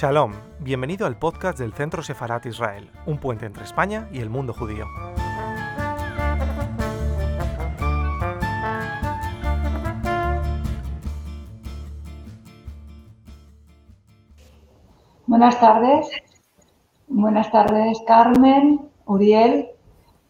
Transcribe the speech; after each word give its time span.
Shalom, 0.00 0.32
bienvenido 0.60 1.06
al 1.06 1.18
podcast 1.18 1.58
del 1.58 1.74
Centro 1.74 2.02
Sefarat 2.02 2.46
Israel, 2.46 2.90
un 3.04 3.18
puente 3.18 3.44
entre 3.44 3.64
España 3.64 4.08
y 4.10 4.20
el 4.20 4.30
mundo 4.30 4.54
judío. 4.54 4.86
Buenas 15.26 15.60
tardes, 15.60 16.08
buenas 17.06 17.52
tardes 17.52 17.98
Carmen, 18.06 18.80
Uriel. 19.04 19.68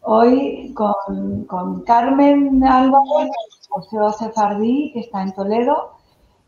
Hoy 0.01 0.73
con, 0.73 1.45
con 1.45 1.83
Carmen 1.83 2.61
Álvarez, 2.61 3.31
Museo 3.73 4.11
Sefardí, 4.11 4.91
que 4.91 4.99
está 4.99 5.21
en 5.21 5.31
Toledo, 5.31 6.00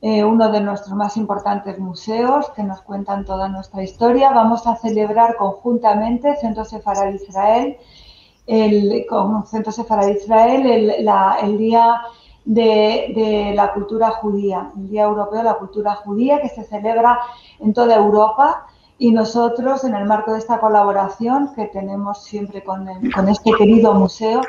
eh, 0.05 0.21
uno 0.21 0.51
de 0.51 0.59
nuestros 0.59 0.93
más 0.97 1.15
importantes 1.15 1.79
museos 1.79 2.49
que 2.49 2.61
nos 2.61 2.81
cuentan 2.81 3.23
toda 3.23 3.47
nuestra 3.47 3.83
historia. 3.83 4.31
Vamos 4.31 4.67
a 4.67 4.75
celebrar 4.75 5.37
conjuntamente 5.37 6.35
Centro 6.35 6.65
Sefarad 6.65 7.13
Israel, 7.13 7.77
el, 8.45 9.05
con 9.07 9.47
Centro 9.47 9.71
Sefarad 9.71 10.09
Israel, 10.09 10.65
el, 10.65 11.57
Día 11.57 12.01
de, 12.43 13.53
la 13.55 13.71
Cultura 13.71 14.09
Judía, 14.09 14.73
el 14.75 14.89
Día 14.89 15.03
Europeo 15.03 15.37
de 15.37 15.45
la 15.45 15.53
Cultura 15.53 15.95
Judía 15.95 16.41
que 16.41 16.49
se 16.49 16.65
celebra 16.65 17.19
en 17.61 17.73
toda 17.73 17.95
Europa. 17.95 18.67
Y 18.97 19.13
nosotros, 19.13 19.85
en 19.85 19.95
el 19.95 20.03
marco 20.03 20.33
de 20.33 20.39
esta 20.39 20.59
colaboración 20.59 21.53
que 21.55 21.67
tenemos 21.67 22.25
siempre 22.25 22.61
con, 22.61 22.89
con 23.15 23.29
este 23.29 23.53
querido 23.53 23.93
museo, 23.93 24.41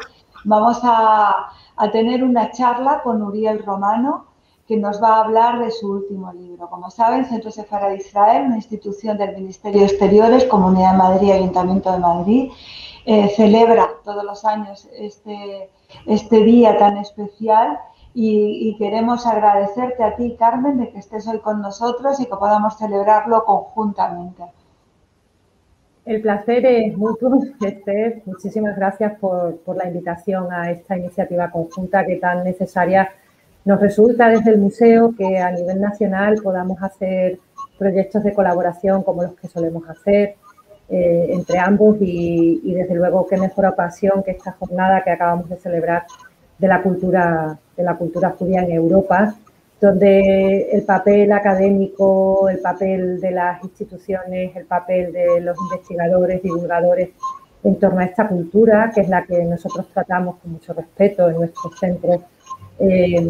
vamos 0.42 0.80
a, 0.82 1.52
a 1.76 1.90
tener 1.92 2.24
una 2.24 2.50
charla 2.50 3.02
con 3.04 3.22
Uriel 3.22 3.64
Romano, 3.64 4.33
que 4.66 4.76
nos 4.76 5.02
va 5.02 5.16
a 5.16 5.24
hablar 5.24 5.58
de 5.62 5.70
su 5.70 5.90
último 5.90 6.32
libro. 6.32 6.68
Como 6.68 6.90
saben, 6.90 7.26
Centro 7.26 7.50
Sefara 7.50 7.90
de 7.90 7.96
Israel, 7.96 8.46
una 8.46 8.56
institución 8.56 9.18
del 9.18 9.34
Ministerio 9.34 9.80
de 9.80 9.86
Exteriores, 9.86 10.44
Comunidad 10.46 10.92
de 10.92 10.98
Madrid, 10.98 11.32
Ayuntamiento 11.32 11.92
de 11.92 11.98
Madrid, 11.98 12.50
eh, 13.04 13.28
celebra 13.36 13.90
todos 14.02 14.24
los 14.24 14.44
años 14.46 14.88
este, 14.96 15.68
este 16.06 16.40
día 16.40 16.78
tan 16.78 16.96
especial 16.96 17.78
y, 18.14 18.76
queremos 18.78 19.26
agradecerte 19.26 20.02
a 20.02 20.14
ti, 20.14 20.36
Carmen, 20.38 20.78
de 20.78 20.90
que 20.90 21.00
estés 21.00 21.26
hoy 21.26 21.40
con 21.40 21.60
nosotros 21.60 22.20
y 22.20 22.26
que 22.26 22.36
podamos 22.36 22.78
celebrarlo 22.78 23.44
conjuntamente. 23.44 24.44
El 26.04 26.22
placer 26.22 26.64
es 26.64 26.96
mutuo, 26.96 27.40
Esther. 27.60 28.22
Muchísimas 28.24 28.76
gracias 28.76 29.18
por, 29.18 29.58
por 29.58 29.76
la 29.76 29.88
invitación 29.88 30.52
a 30.52 30.70
esta 30.70 30.96
iniciativa 30.96 31.50
conjunta 31.50 32.06
que 32.06 32.16
tan 32.16 32.44
necesaria 32.44 33.10
nos 33.64 33.80
resulta 33.80 34.28
desde 34.28 34.50
el 34.50 34.58
museo 34.58 35.14
que 35.16 35.38
a 35.38 35.50
nivel 35.50 35.80
nacional 35.80 36.40
podamos 36.42 36.82
hacer 36.82 37.38
proyectos 37.78 38.22
de 38.22 38.34
colaboración 38.34 39.02
como 39.02 39.22
los 39.22 39.34
que 39.34 39.48
solemos 39.48 39.88
hacer 39.88 40.36
eh, 40.88 41.28
entre 41.30 41.58
ambos 41.58 41.96
y, 42.00 42.60
y, 42.62 42.74
desde 42.74 42.94
luego 42.94 43.26
qué 43.26 43.38
mejor 43.38 43.66
ocasión 43.66 44.22
que 44.22 44.32
esta 44.32 44.52
jornada 44.52 45.02
que 45.02 45.10
acabamos 45.10 45.48
de 45.48 45.56
celebrar 45.56 46.04
de 46.58 46.68
la 46.68 46.82
cultura 46.82 47.58
de 47.76 47.82
la 47.82 47.96
cultura 47.96 48.30
judía 48.38 48.62
en 48.62 48.72
Europa, 48.72 49.34
donde 49.80 50.70
el 50.70 50.82
papel 50.82 51.32
académico, 51.32 52.48
el 52.48 52.58
papel 52.60 53.20
de 53.20 53.30
las 53.32 53.62
instituciones, 53.64 54.54
el 54.54 54.66
papel 54.66 55.12
de 55.12 55.40
los 55.40 55.56
investigadores, 55.58 56.42
divulgadores 56.42 57.10
en 57.64 57.78
torno 57.78 58.00
a 58.00 58.04
esta 58.04 58.28
cultura, 58.28 58.92
que 58.94 59.00
es 59.00 59.08
la 59.08 59.24
que 59.24 59.42
nosotros 59.44 59.86
tratamos 59.92 60.36
con 60.36 60.52
mucho 60.52 60.72
respeto 60.74 61.28
en 61.28 61.36
nuestros 61.36 61.78
centros 61.78 62.20
eh, 62.78 63.26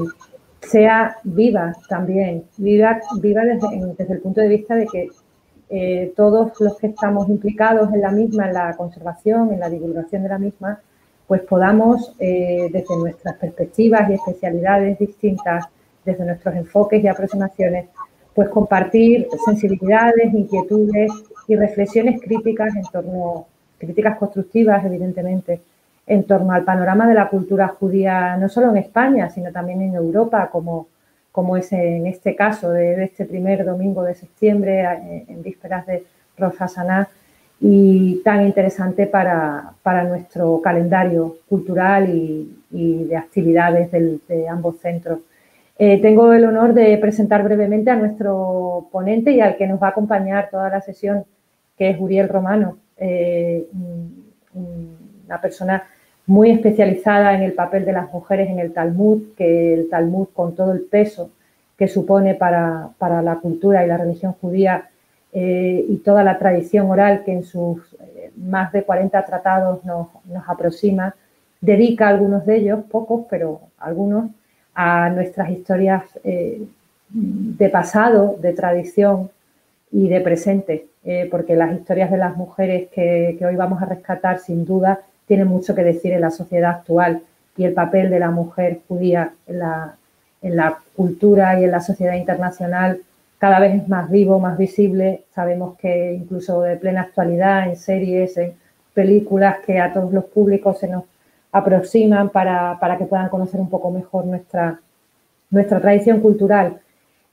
sea 0.60 1.16
viva 1.24 1.74
también, 1.88 2.44
viva, 2.56 3.00
viva 3.20 3.42
desde, 3.42 3.94
desde, 3.96 4.14
el 4.14 4.20
punto 4.20 4.40
de 4.40 4.48
vista 4.48 4.74
de 4.74 4.86
que 4.86 5.08
eh, 5.70 6.12
todos 6.16 6.52
los 6.60 6.78
que 6.78 6.88
estamos 6.88 7.28
implicados 7.28 7.92
en 7.92 8.00
la 8.00 8.10
misma, 8.10 8.46
en 8.46 8.54
la 8.54 8.74
conservación, 8.76 9.52
en 9.52 9.60
la 9.60 9.70
divulgación 9.70 10.22
de 10.22 10.28
la 10.28 10.38
misma, 10.38 10.80
pues 11.26 11.42
podamos, 11.42 12.14
eh, 12.18 12.68
desde 12.70 12.96
nuestras 12.96 13.36
perspectivas 13.36 14.10
y 14.10 14.14
especialidades 14.14 14.98
distintas, 14.98 15.66
desde 16.04 16.24
nuestros 16.24 16.54
enfoques 16.54 17.02
y 17.02 17.08
aproximaciones, 17.08 17.86
pues 18.34 18.48
compartir 18.50 19.26
sensibilidades, 19.44 20.34
inquietudes 20.34 21.10
y 21.48 21.56
reflexiones 21.56 22.20
críticas 22.20 22.74
en 22.76 22.82
torno, 22.84 23.46
críticas 23.78 24.18
constructivas, 24.18 24.84
evidentemente, 24.84 25.60
en 26.06 26.24
torno 26.24 26.52
al 26.52 26.64
panorama 26.64 27.08
de 27.08 27.14
la 27.14 27.28
cultura 27.28 27.68
judía, 27.68 28.36
no 28.36 28.48
solo 28.48 28.70
en 28.70 28.78
España, 28.78 29.30
sino 29.30 29.50
también 29.52 29.82
en 29.82 29.94
Europa, 29.94 30.48
como, 30.50 30.88
como 31.32 31.56
es 31.56 31.72
en 31.72 32.06
este 32.06 32.36
caso 32.36 32.70
de, 32.70 32.96
de 32.96 33.04
este 33.04 33.24
primer 33.24 33.64
domingo 33.64 34.02
de 34.02 34.14
septiembre, 34.14 34.84
en, 35.28 35.42
vísperas 35.42 35.86
de 35.86 36.04
Rosh 36.36 36.54
y 37.60 38.20
tan 38.22 38.44
interesante 38.44 39.06
para, 39.06 39.72
para 39.82 40.04
nuestro 40.04 40.60
calendario 40.60 41.36
cultural 41.48 42.10
y, 42.10 42.64
y 42.70 43.04
de 43.04 43.16
actividades 43.16 43.90
de 43.90 44.48
ambos 44.48 44.78
centros. 44.80 45.20
Eh, 45.76 46.00
tengo 46.00 46.32
el 46.32 46.44
honor 46.44 46.72
de 46.72 46.96
presentar 46.98 47.42
brevemente 47.42 47.90
a 47.90 47.96
nuestro 47.96 48.88
ponente 48.92 49.32
y 49.32 49.40
al 49.40 49.56
que 49.56 49.66
nos 49.66 49.82
va 49.82 49.88
a 49.88 49.90
acompañar 49.90 50.48
toda 50.50 50.68
la 50.68 50.80
sesión, 50.80 51.24
que 51.76 51.90
es 51.90 51.96
Uriel 51.98 52.28
Romano, 52.28 52.78
eh, 52.96 53.66
una 54.54 55.40
persona 55.40 55.82
muy 56.26 56.50
especializada 56.50 57.34
en 57.34 57.42
el 57.42 57.52
papel 57.52 57.84
de 57.84 57.92
las 57.92 58.12
mujeres 58.12 58.48
en 58.48 58.58
el 58.58 58.72
Talmud, 58.72 59.34
que 59.36 59.74
el 59.74 59.88
Talmud 59.88 60.28
con 60.32 60.54
todo 60.54 60.72
el 60.72 60.82
peso 60.82 61.30
que 61.76 61.88
supone 61.88 62.34
para, 62.34 62.90
para 62.98 63.20
la 63.20 63.36
cultura 63.36 63.84
y 63.84 63.88
la 63.88 63.96
religión 63.96 64.34
judía 64.40 64.88
eh, 65.32 65.84
y 65.88 65.96
toda 65.98 66.22
la 66.22 66.38
tradición 66.38 66.88
oral 66.90 67.24
que 67.24 67.32
en 67.32 67.42
sus 67.42 67.80
eh, 67.94 68.30
más 68.36 68.72
de 68.72 68.84
40 68.84 69.24
tratados 69.24 69.84
nos, 69.84 70.08
nos, 70.26 70.48
aproxima, 70.48 71.14
dedica 71.60 72.08
algunos 72.08 72.46
de 72.46 72.56
ellos, 72.56 72.84
pocos, 72.90 73.26
pero 73.28 73.60
algunos, 73.78 74.30
a 74.74 75.10
nuestras 75.10 75.50
historias 75.50 76.04
eh, 76.22 76.62
de 77.10 77.68
pasado, 77.68 78.36
de 78.40 78.52
tradición 78.52 79.30
y 79.92 80.08
de 80.08 80.20
presente, 80.20 80.86
porque 81.30 81.54
las 81.54 81.72
historias 81.72 82.10
de 82.10 82.16
las 82.16 82.36
mujeres 82.36 82.88
que 82.88 83.38
hoy 83.46 83.54
vamos 83.54 83.80
a 83.80 83.84
rescatar, 83.84 84.38
sin 84.38 84.64
duda, 84.64 85.02
tiene 85.26 85.44
mucho 85.44 85.74
que 85.74 85.84
decir 85.84 86.12
en 86.12 86.20
la 86.20 86.30
sociedad 86.30 86.70
actual 86.70 87.22
y 87.56 87.64
el 87.64 87.72
papel 87.72 88.10
de 88.10 88.18
la 88.18 88.30
mujer 88.30 88.80
judía 88.88 89.32
en 89.46 89.58
la, 89.60 89.96
en 90.42 90.56
la 90.56 90.78
cultura 90.96 91.60
y 91.60 91.64
en 91.64 91.70
la 91.70 91.80
sociedad 91.80 92.14
internacional 92.14 93.00
cada 93.44 93.60
vez 93.60 93.74
es 93.74 93.88
más 93.88 94.10
vivo, 94.10 94.38
más 94.40 94.56
visible. 94.56 95.24
Sabemos 95.34 95.76
que 95.76 96.14
incluso 96.14 96.62
de 96.62 96.76
plena 96.76 97.02
actualidad, 97.02 97.68
en 97.68 97.76
series, 97.76 98.38
en 98.38 98.54
películas 98.94 99.58
que 99.66 99.78
a 99.78 99.92
todos 99.92 100.14
los 100.14 100.24
públicos 100.24 100.78
se 100.78 100.88
nos 100.88 101.04
aproximan 101.52 102.30
para, 102.30 102.78
para 102.80 102.96
que 102.96 103.04
puedan 103.04 103.28
conocer 103.28 103.60
un 103.60 103.68
poco 103.68 103.90
mejor 103.90 104.24
nuestra, 104.24 104.80
nuestra 105.50 105.78
tradición 105.78 106.20
cultural. 106.20 106.80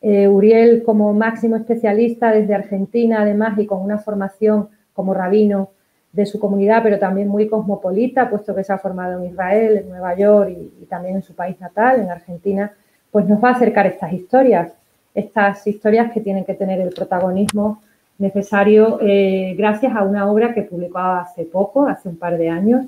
Eh, 0.02 0.28
Uriel, 0.28 0.84
como 0.84 1.14
máximo 1.14 1.56
especialista 1.56 2.32
desde 2.32 2.56
Argentina, 2.56 3.22
además, 3.22 3.58
y 3.58 3.66
con 3.66 3.82
una 3.82 4.00
formación 4.00 4.68
como 4.94 5.14
rabino 5.14 5.70
de 6.14 6.26
su 6.26 6.40
comunidad, 6.40 6.84
pero 6.84 7.00
también 7.00 7.28
muy 7.28 7.48
cosmopolita, 7.48 8.30
puesto 8.30 8.54
que 8.54 8.64
se 8.64 8.74
ha 8.74 8.78
formado 8.78 9.20
en 9.20 9.32
Israel, 9.32 9.78
en 9.78 9.90
Nueva 9.90 10.16
York 10.16 10.50
y, 10.50 10.86
también 10.86 11.16
en 11.16 11.24
su 11.24 11.34
país 11.34 11.60
natal, 11.60 12.02
en 12.02 12.10
Argentina, 12.10 12.74
pues 13.12 13.26
nos 13.28 13.42
va 13.42 13.50
a 13.50 13.54
acercar 13.54 13.88
estas 13.88 14.12
historias, 14.12 14.74
estas 15.16 15.66
historias 15.66 16.12
que 16.12 16.20
tienen 16.20 16.44
que 16.44 16.54
tener 16.54 16.82
el 16.82 16.90
protagonismo 16.90 17.82
necesario 18.18 19.00
eh, 19.02 19.56
gracias 19.58 19.96
a 19.96 20.04
una 20.04 20.30
obra 20.30 20.54
que 20.54 20.64
publicó 20.64 21.00
hace 21.00 21.46
poco, 21.46 21.88
hace 21.88 22.10
un 22.10 22.18
par 22.18 22.38
de 22.38 22.50
años, 22.50 22.86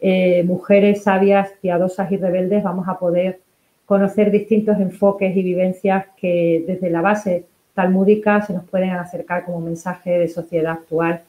eh, 0.00 0.42
Mujeres 0.42 1.04
sabias, 1.04 1.50
piadosas 1.62 2.10
y 2.10 2.16
rebeldes, 2.16 2.62
vamos 2.62 2.88
a 2.88 2.98
poder 2.98 3.40
conocer 3.86 4.30
distintos 4.30 4.78
enfoques 4.78 5.36
y 5.36 5.42
vivencias 5.42 6.06
que 6.16 6.64
desde 6.66 6.90
la 6.90 7.00
base 7.00 7.46
talmúdica 7.74 8.42
se 8.42 8.52
nos 8.52 8.64
pueden 8.64 8.90
acercar 8.90 9.44
como 9.44 9.60
mensaje 9.60 10.18
de 10.18 10.28
sociedad 10.28 10.72
actual 10.72 11.22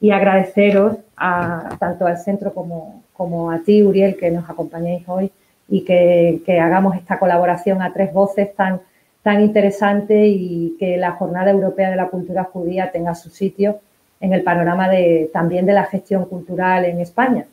y 0.00 0.10
agradeceros 0.10 0.96
a, 1.16 1.76
tanto 1.78 2.06
al 2.06 2.18
centro 2.18 2.52
como, 2.54 3.02
como, 3.12 3.50
a 3.50 3.58
ti, 3.58 3.82
Uriel, 3.82 4.16
que 4.16 4.30
nos 4.30 4.48
acompañéis 4.48 5.06
hoy 5.06 5.30
y 5.68 5.82
que, 5.82 6.40
que, 6.46 6.58
hagamos 6.58 6.96
esta 6.96 7.18
colaboración 7.18 7.82
a 7.82 7.92
tres 7.92 8.12
voces 8.12 8.54
tan, 8.54 8.80
tan 9.22 9.40
interesante 9.42 10.26
y 10.26 10.76
que 10.78 10.96
la 10.96 11.12
Jornada 11.12 11.50
Europea 11.50 11.90
de 11.90 11.96
la 11.96 12.08
Cultura 12.08 12.44
Judía 12.44 12.90
tenga 12.90 13.14
su 13.14 13.28
sitio 13.28 13.80
en 14.20 14.32
el 14.32 14.42
panorama 14.42 14.88
de, 14.88 15.30
también 15.32 15.66
de 15.66 15.74
la 15.74 15.84
gestión 15.84 16.24
cultural 16.24 16.84
en 16.84 17.00
España. 17.00 17.46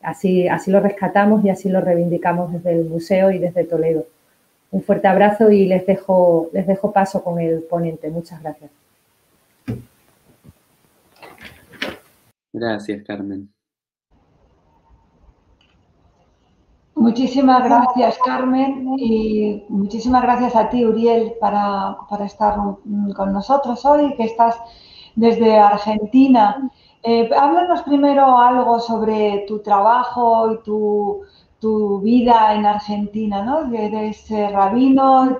Así, 0.00 0.48
así 0.48 0.70
lo 0.70 0.80
rescatamos 0.80 1.44
y 1.44 1.50
así 1.50 1.68
lo 1.68 1.80
reivindicamos 1.80 2.52
desde 2.52 2.72
el 2.72 2.84
museo 2.84 3.30
y 3.30 3.38
desde 3.38 3.64
Toledo. 3.64 4.06
Un 4.70 4.82
fuerte 4.82 5.08
abrazo 5.08 5.50
y 5.50 5.66
les 5.66 5.86
dejo, 5.86 6.50
les 6.52 6.66
dejo 6.66 6.92
paso 6.92 7.24
con 7.24 7.40
el 7.40 7.62
ponente. 7.62 8.10
Muchas 8.10 8.42
gracias. 8.42 8.70
Gracias, 12.52 13.02
Carmen. 13.04 13.52
Muchísimas 16.98 17.62
gracias, 17.62 18.18
Carmen, 18.24 18.88
y 18.98 19.64
muchísimas 19.68 20.20
gracias 20.20 20.56
a 20.56 20.68
ti, 20.68 20.84
Uriel, 20.84 21.34
para, 21.40 21.96
estar 22.26 22.56
con 22.56 23.32
nosotros 23.32 23.84
hoy, 23.84 24.14
que 24.16 24.24
estás 24.24 24.58
desde 25.14 25.58
Argentina. 25.58 26.68
Eh, 27.04 27.30
háblanos 27.36 27.82
primero 27.82 28.36
algo 28.36 28.80
sobre 28.80 29.44
tu 29.46 29.60
trabajo 29.60 30.52
y 30.52 30.58
tu, 30.64 32.00
vida 32.00 32.54
en 32.54 32.66
Argentina, 32.66 33.44
¿no? 33.44 33.72
Eres 33.72 34.28
eh, 34.32 34.48
rabino, 34.48 35.38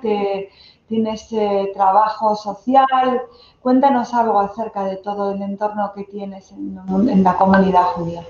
tienes 0.87 1.31
eh, 1.33 1.71
trabajo 1.73 2.35
social. 2.37 3.21
Cuéntanos 3.61 4.13
algo 4.13 4.39
acerca 4.39 4.85
de 4.85 4.97
todo 4.97 5.33
el 5.33 5.41
entorno 5.41 5.91
que 5.93 6.05
tienes 6.05 6.51
en 6.51 7.23
la 7.23 7.37
comunidad 7.37 7.83
judía. 7.93 8.23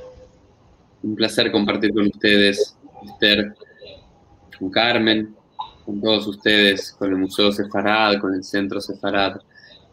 Un 1.03 1.15
placer 1.15 1.51
compartir 1.51 1.93
con 1.93 2.07
ustedes 2.07 2.75
Esther, 3.05 3.55
con 4.57 4.69
Carmen, 4.69 5.35
con 5.85 6.01
todos 6.01 6.27
ustedes, 6.27 6.91
con 6.91 7.09
el 7.09 7.17
Museo 7.17 7.51
Sefarad, 7.51 8.19
con 8.19 8.33
el 8.33 8.43
Centro 8.43 8.81
Sefarad, 8.81 9.37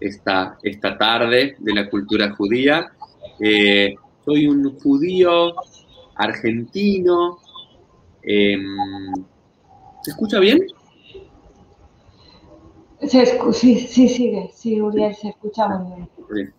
esta, 0.00 0.58
esta 0.62 0.98
tarde 0.98 1.56
de 1.58 1.74
la 1.74 1.88
cultura 1.88 2.34
judía. 2.34 2.92
Eh, 3.40 3.94
soy 4.24 4.46
un 4.46 4.78
judío 4.78 5.54
argentino. 6.16 7.38
Em, 8.22 9.14
¿Se 10.02 10.10
escucha 10.10 10.38
bien? 10.38 10.66
Sí, 13.52 13.78
sí, 13.78 14.08
sigue. 14.08 14.50
Sí, 14.54 14.80
Uriel, 14.80 15.14
se 15.14 15.28
escucha 15.28 15.68
muy 15.68 16.06
bien. 16.28 16.52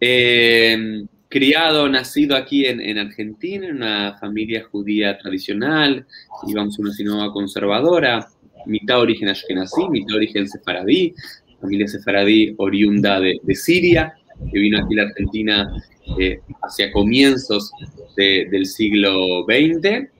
Eh, 0.00 1.06
criado, 1.28 1.88
nacido 1.88 2.36
aquí 2.36 2.66
en, 2.66 2.98
Argentina, 2.98 3.66
en 3.66 3.76
una 3.76 4.16
familia 4.18 4.64
judía 4.70 5.18
tradicional, 5.18 6.06
íbamos 6.46 6.78
a 6.78 6.82
una 6.82 6.92
sinagoga 6.92 7.32
conservadora, 7.32 8.28
mitad 8.66 9.00
origen 9.00 9.28
ashkenazí, 9.28 9.88
mitad 9.88 10.16
origen 10.16 10.48
sefaradí, 10.48 11.14
familia 11.60 11.88
sefaradí 11.88 12.54
oriunda 12.58 13.20
de, 13.20 13.38
Siria, 13.54 14.14
que 14.50 14.58
vino 14.58 14.78
aquí 14.78 14.94
a 14.94 15.02
la 15.02 15.08
Argentina 15.08 15.82
eh, 16.18 16.40
hacia 16.62 16.92
comienzos 16.92 17.72
del 18.16 18.66
siglo 18.66 19.44
XX. 19.44 20.15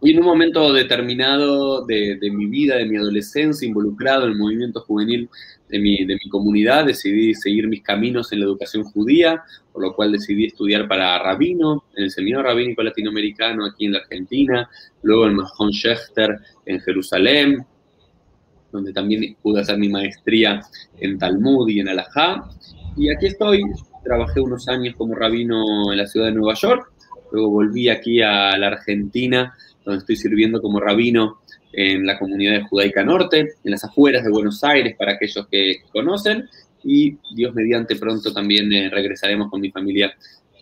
Y 0.00 0.12
en 0.12 0.20
un 0.20 0.26
momento 0.26 0.72
determinado 0.72 1.84
de, 1.84 2.18
mi 2.32 2.46
vida, 2.46 2.76
de 2.76 2.86
mi 2.86 2.96
adolescencia, 2.96 3.66
involucrado 3.66 4.24
en 4.24 4.32
el 4.32 4.38
movimiento 4.38 4.80
juvenil 4.80 5.28
de 5.68 5.78
mi, 5.80 6.04
de 6.04 6.14
mi 6.14 6.30
comunidad, 6.30 6.86
decidí 6.86 7.34
seguir 7.34 7.66
mis 7.66 7.82
caminos 7.82 8.32
en 8.32 8.40
la 8.40 8.46
educación 8.46 8.84
judía, 8.84 9.42
por 9.72 9.82
lo 9.82 9.94
cual 9.94 10.12
decidí 10.12 10.46
estudiar 10.46 10.86
para 10.86 11.18
rabino, 11.18 11.84
en 11.96 12.04
el 12.04 12.10
Seminario 12.10 12.44
Rabínico 12.44 12.82
Latinoamericano 12.82 13.66
aquí 13.66 13.86
en 13.86 13.92
la 13.92 13.98
Argentina, 13.98 14.70
luego 15.02 15.26
en 15.26 15.34
Mahon 15.34 15.72
Schechter 15.72 16.38
en 16.64 16.80
Jerusalén, 16.80 17.66
donde 18.70 18.92
también 18.92 19.36
pude 19.42 19.62
hacer 19.62 19.78
mi 19.78 19.88
maestría 19.88 20.60
en 21.00 21.18
Talmud 21.18 21.68
y 21.68 21.80
en 21.80 21.88
Alajá. 21.88 22.48
Y 22.96 23.10
aquí 23.10 23.26
estoy, 23.26 23.62
trabajé 24.04 24.40
unos 24.40 24.68
años 24.68 24.94
como 24.96 25.14
rabino 25.14 25.92
en 25.92 25.98
la 25.98 26.06
ciudad 26.06 26.26
de 26.26 26.32
Nueva 26.32 26.54
York, 26.54 26.92
luego 27.32 27.50
volví 27.50 27.88
aquí 27.88 28.22
a 28.22 28.56
la 28.56 28.68
Argentina, 28.68 29.54
donde 29.88 30.00
estoy 30.00 30.16
sirviendo 30.16 30.60
como 30.60 30.80
rabino 30.80 31.40
en 31.72 32.06
la 32.06 32.18
comunidad 32.18 32.62
judaica 32.68 33.04
norte, 33.04 33.40
en 33.64 33.70
las 33.70 33.84
afueras 33.84 34.24
de 34.24 34.30
Buenos 34.30 34.62
Aires, 34.64 34.94
para 34.96 35.12
aquellos 35.12 35.46
que 35.48 35.82
conocen, 35.92 36.48
y 36.84 37.16
Dios 37.34 37.54
mediante 37.54 37.96
pronto 37.96 38.32
también 38.32 38.72
eh, 38.72 38.88
regresaremos 38.90 39.50
con 39.50 39.60
mi 39.60 39.70
familia 39.70 40.14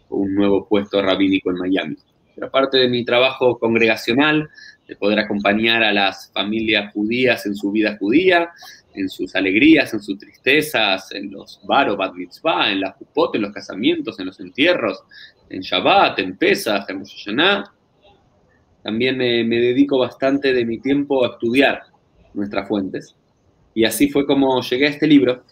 a 0.08 0.14
un 0.14 0.34
nuevo 0.34 0.66
puesto 0.66 1.02
rabínico 1.02 1.50
en 1.50 1.56
Miami. 1.56 1.96
Pero 2.34 2.48
aparte 2.48 2.78
de 2.78 2.88
mi 2.88 3.04
trabajo 3.04 3.58
congregacional, 3.58 4.48
de 4.86 4.96
poder 4.96 5.18
acompañar 5.18 5.82
a 5.82 5.92
las 5.92 6.30
familias 6.32 6.92
judías 6.92 7.44
en 7.46 7.56
su 7.56 7.72
vida 7.72 7.96
judía, 7.98 8.50
en 8.94 9.08
sus 9.08 9.34
alegrías, 9.34 9.92
en 9.92 10.00
sus 10.00 10.18
tristezas, 10.18 11.12
en 11.12 11.30
los 11.30 11.60
bar 11.64 11.90
o 11.90 11.96
bat 11.96 12.14
mitzvah, 12.14 12.70
en 12.70 12.80
la 12.80 12.92
jupot, 12.92 13.34
en 13.34 13.42
los 13.42 13.52
casamientos, 13.52 14.18
en 14.20 14.26
los 14.26 14.38
entierros, 14.40 15.02
en 15.48 15.60
Shabbat, 15.60 16.18
en 16.20 16.36
Pesach, 16.36 16.88
en 16.88 17.00
Rosh 17.00 17.28
también 18.86 19.18
me, 19.18 19.42
dedico 19.44 19.98
bastante 19.98 20.52
de 20.52 20.64
mi 20.64 20.78
tiempo 20.78 21.24
a 21.24 21.30
estudiar 21.30 21.82
nuestras 22.34 22.68
fuentes. 22.68 23.16
Y 23.74 23.84
así 23.84 24.08
fue 24.08 24.24
como 24.24 24.60
llegué 24.60 24.86
a 24.86 24.90
este 24.90 25.08
libro, 25.08 25.42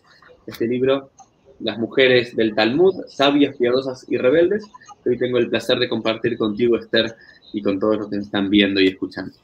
este 0.47 0.69
libro, 0.69 1.11
Las 1.59 1.77
mujeres 1.77 2.37
del 2.37 2.55
Talmud, 2.55 2.95
sabias, 3.09 3.57
piadosas 3.57 4.07
y 4.09 4.19
rebeldes, 4.19 4.65
hoy 5.05 5.19
tengo 5.19 5.39
el 5.39 5.51
placer 5.51 5.81
de 5.81 5.89
compartir 5.89 6.39
contigo, 6.39 6.79
Esther, 6.79 7.17
y 7.53 7.61
con 7.61 7.81
todos 7.81 7.99
los 7.99 8.09
que 8.09 8.19
están 8.19 8.49
viendo 8.51 8.81
y 8.81 8.87
escuchando. 8.87 9.35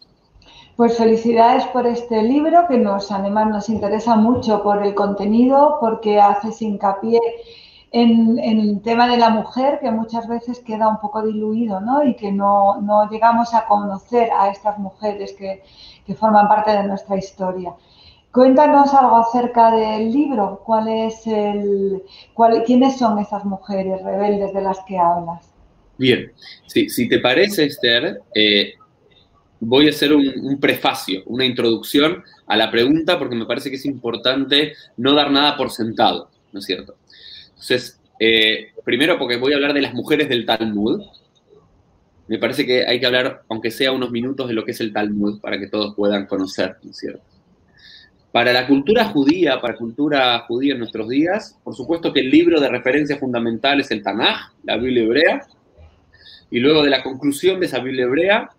Pues 0.76 0.96
felicidades 0.96 1.64
por 1.72 1.84
este 1.88 2.22
libro 2.22 2.66
que 2.68 2.78
nos 2.78 3.10
además 3.10 3.48
nos 3.48 3.68
interesa 3.68 4.14
mucho 4.14 4.62
por 4.62 4.86
el 4.86 4.94
contenido, 4.94 5.78
porque 5.80 6.20
haces 6.20 6.62
hincapié 6.62 7.18
en, 7.92 8.38
el 8.38 8.80
tema 8.82 9.08
de 9.08 9.16
la 9.16 9.30
mujer, 9.30 9.78
que 9.80 9.90
muchas 9.90 10.28
veces 10.28 10.60
queda 10.60 10.88
un 10.88 11.00
poco 11.00 11.22
diluido, 11.26 11.80
¿no? 11.80 12.04
Y 12.04 12.14
que 12.14 12.30
no, 12.30 12.78
llegamos 13.10 13.52
a 13.54 13.66
conocer 13.66 14.30
a 14.32 14.50
estas 14.50 14.78
mujeres 14.78 15.34
que, 15.34 15.62
forman 16.16 16.48
parte 16.48 16.72
de 16.72 16.82
nuestra 16.82 17.16
historia. 17.16 17.72
Cuéntanos 18.32 18.92
algo 18.94 19.16
acerca 19.16 19.70
del 19.70 20.12
libro. 20.12 20.60
¿Cuál 20.64 20.88
es 20.88 21.24
el, 21.24 22.02
cuál, 22.34 22.64
¿Quiénes 22.64 22.98
son 22.98 23.20
esas 23.20 23.44
mujeres 23.44 24.02
rebeldes 24.02 24.52
de 24.52 24.60
las 24.60 24.80
que 24.80 24.98
hablas? 24.98 25.52
Bien, 25.98 26.32
si 26.66 27.08
te 27.08 27.20
parece, 27.20 27.66
Esther, 27.66 28.22
eh, 28.34 28.72
voy 29.60 29.86
a 29.86 29.90
hacer 29.90 30.12
un, 30.12 30.26
un, 30.42 30.58
prefacio, 30.58 31.22
una 31.26 31.44
introducción 31.44 32.24
a 32.48 32.56
la 32.56 32.72
pregunta, 32.72 33.16
porque 33.16 33.36
me 33.36 33.46
parece 33.46 33.70
que 33.70 33.76
es 33.76 33.86
importante 33.86 34.72
no 34.96 35.14
dar 35.14 35.30
nada 35.30 35.56
por 35.56 35.70
sentado, 35.70 36.28
¿no 36.52 36.58
es 36.58 36.66
cierto? 36.66 36.96
Entonces, 37.60 38.00
eh, 38.18 38.72
primero 38.84 39.18
porque 39.18 39.36
voy 39.36 39.52
a 39.52 39.56
hablar 39.56 39.74
de 39.74 39.82
las 39.82 39.92
mujeres 39.92 40.30
del 40.30 40.46
Talmud. 40.46 41.02
Me 42.26 42.38
parece 42.38 42.64
que 42.64 42.86
hay 42.86 42.98
que 42.98 43.06
hablar, 43.06 43.42
aunque 43.50 43.70
sea 43.70 43.92
unos 43.92 44.10
minutos, 44.10 44.48
de 44.48 44.54
lo 44.54 44.64
que 44.64 44.70
es 44.70 44.80
el 44.80 44.92
Talmud 44.92 45.40
para 45.40 45.58
que 45.58 45.66
todos 45.66 45.94
puedan 45.94 46.26
conocer, 46.26 46.76
¿no 46.82 46.90
es 46.90 46.96
cierto? 46.96 47.22
Para 48.32 48.52
la 48.52 48.66
cultura 48.66 49.06
judía, 49.06 49.60
para 49.60 49.74
la 49.74 49.78
cultura 49.78 50.38
judía 50.46 50.72
en 50.72 50.78
nuestros 50.78 51.08
días, 51.08 51.58
por 51.62 51.74
supuesto 51.74 52.12
que 52.12 52.20
el 52.20 52.30
libro 52.30 52.60
de 52.60 52.68
referencia 52.68 53.18
fundamental 53.18 53.80
es 53.80 53.90
el 53.90 54.02
Tanaj, 54.02 54.52
la 54.62 54.76
Biblia 54.76 55.02
hebrea, 55.02 55.46
y 56.50 56.60
luego 56.60 56.82
de 56.82 56.90
la 56.90 57.02
conclusión 57.02 57.60
de 57.60 57.66
esa 57.66 57.80
Biblia 57.80 58.04
hebrea, 58.04 58.50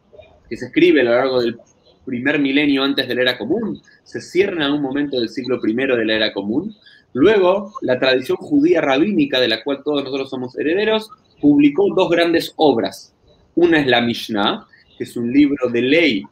que 0.50 0.58
se 0.58 0.66
escribe 0.66 1.02
a 1.02 1.06
lo 1.06 1.12
largo 1.12 1.42
del 1.42 1.58
primer 2.06 2.40
milenio 2.40 2.84
antes 2.84 3.08
de 3.08 3.16
la 3.16 3.22
era 3.22 3.38
común, 3.38 3.82
se 4.04 4.22
cierra 4.22 4.66
en 4.66 4.74
un 4.74 4.82
momento 4.82 5.18
del 5.18 5.30
siglo 5.30 5.60
I 5.66 5.74
de 5.74 6.06
la 6.06 6.16
era 6.16 6.34
común, 6.34 6.76
Luego, 7.14 7.74
la 7.82 8.00
tradición 8.00 8.38
judía 8.38 8.82
rabínica, 8.82 9.40
de 9.40 9.50
la 9.50 9.64
cual 9.64 9.82
todos 9.84 10.04
nosotros 10.04 10.30
somos 10.30 10.58
herederos, 10.58 11.10
publicó 11.42 11.94
dos 11.94 12.10
grandes 12.10 12.54
obras. 12.56 13.14
Una 13.56 13.80
es 13.80 13.88
la 13.88 14.02
Mishnah, 14.02 14.66
que 14.98 15.04
es 15.04 15.18
un 15.18 15.32
libro 15.32 15.70
de 15.70 15.82
ley 15.82 16.24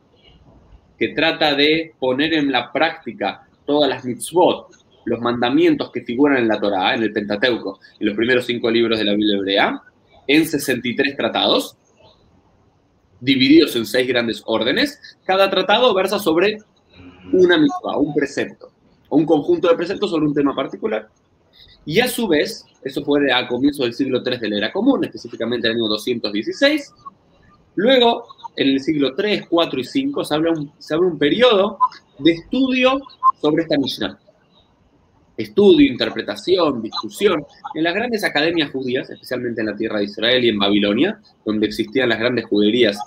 que 0.98 1.10
trata 1.10 1.54
de 1.54 1.94
poner 2.00 2.34
en 2.34 2.52
la 2.52 2.72
práctica 2.72 3.48
todas 3.66 3.90
las 3.90 4.06
mitzvot, 4.06 4.68
los 5.06 5.20
mandamientos 5.20 5.92
que 5.92 6.02
figuran 6.02 6.38
en 6.38 6.48
la 6.48 6.60
Torá, 6.60 6.94
en 6.94 7.04
el 7.04 7.12
Pentateuco, 7.12 7.80
en 8.00 8.08
los 8.08 8.16
primeros 8.16 8.46
cinco 8.46 8.70
libros 8.70 9.00
de 9.00 9.06
la 9.06 9.14
Biblia 9.14 9.38
hebrea, 9.38 9.82
en 10.28 10.46
63 10.46 11.16
tratados, 11.16 11.76
divididos 13.20 13.76
en 13.76 13.86
seis 13.86 14.08
grandes 14.08 14.44
órdenes. 14.46 15.18
Cada 15.26 15.50
tratado 15.50 15.94
versa 15.94 16.20
sobre 16.20 16.58
una 17.34 17.58
mitzvah, 17.58 17.98
un 17.98 18.14
precepto 18.14 18.72
un 19.10 19.26
conjunto 19.26 19.68
de 19.68 19.76
preceptos 19.76 20.10
sobre 20.12 20.28
un 20.28 20.34
tema 20.34 20.56
particular. 20.56 21.10
Y 21.86 22.00
a 22.00 22.08
su 22.08 22.28
vez, 22.28 22.66
eso 22.84 23.04
fue 23.04 23.32
a 23.32 23.48
comienzos 23.48 23.86
del 23.86 23.94
siglo 23.94 24.22
III 24.26 24.38
de 24.38 24.50
la 24.50 24.58
era 24.58 24.72
común, 24.72 25.04
específicamente 25.04 25.68
en 25.68 25.74
el 25.74 25.80
año 25.80 25.88
216. 25.88 26.94
Luego, 27.76 28.28
en 28.56 28.68
el 28.70 28.80
siglo 28.80 29.14
III, 29.18 29.46
IV 29.50 29.82
y 29.94 30.08
V, 30.08 30.26
se 30.26 30.36
abre 30.36 30.52
un, 30.52 30.72
se 30.78 30.94
abre 30.94 31.08
un 31.08 31.18
periodo 31.18 31.78
de 32.20 32.32
estudio 32.34 33.00
sobre 33.42 33.64
esta 33.64 33.78
Mishnah. 33.78 34.20
Estudio, 35.38 35.90
interpretación, 35.90 36.82
discusión. 36.82 37.46
En 37.74 37.84
las 37.84 37.96
grandes 37.96 38.24
academias 38.26 38.72
judías, 38.72 39.10
especialmente 39.10 39.62
en 39.62 39.68
la 39.68 39.76
tierra 39.76 40.00
de 40.00 40.06
Israel 40.06 40.44
y 40.44 40.50
en 40.50 40.60
Babilonia, 40.60 41.22
donde 41.46 41.68
existían 41.68 42.10
las 42.10 42.20
grandes 42.20 42.46
juderías 42.46 43.00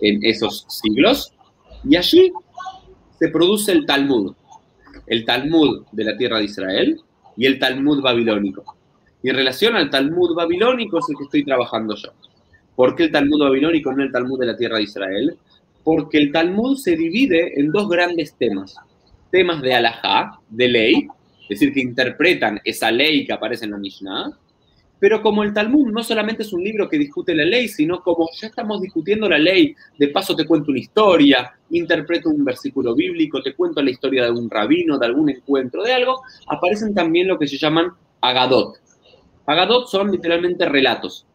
en 0.00 0.24
esos 0.24 0.64
siglos, 0.68 1.34
y 1.82 1.96
allí 1.96 2.32
se 3.18 3.28
produce 3.28 3.72
el 3.72 3.86
Talmud, 3.86 4.34
el 5.10 5.24
Talmud 5.24 5.86
de 5.90 6.04
la 6.04 6.16
tierra 6.16 6.38
de 6.38 6.44
Israel 6.44 7.00
y 7.36 7.44
el 7.44 7.58
Talmud 7.58 8.00
babilónico. 8.00 8.76
Y 9.22 9.28
en 9.28 9.36
relación 9.36 9.74
al 9.74 9.90
Talmud 9.90 10.34
babilónico 10.34 10.98
es 10.98 11.06
el 11.10 11.16
que 11.16 11.24
estoy 11.24 11.44
trabajando 11.44 11.96
yo. 11.96 12.10
¿Por 12.76 12.94
qué 12.94 13.04
el 13.04 13.12
Talmud 13.12 13.40
babilónico 13.40 13.92
no 13.92 14.04
el 14.04 14.12
Talmud 14.12 14.38
de 14.38 14.46
la 14.46 14.56
tierra 14.56 14.76
de 14.76 14.84
Israel? 14.84 15.36
Porque 15.82 16.16
el 16.16 16.30
Talmud 16.30 16.76
se 16.76 16.94
divide 16.94 17.60
en 17.60 17.72
dos 17.72 17.88
grandes 17.88 18.36
temas. 18.36 18.76
Temas 19.32 19.60
de 19.62 19.74
alajá, 19.74 20.38
de 20.48 20.68
ley, 20.68 21.08
es 21.42 21.58
decir, 21.58 21.74
que 21.74 21.80
interpretan 21.80 22.60
esa 22.64 22.92
ley 22.92 23.26
que 23.26 23.32
aparece 23.32 23.64
en 23.64 23.72
la 23.72 23.78
Mishnah, 23.78 24.30
Pero 25.00 25.22
como 25.22 25.42
el 25.42 25.52
Talmud 25.52 25.90
no 25.90 26.04
solamente 26.04 26.42
es 26.42 26.52
un 26.52 26.62
libro 26.62 26.88
que 26.88 26.98
discute 26.98 27.34
la 27.34 27.44
ley, 27.44 27.66
sino 27.66 28.00
como 28.00 28.28
ya 28.40 28.46
estamos 28.46 28.80
discutiendo 28.80 29.28
la 29.28 29.38
ley, 29.38 29.74
de 29.98 30.08
paso 30.08 30.36
te 30.36 30.46
cuento 30.46 30.70
una 30.70 30.78
historia, 30.78 31.52
interpreto 31.70 32.28
un 32.28 32.44
versículo 32.44 32.94
bíblico, 32.94 33.42
te 33.42 33.54
cuento 33.54 33.82
la 33.82 33.90
historia 33.90 34.24
de 34.24 34.30
un 34.30 34.50
rabino, 34.50 34.98
de 34.98 35.06
algún 35.06 35.30
encuentro, 35.30 35.82
de 35.82 35.92
algo, 35.92 36.22
aparecen 36.46 36.94
también 36.94 37.28
lo 37.28 37.38
que 37.38 37.46
se 37.46 37.58
llaman 37.58 37.92
agadot. 38.20 38.76
Agadot 39.46 39.88
son 39.88 40.10
literalmente 40.10 40.66
relatos. 40.66 41.26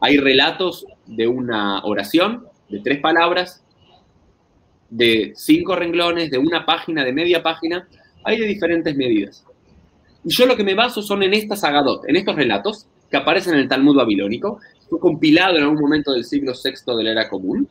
Hay 0.00 0.16
relatos 0.16 0.86
de 1.06 1.28
una 1.28 1.84
oración, 1.84 2.46
de 2.68 2.80
tres 2.80 3.00
palabras, 3.00 3.62
de 4.90 5.32
cinco 5.36 5.76
renglones, 5.76 6.30
de 6.30 6.38
una 6.38 6.66
página, 6.66 7.04
de 7.04 7.12
media 7.12 7.42
página, 7.42 7.88
hay 8.24 8.38
de 8.38 8.46
diferentes 8.46 8.96
medidas. 8.96 9.44
Y 10.24 10.32
yo 10.32 10.46
lo 10.46 10.56
que 10.56 10.64
me 10.64 10.74
baso 10.74 11.02
son 11.02 11.22
en 11.22 11.34
estas 11.34 11.64
agadot, 11.64 12.08
en 12.08 12.16
estos 12.16 12.36
relatos 12.36 12.86
que 13.10 13.16
aparecen 13.16 13.54
en 13.54 13.60
el 13.60 13.68
Talmud 13.68 13.96
babilónico, 13.96 14.60
fue 14.88 14.98
compilado 15.00 15.56
en 15.56 15.62
algún 15.62 15.80
momento 15.80 16.12
del 16.12 16.24
siglo 16.24 16.52
VI 16.52 16.96
de 16.96 17.04
la 17.04 17.12
era 17.12 17.28
común, 17.28 17.68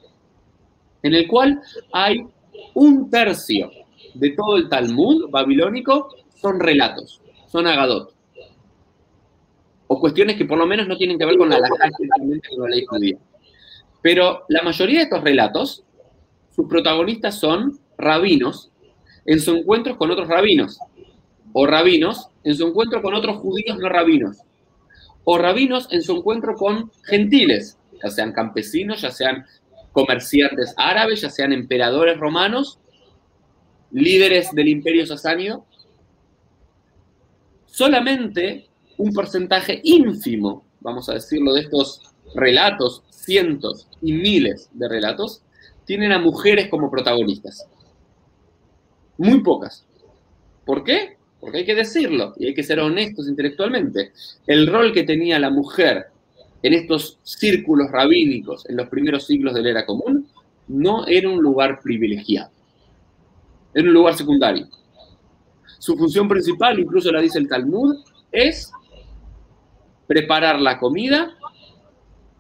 en 1.04 1.14
el 1.14 1.28
cual 1.28 1.62
hay 1.92 2.26
un 2.74 3.10
tercio 3.10 3.72
de 4.14 4.32
todo 4.32 4.58
el 4.58 4.70
Talmud 4.70 5.30
babilónico 5.30 6.10
son 6.36 6.60
relatos, 6.60 7.22
son 7.48 7.68
agadot. 7.68 8.14
O 9.88 10.00
cuestiones 10.00 10.38
que 10.38 10.46
por 10.46 10.58
lo 10.58 10.66
menos 10.66 10.88
no 10.88 10.98
tienen 10.98 11.18
que 11.18 11.26
ver 11.26 11.38
con 11.38 11.50
la, 11.50 11.60
ley 12.70 12.86
judía. 12.86 13.18
Pero 14.02 14.46
la 14.48 14.62
mayoría 14.64 15.00
de 15.00 15.04
estos 15.04 15.24
relatos, 15.24 15.84
sus 16.56 16.68
protagonistas 16.68 17.40
son 17.40 17.80
rabinos 17.98 18.72
en 19.26 19.40
sus 19.40 19.58
encuentros 19.58 19.98
con 19.98 20.10
otros 20.10 20.28
rabinos, 20.28 20.80
o 21.54 21.68
rabinos 21.68 22.30
en 22.44 22.56
su 22.56 22.68
encuentro 22.68 23.02
con 23.02 23.14
otros 23.14 23.38
judíos 23.38 23.78
no 23.78 23.90
rabinos, 23.90 24.38
o 25.24 25.38
rabinos 25.38 25.88
en 25.92 26.02
su 26.02 26.18
encuentro 26.18 26.56
con 26.56 26.92
gentiles, 27.04 27.78
ya 28.02 28.10
sean 28.10 28.32
campesinos, 28.32 29.02
ya 29.02 29.12
sean 29.12 29.46
comerciantes 29.92 30.74
árabes, 30.78 31.22
ya 31.22 31.30
sean 31.30 31.54
emperadores 31.54 32.18
romanos, 32.18 32.80
líderes 33.92 34.52
del 34.52 34.70
imperio 34.70 35.06
sasáneo. 35.06 35.66
Solamente 37.66 38.68
un 38.98 39.14
porcentaje 39.14 39.82
ínfimo, 39.84 40.66
vamos 40.80 41.10
a 41.10 41.14
decirlo, 41.14 41.54
de 41.54 41.62
estos 41.62 42.02
relatos, 42.36 43.04
cientos 43.10 43.88
y 44.02 44.14
miles 44.14 44.70
de 44.74 44.88
relatos, 44.88 45.42
tienen 45.86 46.12
a 46.12 46.20
mujeres 46.20 46.70
como 46.70 46.90
protagonistas. 46.90 47.68
Muy 49.18 49.42
pocas. 49.42 49.86
¿Por 50.66 50.84
qué? 50.84 51.18
Porque 51.40 51.60
hay 51.60 51.66
que 51.66 51.76
decirlo 51.76 52.34
y 52.38 52.48
hay 52.48 52.54
que 52.54 52.64
ser 52.64 52.80
honestos 52.80 53.28
intelectualmente. 53.28 54.14
El 54.48 54.68
rol 54.68 54.94
que 54.94 55.04
tenía 55.04 55.40
la 55.40 55.50
mujer 55.50 56.11
en 56.64 56.74
estos 56.74 57.20
círculos 57.24 57.90
rabínicos 57.92 58.68
en 58.70 58.78
los 58.78 58.90
primeros 58.90 59.26
siglos 59.26 59.54
de 59.54 59.62
la 59.62 59.70
era 59.70 59.86
común 59.86 60.28
no 60.68 61.06
era 61.08 61.30
un 61.30 61.42
lugar 61.42 61.80
privilegiado. 61.82 62.52
Era 63.74 63.88
un 63.88 63.94
lugar 63.94 64.16
secundario. 64.16 64.68
Su 65.80 65.98
función 65.98 66.28
principal, 66.28 66.80
incluso 66.80 67.12
la 67.12 67.22
dice 67.22 67.40
el 67.40 67.48
Talmud, 67.48 67.96
es 68.32 68.72
preparar 70.08 70.60
la 70.60 70.78
comida 70.78 71.36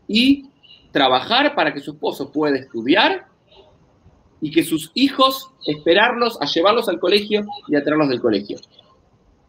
y 0.08 0.50
trabajar 0.92 1.56
para 1.56 1.74
que 1.74 1.80
su 1.80 1.92
esposo 1.92 2.32
pueda 2.32 2.58
estudiar 2.58 3.28
y 4.42 4.52
que 4.52 4.64
sus 4.64 4.92
hijos 4.94 5.52
esperarlos 5.66 6.38
a 6.42 6.46
llevarlos 6.46 6.90
al 6.90 7.00
colegio 7.00 7.46
y 7.68 7.76
a 7.76 7.84
traerlos 7.84 8.10
del 8.10 8.22
colegio 8.22 8.58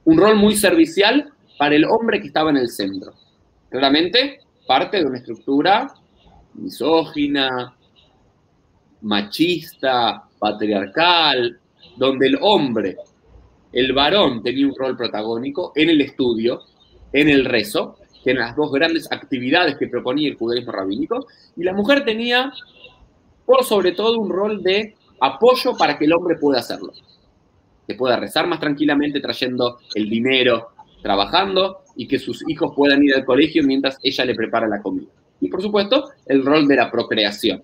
un 0.05 0.19
rol 0.19 0.37
muy 0.37 0.57
servicial 0.57 1.33
para 1.59 1.75
el 1.75 1.85
hombre 1.85 2.21
que 2.21 2.29
estaba 2.29 2.50
en 2.50 2.57
el 2.57 2.69
centro. 2.69 3.12
Claramente, 3.71 4.41
parte 4.73 5.00
de 5.00 5.05
una 5.05 5.19
estructura 5.19 5.93
misógina, 6.55 7.76
machista, 9.02 10.25
patriarcal, 10.38 11.61
donde 11.99 12.29
el 12.29 12.38
hombre, 12.41 12.97
el 13.71 13.93
varón, 13.93 14.43
tenía 14.43 14.67
un 14.67 14.75
rol 14.75 14.97
protagónico 14.97 15.73
en 15.76 15.91
el 15.91 16.00
estudio, 16.00 16.62
en 17.12 17.29
el 17.29 17.45
rezo, 17.45 17.99
que 18.25 18.31
eran 18.31 18.47
las 18.47 18.57
dos 18.57 18.73
grandes 18.73 19.12
actividades 19.12 19.76
que 19.76 19.88
proponía 19.88 20.31
el 20.31 20.38
judaísmo 20.38 20.73
rabínico, 20.73 21.26
y 21.55 21.64
la 21.64 21.75
mujer 21.75 22.02
tenía, 22.07 22.50
por 23.45 23.64
sobre 23.64 23.93
todo, 23.93 24.19
un 24.19 24.31
rol 24.31 24.62
de 24.62 24.95
apoyo 25.21 25.76
para 25.76 25.99
que 25.99 26.07
el 26.07 26.14
hombre 26.14 26.37
pueda 26.37 26.61
hacerlo 26.61 26.95
que 27.87 27.95
pueda 27.95 28.17
rezar 28.17 28.47
más 28.47 28.61
tranquilamente 28.61 29.21
trayendo 29.21 29.79
el 29.95 30.09
dinero, 30.09 30.69
trabajando 31.02 31.80
y 31.97 32.06
que 32.06 32.18
sus 32.18 32.49
hijos 32.49 32.73
puedan 32.75 33.02
ir 33.02 33.14
al 33.14 33.25
colegio 33.25 33.62
mientras 33.64 33.99
ella 34.02 34.25
le 34.25 34.35
prepara 34.35 34.68
la 34.68 34.80
comida. 34.80 35.09
Y 35.40 35.49
por 35.49 35.61
supuesto, 35.61 36.11
el 36.26 36.44
rol 36.44 36.66
de 36.68 36.76
la 36.76 36.90
procreación. 36.90 37.62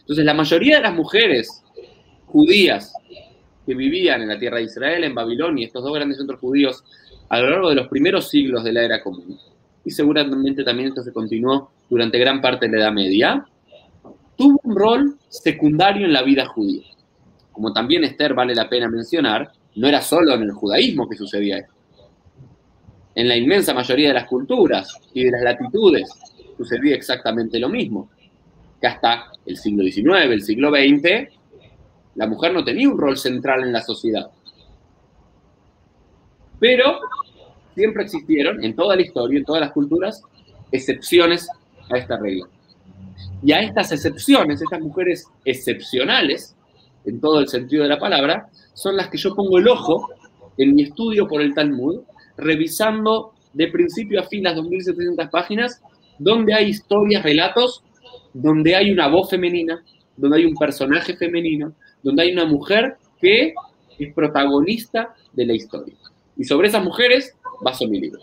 Entonces, 0.00 0.24
la 0.24 0.34
mayoría 0.34 0.76
de 0.76 0.82
las 0.82 0.94
mujeres 0.94 1.62
judías 2.26 2.92
que 3.64 3.74
vivían 3.74 4.22
en 4.22 4.28
la 4.28 4.38
tierra 4.38 4.56
de 4.56 4.64
Israel, 4.64 5.04
en 5.04 5.14
Babilonia, 5.14 5.66
estos 5.66 5.84
dos 5.84 5.94
grandes 5.94 6.18
centros 6.18 6.40
judíos, 6.40 6.82
a 7.28 7.38
lo 7.38 7.50
largo 7.50 7.68
de 7.68 7.76
los 7.76 7.88
primeros 7.88 8.28
siglos 8.28 8.64
de 8.64 8.72
la 8.72 8.82
era 8.82 9.02
común, 9.02 9.38
y 9.84 9.90
seguramente 9.90 10.64
también 10.64 10.88
esto 10.88 11.02
se 11.02 11.12
continuó 11.12 11.70
durante 11.88 12.18
gran 12.18 12.40
parte 12.40 12.66
de 12.66 12.76
la 12.76 12.84
Edad 12.84 12.92
Media, 12.92 13.46
tuvo 14.36 14.58
un 14.64 14.76
rol 14.76 15.18
secundario 15.28 16.06
en 16.06 16.12
la 16.12 16.22
vida 16.22 16.46
judía 16.46 16.92
como 17.52 17.72
también 17.72 18.02
Esther 18.04 18.34
vale 18.34 18.54
la 18.54 18.68
pena 18.68 18.88
mencionar, 18.88 19.52
no 19.76 19.88
era 19.88 20.02
solo 20.02 20.34
en 20.34 20.42
el 20.42 20.52
judaísmo 20.52 21.08
que 21.08 21.16
sucedía 21.16 21.58
esto. 21.58 21.72
En 23.14 23.28
la 23.28 23.36
inmensa 23.36 23.74
mayoría 23.74 24.08
de 24.08 24.14
las 24.14 24.26
culturas 24.26 24.98
y 25.12 25.24
de 25.24 25.30
las 25.30 25.42
latitudes 25.42 26.08
sucedía 26.56 26.94
exactamente 26.94 27.58
lo 27.58 27.68
mismo. 27.68 28.10
Que 28.80 28.86
hasta 28.86 29.32
el 29.46 29.56
siglo 29.56 29.84
XIX, 29.84 30.30
el 30.30 30.42
siglo 30.42 30.70
XX, 30.70 31.28
la 32.14 32.26
mujer 32.26 32.52
no 32.52 32.64
tenía 32.64 32.88
un 32.88 32.98
rol 32.98 33.16
central 33.16 33.62
en 33.62 33.72
la 33.72 33.82
sociedad. 33.82 34.30
Pero 36.58 37.00
siempre 37.74 38.04
existieron 38.04 38.62
en 38.64 38.74
toda 38.74 38.96
la 38.96 39.02
historia, 39.02 39.38
en 39.38 39.44
todas 39.44 39.60
las 39.60 39.72
culturas, 39.72 40.22
excepciones 40.70 41.48
a 41.90 41.98
esta 41.98 42.18
regla. 42.18 42.46
Y 43.42 43.52
a 43.52 43.60
estas 43.60 43.92
excepciones, 43.92 44.62
estas 44.62 44.80
mujeres 44.80 45.26
excepcionales, 45.44 46.56
en 47.04 47.20
todo 47.20 47.40
el 47.40 47.48
sentido 47.48 47.82
de 47.82 47.88
la 47.88 47.98
palabra, 47.98 48.48
son 48.74 48.96
las 48.96 49.08
que 49.08 49.18
yo 49.18 49.34
pongo 49.34 49.58
el 49.58 49.68
ojo 49.68 50.08
en 50.56 50.74
mi 50.74 50.82
estudio 50.82 51.26
por 51.26 51.40
el 51.40 51.54
Talmud, 51.54 52.00
revisando 52.36 53.32
de 53.52 53.68
principio 53.68 54.20
a 54.20 54.24
fin 54.24 54.44
las 54.44 54.56
2.700 54.56 55.30
páginas, 55.30 55.82
donde 56.18 56.54
hay 56.54 56.68
historias, 56.68 57.22
relatos, 57.22 57.82
donde 58.32 58.74
hay 58.76 58.90
una 58.90 59.08
voz 59.08 59.30
femenina, 59.30 59.82
donde 60.16 60.38
hay 60.38 60.44
un 60.44 60.54
personaje 60.54 61.16
femenino, 61.16 61.72
donde 62.02 62.22
hay 62.22 62.32
una 62.32 62.46
mujer 62.46 62.96
que 63.20 63.54
es 63.98 64.14
protagonista 64.14 65.14
de 65.32 65.46
la 65.46 65.54
historia. 65.54 65.94
Y 66.36 66.44
sobre 66.44 66.68
esas 66.68 66.82
mujeres 66.82 67.36
baso 67.60 67.86
mi 67.86 68.00
libro. 68.00 68.20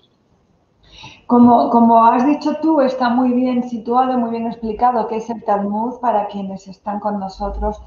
Como, 1.28 1.70
como 1.70 2.06
has 2.06 2.26
dicho 2.26 2.58
tú, 2.62 2.82
está 2.82 3.10
muy 3.10 3.32
bien 3.34 3.70
situado, 3.70 4.18
muy 4.18 4.32
bien 4.32 4.48
explicado 4.48 5.08
qué 5.08 5.18
es 5.18 5.30
el 5.30 5.44
Talmud 5.44 6.00
para 6.02 6.28
quienes 6.28 6.68
están 6.68 7.00
con 7.00 7.20
nosotros 7.20 7.78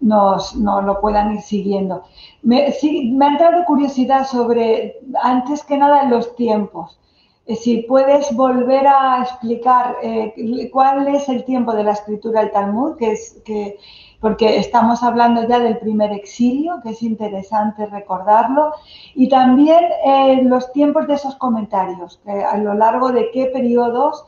nos, 0.00 0.54
lo 0.54 1.00
puedan 1.00 1.34
ir 1.34 1.40
siguiendo. 1.42 2.04
Me, 2.42 2.74
me 3.12 3.26
ha 3.26 3.28
entrado 3.28 3.64
curiosidad 3.66 4.26
sobre, 4.26 4.96
antes 5.22 5.62
que 5.64 5.76
nada, 5.76 6.04
los 6.04 6.34
tiempos. 6.36 7.00
Eh, 7.46 7.56
si 7.56 7.78
puedes 7.82 8.32
volver 8.36 8.86
a 8.86 9.22
explicar 9.22 9.96
eh, 10.02 10.70
cuál 10.72 11.08
es 11.08 11.28
el 11.28 11.44
tiempo 11.44 11.72
de 11.72 11.82
la 11.82 11.92
escritura 11.92 12.42
del 12.42 12.52
Talmud, 12.52 12.96
que 12.96 13.12
es 13.12 13.40
que 13.44 13.76
porque 14.20 14.58
estamos 14.58 15.02
hablando 15.02 15.48
ya 15.48 15.58
del 15.58 15.78
primer 15.78 16.12
exilio, 16.12 16.80
que 16.82 16.90
es 16.90 17.02
interesante 17.02 17.86
recordarlo, 17.86 18.72
y 19.14 19.28
también 19.28 19.82
eh, 20.04 20.42
los 20.44 20.70
tiempos 20.72 21.06
de 21.08 21.14
esos 21.14 21.34
comentarios, 21.36 22.20
a 22.26 22.58
lo 22.58 22.74
largo 22.74 23.12
de 23.12 23.30
qué 23.32 23.46
periodos 23.46 24.26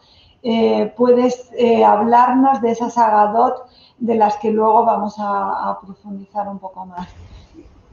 puedes 0.97 1.53
hablarnos 1.87 2.61
de 2.61 2.73
esas 2.73 2.99
agadot 2.99 3.67
de 3.99 4.15
las 4.15 4.37
que 4.37 4.51
luego 4.51 4.85
vamos 4.85 5.15
a, 5.19 5.79
profundizar 5.85 6.49
un 6.49 6.59
poco 6.59 6.87
más. 6.87 7.09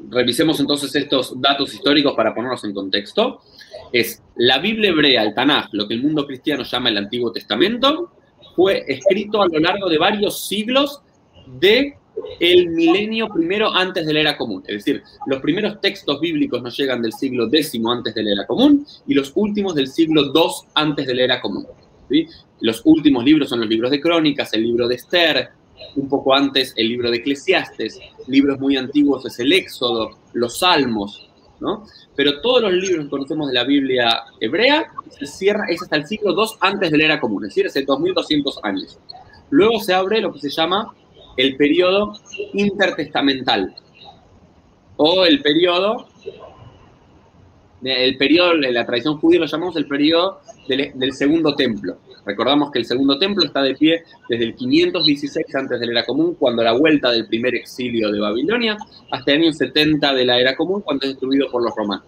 Revisemos 0.09 0.59
entonces 0.59 0.95
estos 0.95 1.39
datos 1.39 1.73
históricos 1.73 2.13
para 2.15 2.33
ponernos 2.33 2.63
en 2.63 2.73
contexto. 2.73 3.41
Es 3.91 4.23
la 4.35 4.59
Biblia 4.59 4.89
hebrea, 4.89 5.23
el 5.23 5.33
Tanaj, 5.33 5.67
lo 5.73 5.87
que 5.87 5.93
el 5.93 6.01
mundo 6.01 6.25
cristiano 6.25 6.63
llama 6.63 6.89
el 6.89 6.97
Antiguo 6.97 7.31
Testamento, 7.31 8.11
fue 8.55 8.83
escrito 8.87 9.41
a 9.41 9.47
lo 9.47 9.59
largo 9.59 9.89
de 9.89 9.97
varios 9.97 10.47
siglos 10.47 11.01
de 11.59 11.97
el 12.39 12.69
milenio 12.69 13.27
primero 13.29 13.73
antes 13.73 14.05
de 14.05 14.13
la 14.13 14.19
era 14.19 14.37
común. 14.37 14.63
Es 14.67 14.85
decir, 14.85 15.03
los 15.27 15.41
primeros 15.41 15.79
textos 15.81 16.19
bíblicos 16.19 16.61
nos 16.61 16.77
llegan 16.77 17.01
del 17.01 17.13
siglo 17.13 17.47
X 17.47 17.79
antes 17.89 18.13
de 18.13 18.23
la 18.23 18.31
era 18.33 18.47
común 18.47 18.85
y 19.07 19.13
los 19.13 19.31
últimos 19.35 19.75
del 19.75 19.87
siglo 19.87 20.31
II 20.33 20.51
antes 20.75 21.07
de 21.07 21.15
la 21.15 21.23
era 21.23 21.41
común. 21.41 21.65
Los 22.61 22.81
últimos 22.85 23.23
libros 23.23 23.49
son 23.49 23.61
los 23.61 23.69
libros 23.69 23.91
de 23.91 24.01
crónicas, 24.01 24.53
el 24.53 24.63
libro 24.63 24.87
de 24.87 24.95
Esther, 24.95 25.49
un 25.95 26.07
poco 26.07 26.33
antes 26.33 26.73
el 26.75 26.89
libro 26.89 27.09
de 27.09 27.17
Eclesiastes, 27.17 27.99
libros 28.27 28.59
muy 28.59 28.77
antiguos 28.77 29.25
es 29.25 29.39
el 29.39 29.51
Éxodo, 29.53 30.11
los 30.33 30.59
Salmos, 30.59 31.29
¿no? 31.59 31.85
pero 32.15 32.41
todos 32.41 32.61
los 32.61 32.73
libros 32.73 33.05
que 33.05 33.09
conocemos 33.09 33.47
de 33.47 33.53
la 33.53 33.63
Biblia 33.63 34.23
hebrea 34.39 34.91
se 35.09 35.25
cierra, 35.25 35.65
es 35.69 35.81
hasta 35.81 35.95
el 35.95 36.05
siglo 36.05 36.31
II 36.31 36.51
antes 36.59 36.91
de 36.91 36.97
la 36.97 37.05
era 37.05 37.19
común, 37.19 37.45
es 37.45 37.49
decir, 37.49 37.67
hace 37.67 37.83
2200 37.83 38.59
años. 38.63 38.99
Luego 39.49 39.79
se 39.79 39.93
abre 39.93 40.21
lo 40.21 40.33
que 40.33 40.39
se 40.39 40.49
llama 40.49 40.93
el 41.37 41.55
periodo 41.55 42.13
intertestamental 42.53 43.73
o 44.97 45.25
el 45.25 45.41
periodo 45.41 46.09
el 47.83 48.17
periodo 48.17 48.55
la 48.55 48.85
tradición 48.85 49.17
judía 49.17 49.39
lo 49.39 49.45
llamamos 49.45 49.75
el 49.75 49.87
periodo 49.87 50.41
del, 50.67 50.91
del, 50.95 51.13
segundo 51.13 51.55
templo. 51.55 51.97
Recordamos 52.25 52.71
que 52.71 52.79
el 52.79 52.85
segundo 52.85 53.17
templo 53.17 53.45
está 53.45 53.61
de 53.61 53.75
pie 53.75 54.03
desde 54.27 54.45
el 54.45 54.55
516 54.55 55.55
antes 55.55 55.79
de 55.79 55.85
la 55.85 55.91
era 55.93 56.05
común, 56.05 56.35
cuando 56.37 56.63
la 56.63 56.73
vuelta 56.73 57.11
del 57.11 57.27
primer 57.27 57.55
exilio 57.55 58.11
de 58.11 58.19
Babilonia, 58.19 58.77
hasta 59.11 59.31
el 59.31 59.43
año 59.43 59.53
70 59.53 60.13
de 60.13 60.25
la 60.25 60.39
era 60.39 60.55
común, 60.55 60.81
cuando 60.81 61.05
es 61.05 61.13
destruido 61.13 61.49
por 61.49 61.63
los 61.63 61.75
romanos. 61.75 62.05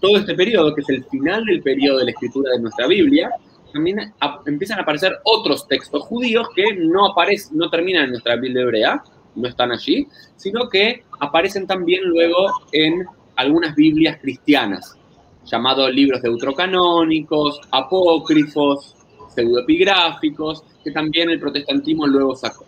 Todo 0.00 0.18
este 0.18 0.34
periodo, 0.34 0.74
que 0.74 0.82
es 0.82 0.88
el 0.90 1.04
final 1.04 1.44
del 1.44 1.62
periodo 1.62 1.98
de 1.98 2.06
la 2.06 2.10
escritura 2.10 2.52
de 2.52 2.60
nuestra 2.60 2.86
Biblia, 2.86 3.30
también 3.72 4.12
empiezan 4.46 4.78
a 4.78 4.82
aparecer 4.82 5.18
otros 5.24 5.68
textos 5.68 6.02
judíos 6.02 6.48
que 6.54 6.64
no 6.74 7.06
aparecen, 7.06 7.56
no 7.58 7.70
terminan 7.70 8.04
en 8.04 8.10
nuestra 8.10 8.36
Biblia 8.36 8.62
hebrea, 8.62 9.02
no 9.34 9.48
están 9.48 9.70
allí, 9.70 10.08
sino 10.36 10.68
que 10.68 11.04
aparecen 11.20 11.66
también 11.66 12.02
luego 12.04 12.50
en 12.72 13.04
algunas 13.36 13.74
Biblias 13.74 14.18
cristianas, 14.20 14.95
llamados 15.46 15.92
libros 15.94 16.20
deutrocanónicos, 16.22 17.60
apócrifos, 17.70 18.94
pseudoepigráficos, 19.34 20.64
que 20.82 20.90
también 20.90 21.30
el 21.30 21.40
protestantismo 21.40 22.06
luego 22.06 22.34
sacó. 22.34 22.66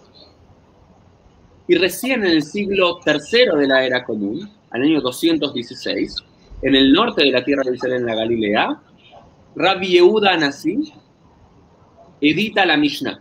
Y 1.67 1.75
recién 1.75 2.25
en 2.25 2.33
el 2.33 2.43
siglo 2.43 3.01
III 3.05 3.59
de 3.59 3.67
la 3.67 3.85
era 3.85 4.05
común, 4.05 4.49
al 4.71 4.83
año 4.83 5.01
216, 5.01 6.17
en 6.63 6.75
el 6.75 6.93
norte 6.93 7.25
de 7.25 7.31
la 7.31 7.45
tierra 7.45 7.63
de 7.65 7.75
Israel, 7.75 7.97
en 7.97 8.07
la 8.07 8.15
Galilea, 8.15 8.81
Rabbi 9.55 9.89
Yehuda 9.89 10.33
Anasí 10.33 10.93
edita 12.21 12.65
la 12.65 12.77
Mishnah, 12.77 13.21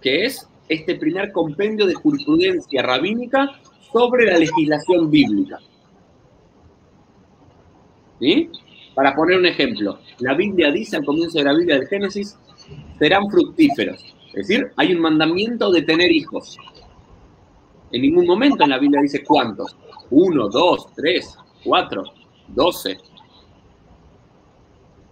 que 0.00 0.24
es 0.24 0.48
este 0.68 0.96
primer 0.96 1.32
compendio 1.32 1.86
de 1.86 1.94
jurisprudencia 1.94 2.82
rabínica 2.82 3.50
sobre 3.92 4.26
la 4.26 4.38
legislación 4.38 5.10
bíblica. 5.10 5.58
Para 8.94 9.14
poner 9.14 9.38
un 9.38 9.46
ejemplo, 9.46 9.98
la 10.20 10.34
Biblia 10.34 10.70
dice 10.70 10.96
al 10.96 11.04
comienzo 11.04 11.38
de 11.38 11.44
la 11.44 11.54
Biblia 11.54 11.76
del 11.76 11.88
Génesis, 11.88 12.38
serán 12.98 13.28
fructíferos. 13.28 14.04
Es 14.28 14.48
decir, 14.48 14.70
hay 14.76 14.94
un 14.94 15.00
mandamiento 15.00 15.70
de 15.70 15.82
tener 15.82 16.10
hijos. 16.10 16.56
En 17.92 18.02
ningún 18.02 18.26
momento 18.26 18.64
en 18.64 18.70
la 18.70 18.78
Biblia 18.78 19.00
dice 19.02 19.22
cuántos. 19.22 19.76
Uno, 20.10 20.48
dos, 20.48 20.88
tres, 20.94 21.36
cuatro, 21.64 22.04
doce. 22.48 22.98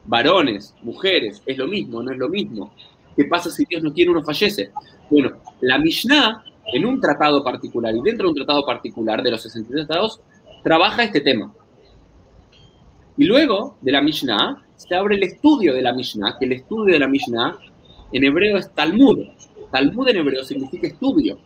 Varones, 0.05 0.75
mujeres, 0.83 1.43
es 1.47 1.59
lo 1.59 1.69
mismo, 1.69 2.03
no 2.03 2.13
es 2.13 2.19
lo 2.19 2.29
mismo. 2.29 2.73
¿Qué 3.17 3.25
pasa 3.25 3.51
si 3.51 3.65
Dios 3.65 3.83
no 3.83 3.93
quiere 3.93 4.11
uno 4.11 4.23
fallece? 4.23 4.71
Bueno, 5.11 5.33
la 5.61 5.79
Mishnah, 5.79 6.45
en 6.73 6.87
un 6.87 7.01
tratado 7.01 7.45
particular 7.45 7.95
y 7.95 8.01
dentro 8.03 8.27
de 8.27 8.31
un 8.31 8.37
tratado 8.37 8.65
particular 8.65 9.23
de 9.23 9.31
los 9.31 9.43
63 9.43 9.87
tratados, 9.87 10.21
trabaja 10.63 11.05
este 11.05 11.21
tema. 11.21 11.53
Y 13.17 13.25
luego 13.25 13.77
de 13.81 13.93
la 13.93 14.01
Mishnah 14.01 14.63
se 14.77 14.95
abre 14.95 15.17
el 15.17 15.23
estudio 15.23 15.75
de 15.75 15.83
la 15.83 15.93
Mishnah, 15.93 16.37
que 16.39 16.47
el 16.47 16.53
estudio 16.53 16.95
de 16.95 16.99
la 16.99 17.09
Mishnah 17.09 17.59
en 18.13 18.25
hebreo 18.25 18.57
es 18.59 18.73
Talmud. 18.75 19.27
Talmud 19.71 20.09
en 20.09 20.17
hebreo 20.19 20.45
significa 20.45 20.87
estudio. 20.87 21.39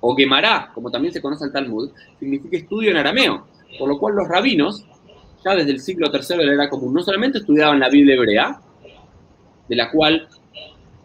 O 0.00 0.16
Gemara, 0.16 0.70
como 0.74 0.90
también 0.90 1.12
se 1.12 1.20
conoce 1.20 1.44
el 1.44 1.52
Talmud, 1.52 1.90
significa 2.18 2.56
estudio 2.56 2.90
en 2.90 2.96
arameo. 2.96 3.46
Por 3.78 3.88
lo 3.88 3.98
cual 3.98 4.14
los 4.14 4.28
rabinos, 4.28 4.84
ya 5.44 5.54
desde 5.54 5.72
el 5.72 5.80
siglo 5.80 6.10
III 6.12 6.38
de 6.38 6.46
la 6.46 6.52
era 6.54 6.70
común, 6.70 6.94
no 6.94 7.02
solamente 7.02 7.38
estudiaban 7.38 7.80
la 7.80 7.88
Biblia 7.88 8.14
hebrea, 8.14 8.60
de 9.68 9.76
la 9.76 9.90
cual 9.90 10.28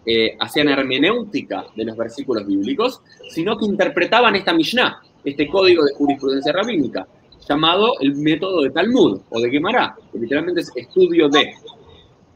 eh, 0.05 0.35
hacían 0.39 0.69
hermenéutica 0.69 1.65
de 1.75 1.85
los 1.85 1.97
versículos 1.97 2.45
bíblicos, 2.47 3.01
sino 3.29 3.57
que 3.57 3.65
interpretaban 3.65 4.35
esta 4.35 4.53
Mishnah, 4.53 5.01
este 5.23 5.47
código 5.47 5.83
de 5.83 5.93
jurisprudencia 5.93 6.53
rabínica, 6.53 7.07
llamado 7.47 7.93
el 7.99 8.15
método 8.15 8.61
de 8.61 8.71
Talmud 8.71 9.21
o 9.29 9.39
de 9.39 9.49
Gemara, 9.49 9.95
que 10.11 10.19
literalmente 10.19 10.61
es 10.61 10.71
estudio 10.75 11.29
de 11.29 11.53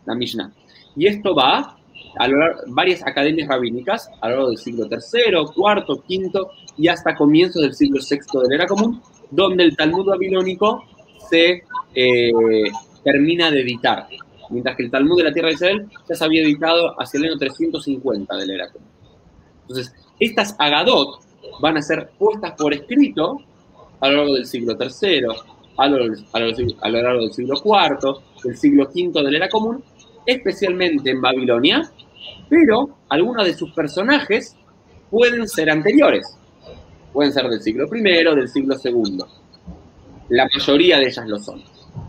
la 0.06 0.16
Mishnah. 0.16 0.52
Y 0.96 1.08
esto 1.08 1.34
va 1.34 1.78
a 2.18 2.28
lo 2.28 2.38
largo, 2.38 2.62
varias 2.68 3.06
academias 3.06 3.48
rabínicas 3.48 4.10
a 4.22 4.30
lo 4.30 4.36
largo 4.36 4.50
del 4.50 4.58
siglo 4.58 4.86
III, 4.86 5.38
IV, 5.56 5.84
V 5.88 6.48
y 6.78 6.88
hasta 6.88 7.16
comienzos 7.16 7.62
del 7.62 7.74
siglo 7.74 8.00
VI 8.02 8.18
de 8.42 8.50
la 8.50 8.56
era 8.56 8.66
común, 8.66 9.02
donde 9.32 9.64
el 9.64 9.76
Talmud 9.76 10.06
babilónico 10.06 10.84
se 11.30 11.64
eh, 11.94 12.32
termina 13.04 13.52
de 13.52 13.62
editar, 13.62 14.08
mientras 14.50 14.76
que 14.76 14.84
el 14.84 14.92
Talmud 14.92 15.18
de 15.18 15.24
la 15.24 15.34
tierra 15.34 15.50
de 15.50 15.56
Israel 15.56 15.88
ya 16.08 16.16
se 16.16 16.24
había 16.24 16.42
editado 16.42 17.00
hacia 17.00 17.20
el 17.20 17.26
año 17.26 17.38
350 17.38 18.36
de 18.36 18.48
la 18.48 18.54
era 18.54 18.72
común. 18.72 18.88
Entonces, 19.62 19.94
estas 20.20 20.56
agadot 20.58 21.22
van 21.62 21.78
a 21.78 21.82
ser 21.82 22.10
puestas 22.18 22.54
por 22.54 22.74
escrito 22.74 23.42
a 24.00 24.08
lo 24.10 24.18
largo 24.18 24.34
del 24.36 24.46
siglo 24.46 24.78
III, 24.80 25.26
a 25.78 25.88
lo, 25.88 25.98
largo 26.00 27.22
del 27.22 27.34
siglo 27.34 27.56
IV, 27.64 28.16
del 28.44 28.58
siglo 28.58 28.90
V 28.94 29.24
de 29.24 29.32
la 29.32 29.38
era 29.38 29.50
común, 29.50 29.84
especialmente 30.26 31.10
en 31.10 31.22
Babilonia, 31.22 31.90
pero 32.50 32.90
algunos 33.10 33.46
de 33.46 33.54
sus 33.54 33.72
personajes 33.72 34.56
pueden 35.10 35.48
ser 35.48 35.70
anteriores. 35.70 36.38
Pueden 37.14 37.34
ser 37.34 37.48
del 37.50 37.62
siglo 37.62 37.88
I, 37.94 38.02
del 38.02 38.48
siglo 38.50 38.76
II. 38.84 39.20
La 40.30 40.48
mayoría 40.54 41.00
de 41.00 41.08
ellas 41.08 41.28
lo 41.28 41.40
son. 41.40 41.62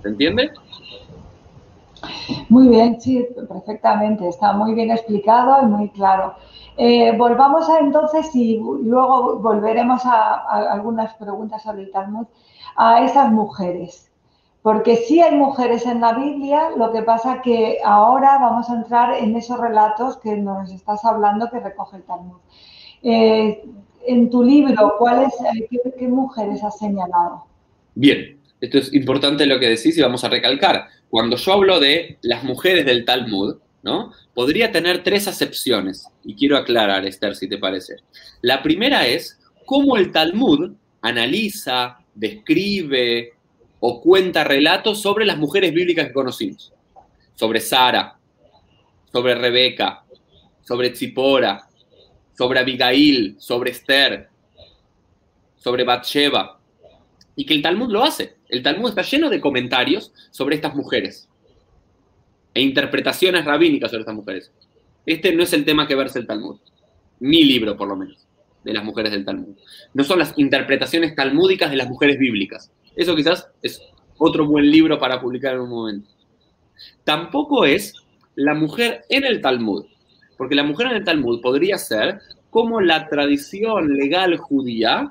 ¿Se 0.02 0.08
entiende? 0.08 0.50
Muy 2.48 2.68
bien, 2.68 3.00
sí, 3.00 3.26
perfectamente. 3.48 4.28
Está 4.28 4.52
muy 4.52 4.74
bien 4.74 4.90
explicado 4.90 5.62
y 5.62 5.66
muy 5.66 5.88
claro. 5.90 6.34
Eh, 6.82 7.12
volvamos 7.14 7.68
a 7.68 7.80
entonces 7.80 8.34
y 8.34 8.56
luego 8.56 9.38
volveremos 9.38 10.00
a, 10.06 10.72
algunas 10.72 11.12
preguntas 11.16 11.62
sobre 11.62 11.82
el 11.82 11.90
Talmud, 11.90 12.26
a 12.74 13.04
esas 13.04 13.30
mujeres. 13.30 14.10
Porque 14.62 14.96
sí 14.96 15.20
hay 15.20 15.36
mujeres 15.36 15.84
en 15.84 16.00
la 16.00 16.14
Biblia, 16.14 16.70
lo 16.78 16.90
que 16.90 17.02
pasa 17.02 17.42
que 17.42 17.80
ahora 17.84 18.38
vamos 18.38 18.70
a 18.70 18.76
entrar 18.76 19.12
en 19.12 19.36
esos 19.36 19.60
relatos 19.60 20.16
que 20.20 20.38
nos 20.38 20.72
estás 20.72 21.04
hablando 21.04 21.50
que 21.50 21.60
recoge 21.60 21.98
el 21.98 22.02
Talmud. 22.04 22.38
Eh, 23.02 23.62
en 24.06 24.30
tu 24.30 24.42
libro, 24.42 24.94
¿cuáles, 24.98 25.34
qué, 25.68 25.94
qué 25.98 26.08
mujeres 26.08 26.64
has 26.64 26.78
señalado? 26.78 27.44
Bien, 27.94 28.40
esto 28.58 28.78
es 28.78 28.94
importante 28.94 29.44
lo 29.44 29.60
que 29.60 29.68
decís 29.68 29.98
y 29.98 30.00
vamos 30.00 30.24
a 30.24 30.30
recalcar. 30.30 30.86
Cuando 31.10 31.36
yo 31.36 31.52
hablo 31.52 31.78
de 31.78 32.16
las 32.22 32.42
mujeres 32.42 32.86
del 32.86 33.04
Talmud, 33.04 33.56
¿no? 33.82 34.12
Podría 34.34 34.72
tener 34.72 35.02
tres 35.02 35.26
acepciones, 35.28 36.06
y 36.24 36.34
quiero 36.34 36.56
aclarar, 36.56 37.06
Esther, 37.06 37.34
si 37.34 37.48
te 37.48 37.58
parece. 37.58 37.96
La 38.42 38.62
primera 38.62 39.06
es 39.06 39.38
cómo 39.64 39.96
el 39.96 40.12
Talmud 40.12 40.72
analiza, 41.00 41.98
describe 42.14 43.32
o 43.80 44.00
cuenta 44.02 44.44
relatos 44.44 45.00
sobre 45.00 45.24
las 45.24 45.38
mujeres 45.38 45.72
bíblicas 45.72 46.08
que 46.08 46.12
conocimos. 46.12 46.72
Sobre 47.34 47.60
Sara, 47.60 48.18
sobre 49.10 49.34
Rebeca, 49.34 50.04
sobre 50.62 50.90
Tzipora, 50.90 51.66
sobre 52.36 52.60
Abigail, 52.60 53.36
sobre 53.38 53.70
Esther, 53.70 54.28
sobre 55.56 55.84
Bathsheba. 55.84 56.60
Y 57.34 57.46
que 57.46 57.54
el 57.54 57.62
Talmud 57.62 57.90
lo 57.90 58.04
hace. 58.04 58.36
El 58.48 58.62
Talmud 58.62 58.90
está 58.90 59.02
lleno 59.02 59.30
de 59.30 59.40
comentarios 59.40 60.12
sobre 60.30 60.56
estas 60.56 60.74
mujeres 60.74 61.29
e 62.54 62.62
interpretaciones 62.62 63.44
rabínicas 63.44 63.90
sobre 63.90 64.02
estas 64.02 64.14
mujeres. 64.14 64.52
Este 65.06 65.34
no 65.34 65.42
es 65.42 65.52
el 65.52 65.64
tema 65.64 65.86
que 65.86 65.94
verse 65.94 66.18
el 66.18 66.26
Talmud. 66.26 66.58
Mi 67.20 67.44
libro, 67.44 67.76
por 67.76 67.88
lo 67.88 67.96
menos, 67.96 68.26
de 68.64 68.72
las 68.72 68.84
mujeres 68.84 69.12
del 69.12 69.24
Talmud. 69.24 69.56
No 69.94 70.04
son 70.04 70.18
las 70.18 70.34
interpretaciones 70.38 71.14
talmúdicas 71.14 71.70
de 71.70 71.76
las 71.76 71.88
mujeres 71.88 72.18
bíblicas. 72.18 72.70
Eso 72.96 73.14
quizás 73.14 73.48
es 73.62 73.80
otro 74.18 74.46
buen 74.46 74.70
libro 74.70 74.98
para 74.98 75.20
publicar 75.20 75.54
en 75.54 75.60
un 75.60 75.70
momento. 75.70 76.10
Tampoco 77.04 77.64
es 77.64 77.94
la 78.34 78.54
mujer 78.54 79.02
en 79.08 79.24
el 79.24 79.40
Talmud, 79.40 79.86
porque 80.36 80.54
la 80.54 80.64
mujer 80.64 80.88
en 80.88 80.96
el 80.96 81.04
Talmud 81.04 81.40
podría 81.40 81.78
ser 81.78 82.20
como 82.50 82.80
la 82.80 83.06
tradición 83.08 83.96
legal 83.96 84.36
judía 84.36 85.10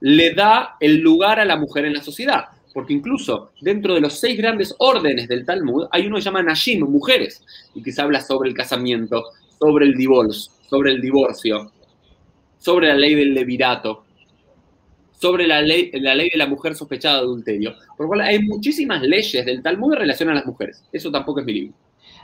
le 0.00 0.34
da 0.34 0.76
el 0.80 0.98
lugar 1.00 1.40
a 1.40 1.44
la 1.44 1.56
mujer 1.56 1.84
en 1.84 1.94
la 1.94 2.02
sociedad 2.02 2.57
porque 2.74 2.92
incluso 2.92 3.50
dentro 3.60 3.94
de 3.94 4.00
los 4.00 4.18
seis 4.18 4.36
grandes 4.36 4.74
órdenes 4.78 5.28
del 5.28 5.44
Talmud 5.44 5.86
hay 5.90 6.06
uno 6.06 6.16
que 6.16 6.22
se 6.22 6.26
llama 6.26 6.42
Nashim, 6.42 6.80
mujeres, 6.88 7.44
y 7.74 7.82
que 7.82 7.92
se 7.92 8.02
habla 8.02 8.20
sobre 8.20 8.50
el 8.50 8.54
casamiento, 8.54 9.24
sobre 9.58 9.86
el 9.86 9.94
divorcio, 9.94 10.52
sobre 10.68 10.92
el 10.92 11.00
divorcio, 11.00 11.72
sobre 12.58 12.88
la 12.88 12.94
ley 12.94 13.14
del 13.14 13.34
levirato, 13.34 14.04
sobre 15.12 15.46
la 15.46 15.60
ley, 15.62 15.90
la 15.94 16.14
ley 16.14 16.30
de 16.30 16.38
la 16.38 16.46
mujer 16.46 16.74
sospechada 16.74 17.16
de 17.16 17.22
adulterio. 17.22 17.74
Por 17.96 18.04
lo 18.04 18.08
cual 18.08 18.20
hay 18.20 18.40
muchísimas 18.42 19.02
leyes 19.02 19.44
del 19.44 19.62
Talmud 19.62 19.94
en 19.94 20.00
relación 20.00 20.28
a 20.30 20.34
las 20.34 20.46
mujeres. 20.46 20.84
Eso 20.92 21.10
tampoco 21.10 21.40
es 21.40 21.46
mi 21.46 21.52
libro. 21.54 21.74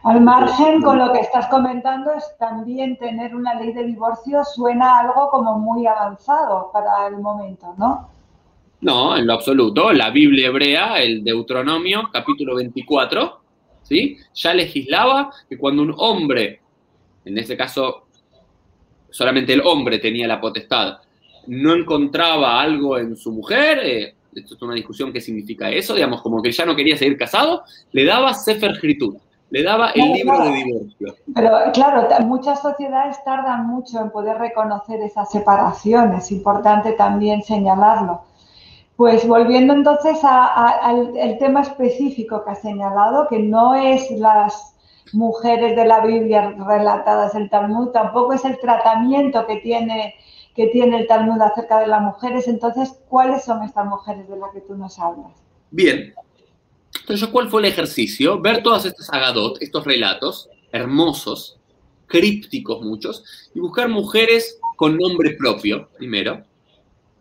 Al 0.04 0.20
margen, 0.20 0.82
con 0.82 0.98
lo 0.98 1.12
que 1.12 1.20
estás 1.20 1.46
comentando, 1.48 2.12
es 2.12 2.24
también 2.38 2.98
tener 2.98 3.34
una 3.34 3.54
ley 3.54 3.72
de 3.72 3.84
divorcio 3.84 4.44
suena 4.44 5.00
algo 5.00 5.30
como 5.30 5.58
muy 5.58 5.86
avanzado 5.86 6.70
para 6.72 7.06
el 7.08 7.16
momento, 7.16 7.74
¿no? 7.78 8.10
No, 8.84 9.16
en 9.16 9.26
lo 9.26 9.32
absoluto. 9.32 9.94
La 9.94 10.10
Biblia 10.10 10.48
hebrea, 10.48 11.02
el 11.02 11.24
Deuteronomio, 11.24 12.10
capítulo 12.12 12.56
24, 12.56 13.40
¿sí? 13.82 14.18
Ya 14.34 14.52
legislaba 14.52 15.30
que 15.48 15.56
cuando 15.56 15.80
un 15.80 15.94
hombre, 15.96 16.60
en 17.24 17.38
este 17.38 17.56
caso 17.56 18.08
solamente 19.08 19.54
el 19.54 19.62
hombre 19.64 19.98
tenía 20.00 20.28
la 20.28 20.38
potestad, 20.38 20.98
no 21.46 21.74
encontraba 21.74 22.60
algo 22.60 22.98
en 22.98 23.16
su 23.16 23.32
mujer, 23.32 23.78
eh, 23.82 24.14
esto 24.34 24.54
es 24.54 24.60
una 24.60 24.74
discusión 24.74 25.14
qué 25.14 25.20
significa 25.22 25.70
eso, 25.70 25.94
digamos, 25.94 26.20
como 26.20 26.42
que 26.42 26.52
ya 26.52 26.66
no 26.66 26.76
quería 26.76 26.98
seguir 26.98 27.16
casado, 27.16 27.62
le 27.92 28.04
daba 28.04 28.34
Sefer 28.34 28.72
Hritud, 28.82 29.16
le 29.48 29.62
daba 29.62 29.92
el 29.92 30.12
libro 30.12 30.44
de 30.44 30.52
divorcio. 30.52 31.16
Pero 31.34 31.50
claro, 31.72 32.06
muchas 32.26 32.60
sociedades 32.60 33.16
tardan 33.24 33.66
mucho 33.66 33.98
en 33.98 34.10
poder 34.10 34.36
reconocer 34.36 35.00
esa 35.00 35.24
separación, 35.24 36.12
es 36.16 36.30
importante 36.30 36.92
también 36.92 37.42
señalarlo. 37.42 38.33
Pues 38.96 39.26
volviendo 39.26 39.74
entonces 39.74 40.18
al 40.22 41.38
tema 41.38 41.62
específico 41.62 42.44
que 42.44 42.52
ha 42.52 42.54
señalado, 42.54 43.26
que 43.28 43.40
no 43.40 43.74
es 43.74 44.10
las 44.12 44.76
mujeres 45.12 45.76
de 45.76 45.84
la 45.84 46.04
Biblia 46.06 46.54
relatadas 46.66 47.34
en 47.34 47.48
Talmud, 47.50 47.88
tampoco 47.88 48.34
es 48.34 48.44
el 48.44 48.58
tratamiento 48.60 49.46
que 49.46 49.56
tiene 49.56 50.14
que 50.54 50.68
tiene 50.68 51.00
el 51.00 51.06
Talmud 51.08 51.40
acerca 51.40 51.80
de 51.80 51.88
las 51.88 52.00
mujeres. 52.00 52.46
Entonces, 52.46 52.96
¿cuáles 53.08 53.44
son 53.44 53.64
estas 53.64 53.86
mujeres 53.86 54.28
de 54.28 54.36
las 54.36 54.52
que 54.52 54.60
tú 54.60 54.76
nos 54.76 54.98
hablas? 55.00 55.32
Bien. 55.72 56.14
Entonces, 57.00 57.28
¿cuál 57.28 57.48
fue 57.48 57.60
el 57.60 57.66
ejercicio? 57.66 58.40
Ver 58.40 58.62
todas 58.62 58.86
estas 58.86 59.12
agadot, 59.12 59.60
estos 59.60 59.84
relatos 59.84 60.48
hermosos, 60.70 61.58
crípticos 62.06 62.82
muchos, 62.82 63.50
y 63.52 63.58
buscar 63.58 63.88
mujeres 63.88 64.60
con 64.76 64.96
nombre 64.96 65.34
propio, 65.36 65.88
primero. 65.98 66.44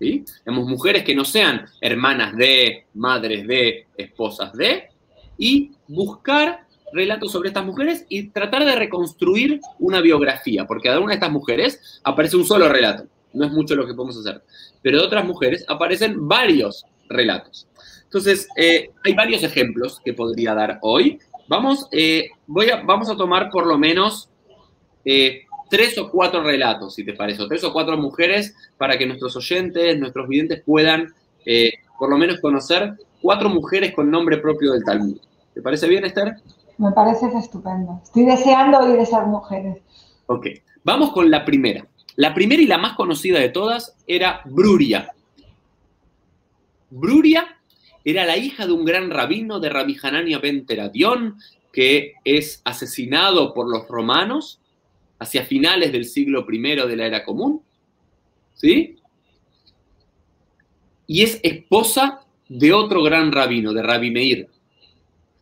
¿Sí? 0.04 0.26
mujeres 0.46 1.04
que 1.04 1.16
no 1.16 1.26
sean 1.26 1.66
hermanas 1.82 2.36
de, 2.36 2.86
madres 2.94 3.48
de, 3.48 3.88
esposas 3.98 4.54
de, 4.54 4.90
y 5.38 5.72
buscar 5.88 6.66
relatos 6.92 7.32
sobre 7.32 7.50
estas 7.50 7.66
mujeres 7.66 8.06
y 8.10 8.30
tratar 8.30 8.66
de 8.66 8.76
reconstruir 8.76 9.60
una 9.80 10.00
biografía, 10.02 10.66
porque 10.66 10.90
de 10.90 10.98
una 10.98 11.10
de 11.10 11.16
estas 11.16 11.32
mujeres 11.32 12.02
aparece 12.04 12.38
un 12.38 12.46
solo 12.46 12.70
relato 12.70 13.08
no 13.34 13.46
es 13.46 13.52
mucho 13.52 13.76
lo 13.76 13.86
que 13.86 13.94
podemos 13.94 14.18
hacer. 14.18 14.42
Pero 14.82 15.00
de 15.00 15.06
otras 15.06 15.26
mujeres 15.26 15.66
aparecen 15.68 16.28
varios 16.28 16.86
relatos. 17.10 17.68
Entonces, 18.04 18.48
eh, 18.56 18.92
hay 19.04 19.14
varios 19.14 19.44
ejemplos 19.44 20.00
que 20.04 20.14
podría 20.14 20.54
dar 20.54 20.80
hoy. 20.82 21.20
Vamos, 21.48 21.88
eh, 21.92 22.30
voy 22.48 22.70
a, 22.70 22.82
vamos 22.84 23.10
a 23.10 23.18
tomar 23.18 23.50
por 23.50 23.66
lo 23.66 23.78
menos 23.78 24.30
eh, 25.04 25.46
tres 25.74 25.98
o 25.98 26.12
cuatro 26.12 26.44
relatos, 26.44 26.94
si 26.94 27.04
te 27.04 27.14
parece, 27.14 27.42
o 27.42 27.48
tres 27.48 27.64
o 27.64 27.74
cuatro 27.74 27.98
mujeres 27.98 28.56
para 28.78 28.96
que 28.96 29.08
nuestros 29.08 29.36
oyentes, 29.36 29.98
nuestros 29.98 30.28
videntes 30.28 30.62
puedan 30.64 31.12
por 31.98 32.12
lo 32.12 32.18
menos 32.20 32.40
conocer 32.42 32.94
cuatro 33.20 33.50
mujeres 33.50 33.92
con 33.96 34.12
nombre 34.12 34.38
propio 34.38 34.74
del 34.74 34.84
Talmud. 34.84 35.18
¿Te 35.52 35.64
parece 35.64 35.88
bien, 35.88 36.06
Esther? 36.06 36.36
Me 36.78 36.92
parece 36.92 37.26
estupendo. 37.36 38.00
Estoy 38.04 38.24
deseando 38.24 38.82
oír 38.82 39.00
esas 39.00 39.26
mujeres. 39.26 39.78
Ok, 40.28 40.46
vamos 40.84 41.12
con 41.12 41.32
la 41.32 41.44
primera. 41.44 41.88
La 42.18 42.36
primera 42.36 42.62
y 42.62 42.68
la 42.68 42.78
más 42.78 42.96
conocida 42.96 43.40
de 43.40 43.50
todas 43.50 43.96
era 44.06 44.42
Bruria. 44.46 45.12
Bruria 46.92 47.48
era 48.06 48.26
la 48.26 48.38
hija 48.38 48.68
de 48.68 48.74
un 48.74 48.86
gran 48.86 49.10
rabino 49.10 49.60
de 49.60 49.70
Rabbi 49.70 49.98
Hanania 50.04 50.38
ben 50.38 50.68
Teradion, 50.68 51.38
que 51.72 52.14
es 52.24 52.62
asesinado 52.64 53.56
por 53.56 53.68
los 53.68 53.88
romanos 53.88 54.60
hacia 55.24 55.46
finales 55.46 55.92
del 55.92 56.06
siglo 56.06 56.46
I 56.50 56.60
de 56.60 56.96
la 56.96 57.06
era 57.06 57.24
común. 57.24 57.62
¿Sí? 58.54 58.98
Y 61.08 61.24
es 61.24 61.40
esposa 61.44 62.22
de 62.48 62.72
otro 62.72 63.02
gran 63.04 63.32
rabino, 63.32 63.74
de 63.74 63.82
Rabbi 63.82 64.12
Meir. 64.12 64.48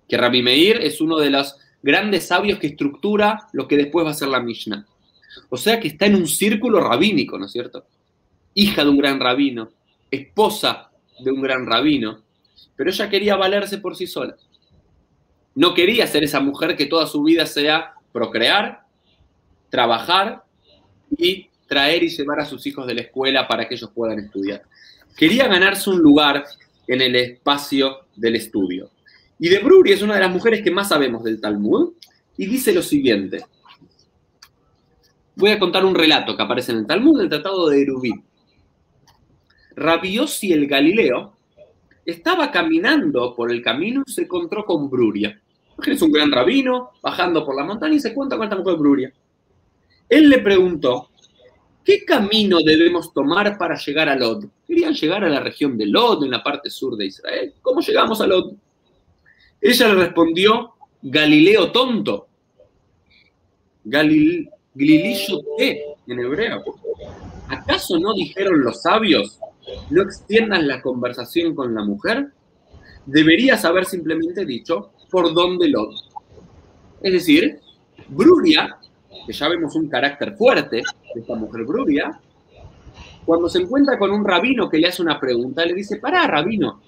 Que 0.07 0.17
Rabbi 0.17 0.41
Meir 0.41 0.77
es 0.77 1.01
uno 1.01 1.17
de 1.17 1.29
los 1.29 1.57
grandes 1.83 2.27
sabios 2.27 2.59
que 2.59 2.67
estructura 2.67 3.47
lo 3.53 3.67
que 3.67 3.77
después 3.77 4.05
va 4.05 4.11
a 4.11 4.15
ser 4.15 4.29
la 4.29 4.41
Mishnah. 4.41 4.85
O 5.49 5.57
sea 5.57 5.79
que 5.79 5.89
está 5.89 6.05
en 6.05 6.15
un 6.15 6.27
círculo 6.27 6.79
rabínico, 6.79 7.37
¿no 7.37 7.45
es 7.45 7.51
cierto? 7.51 7.85
Hija 8.53 8.83
de 8.83 8.89
un 8.89 8.97
gran 8.97 9.19
rabino, 9.19 9.71
esposa 10.09 10.91
de 11.19 11.31
un 11.31 11.41
gran 11.41 11.65
rabino, 11.65 12.21
pero 12.75 12.89
ella 12.89 13.09
quería 13.09 13.35
valerse 13.35 13.77
por 13.77 13.95
sí 13.95 14.07
sola. 14.07 14.35
No 15.55 15.73
quería 15.73 16.07
ser 16.07 16.23
esa 16.23 16.39
mujer 16.39 16.75
que 16.75 16.85
toda 16.85 17.07
su 17.07 17.23
vida 17.23 17.45
sea 17.45 17.93
procrear, 18.11 18.80
trabajar 19.71 20.43
y 21.17 21.49
traer 21.67 22.03
y 22.03 22.09
llevar 22.09 22.41
a 22.41 22.45
sus 22.45 22.67
hijos 22.67 22.85
de 22.85 22.93
la 22.93 23.01
escuela 23.01 23.47
para 23.47 23.67
que 23.67 23.73
ellos 23.73 23.89
puedan 23.95 24.19
estudiar. 24.19 24.61
Quería 25.17 25.47
ganarse 25.47 25.89
un 25.89 25.97
lugar 25.97 26.45
en 26.87 27.01
el 27.01 27.15
espacio 27.15 28.01
del 28.15 28.35
estudio. 28.35 28.91
Y 29.39 29.49
de 29.49 29.57
Bruri 29.57 29.93
es 29.93 30.03
una 30.03 30.13
de 30.13 30.19
las 30.19 30.31
mujeres 30.31 30.61
que 30.61 30.69
más 30.69 30.89
sabemos 30.89 31.23
del 31.23 31.41
Talmud 31.41 31.93
y 32.37 32.45
dice 32.45 32.71
lo 32.71 32.83
siguiente 32.83 33.43
voy 35.35 35.51
a 35.51 35.59
contar 35.59 35.85
un 35.85 35.95
relato 35.95 36.35
que 36.35 36.43
aparece 36.43 36.71
en 36.71 36.79
el 36.79 36.87
Talmud 36.87 37.19
del 37.19 37.29
Tratado 37.29 37.69
de 37.69 37.81
Erubín. 37.81 38.23
Rabiosi 39.75 40.53
el 40.53 40.67
Galileo 40.67 41.33
estaba 42.05 42.51
caminando 42.51 43.35
por 43.35 43.51
el 43.51 43.61
camino 43.61 44.03
y 44.05 44.11
se 44.11 44.23
encontró 44.23 44.65
con 44.65 44.89
Bruria. 44.89 45.41
Es 45.83 46.01
un 46.01 46.11
gran 46.11 46.31
rabino 46.31 46.91
bajando 47.01 47.43
por 47.45 47.55
la 47.55 47.63
montaña 47.63 47.95
y 47.95 47.99
se 47.99 48.13
cuenta 48.13 48.37
con 48.37 48.43
esta 48.43 48.55
mujer 48.55 48.75
Bruria. 48.75 49.13
Él 50.11 50.29
le 50.29 50.39
preguntó, 50.39 51.09
¿qué 51.85 52.03
camino 52.03 52.59
debemos 52.59 53.13
tomar 53.13 53.57
para 53.57 53.77
llegar 53.77 54.09
a 54.09 54.15
Lod? 54.17 54.43
Querían 54.67 54.93
llegar 54.93 55.23
a 55.23 55.29
la 55.29 55.39
región 55.39 55.77
de 55.77 55.85
Lod, 55.85 56.25
en 56.25 56.31
la 56.31 56.43
parte 56.43 56.69
sur 56.69 56.97
de 56.97 57.05
Israel. 57.05 57.53
¿Cómo 57.61 57.79
llegamos 57.79 58.19
a 58.19 58.27
Lod? 58.27 58.51
Ella 59.61 59.87
le 59.87 59.95
respondió, 59.95 60.73
Galileo 61.01 61.71
tonto. 61.71 62.27
Te 63.89 64.49
en 66.07 66.19
hebreo. 66.19 66.61
¿Acaso 67.47 67.97
no 67.97 68.13
dijeron 68.13 68.61
los 68.61 68.81
sabios, 68.81 69.39
no 69.91 70.01
extiendan 70.01 70.67
la 70.67 70.81
conversación 70.81 71.55
con 71.55 71.73
la 71.73 71.85
mujer? 71.85 72.33
Deberías 73.05 73.63
haber 73.63 73.85
simplemente 73.85 74.45
dicho, 74.45 74.91
¿por 75.09 75.33
dónde 75.33 75.69
lo? 75.69 75.89
Es 77.01 77.13
decir, 77.13 77.61
Bruria, 78.09 78.77
que 79.25 79.33
ya 79.33 79.49
vemos 79.49 79.75
un 79.75 79.87
carácter 79.87 80.35
fuerte 80.35 80.77
de 80.77 81.21
esta 81.21 81.35
mujer 81.35 81.63
Bruria, 81.65 82.19
cuando 83.25 83.49
se 83.49 83.59
encuentra 83.59 83.97
con 83.97 84.11
un 84.11 84.25
rabino 84.25 84.69
que 84.69 84.79
le 84.79 84.87
hace 84.87 85.01
una 85.01 85.19
pregunta, 85.19 85.65
le 85.65 85.73
dice, 85.73 85.97
pará, 85.97 86.25
rabino. 86.27 86.81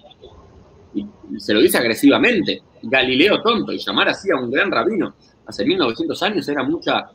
Y 0.94 1.06
se 1.40 1.54
lo 1.54 1.62
dice 1.62 1.78
agresivamente, 1.78 2.62
Galileo 2.84 3.42
tonto, 3.42 3.72
y 3.72 3.78
llamar 3.78 4.10
así 4.10 4.30
a 4.32 4.36
un 4.36 4.52
gran 4.52 4.72
rabino 4.72 5.14
hace 5.46 5.66
1900 5.66 6.24
años 6.24 6.48
era 6.48 6.64
mucha 6.64 7.10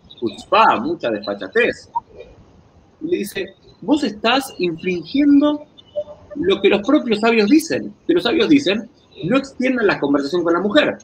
mucha 0.81 1.11
desfachatez. 1.11 1.91
Y 3.01 3.07
le 3.11 3.19
dice, 3.19 3.55
vos 3.81 4.03
estás 4.03 4.55
infringiendo 4.59 5.65
lo 6.37 6.61
que 6.61 6.69
los 6.69 6.83
propios 6.87 7.21
sabios 7.21 7.49
dicen. 7.49 7.95
Que 8.07 8.15
los 8.15 8.25
sabios 8.25 8.49
dicen, 8.49 8.91
no 9.25 9.37
extiendan 9.37 9.87
la 9.87 10.01
conversación 10.01 10.43
con 10.43 10.53
la 10.53 10.61
mujer. 10.61 10.99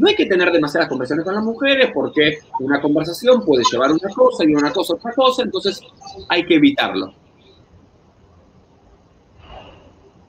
No 0.00 0.08
hay 0.08 0.14
que 0.14 0.24
tener 0.24 0.50
demasiadas 0.50 0.88
conversaciones 0.88 1.26
con 1.26 1.34
las 1.34 1.44
mujeres 1.44 1.90
porque 1.92 2.38
una 2.58 2.80
conversación 2.80 3.44
puede 3.44 3.62
llevar 3.70 3.92
una 3.92 4.08
cosa 4.14 4.44
y 4.44 4.54
una 4.54 4.72
cosa 4.72 4.94
otra 4.94 5.12
cosa, 5.12 5.42
entonces 5.42 5.78
hay 6.26 6.46
que 6.46 6.54
evitarlo. 6.54 7.12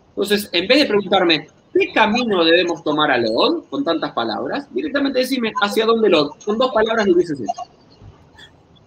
Entonces, 0.09 0.49
en 0.51 0.67
vez 0.67 0.79
de 0.79 0.85
preguntarme, 0.87 1.47
¿qué 1.73 1.93
camino 1.93 2.43
debemos 2.43 2.83
tomar 2.83 3.11
a 3.11 3.17
Lod? 3.17 3.63
Con 3.69 3.85
tantas 3.85 4.11
palabras, 4.11 4.67
directamente 4.73 5.19
decime, 5.19 5.53
¿hacia 5.61 5.85
dónde 5.85 6.09
Lod? 6.09 6.31
Con 6.45 6.57
dos 6.57 6.73
palabras 6.73 7.07
lo 7.07 7.13
hubieses 7.13 7.39
hecho. 7.39 7.61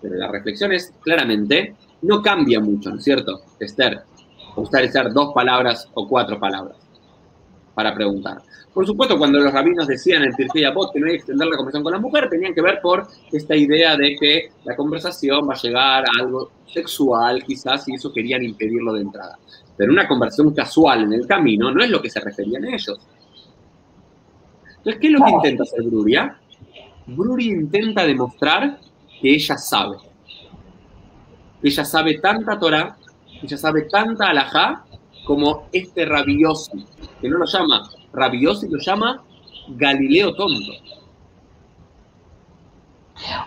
Pero 0.03 0.17
la 0.17 0.31
reflexión 0.31 0.71
es, 0.73 0.93
claramente, 1.01 1.77
no 2.03 2.21
cambia 2.21 2.61
mucho, 2.61 2.91
¿no 2.91 2.99
es 2.99 3.05
cierto, 3.05 3.41
Esther? 3.59 4.03
Usar 4.55 5.15
dos 5.15 5.33
palabras 5.33 5.89
o 5.95 6.07
cuatro 6.07 6.39
palabras 6.39 6.84
para 7.75 7.95
preguntar. 7.95 8.43
Por 8.73 8.87
supuesto, 8.87 9.19
cuando 9.19 9.39
los 9.39 9.53
rabinos 9.53 9.87
decían 9.87 10.25
en 10.25 10.35
Pirkei 10.35 10.65
Avot 10.65 10.93
que 10.93 11.01
no 11.01 11.07
hay 11.07 11.13
que 11.13 11.19
extender 11.19 11.47
la 11.47 11.57
conversación 11.57 11.85
con 11.85 11.93
la 11.93 11.99
mujer, 11.99 12.29
tenían 12.29 12.55
que 12.55 12.63
ver 12.63 12.81
por 12.81 13.07
esta 13.31 13.55
idea 13.55 13.97
de 13.97 14.17
que 14.17 14.51
la 14.65 14.75
conversación 14.75 15.49
va 15.49 15.55
a 15.55 15.59
llegar 15.59 16.05
a 16.05 16.21
algo 16.21 16.51
sexual, 16.67 17.43
quizás, 17.45 17.89
y 17.89 17.95
eso 17.95 18.13
querían 18.13 18.43
impedirlo 18.43 18.93
de 18.93 19.03
entrada. 19.03 19.39
Pero 19.77 19.93
una 19.93 20.09
conversación 20.09 20.53
casual 20.55 21.05
en 21.05 21.13
el 21.13 21.27
camino 21.27 21.71
no 21.71 21.83
es 21.83 21.91
lo 21.91 22.03
que 22.03 22.11
se 22.11 22.21
referían 22.21 22.65
ellos. 22.65 22.99
Entonces, 24.79 25.01
¿qué 25.01 25.07
es 25.07 25.13
lo 25.13 25.25
que 25.25 25.31
intenta 25.31 25.63
hacer 25.63 25.83
Bruria? 25.83 26.39
Bruria 27.07 27.53
intenta 27.53 28.05
demostrar 28.05 28.79
que 29.21 29.35
ella 29.35 29.57
sabe. 29.57 29.97
Ella 31.63 31.85
sabe 31.85 32.19
tanta 32.19 32.59
Torah, 32.59 32.97
ella 33.43 33.57
sabe 33.57 33.83
tanta 33.83 34.29
alajá 34.31 34.85
como 35.25 35.65
este 35.73 36.05
rabiosi, 36.05 36.87
que 37.21 37.29
no 37.29 37.39
lo 37.39 37.47
llama 37.47 37.91
rabiosi, 38.13 38.69
lo 38.69 38.79
llama 38.79 39.23
Galileo 39.69 40.35
tonto. 40.35 40.73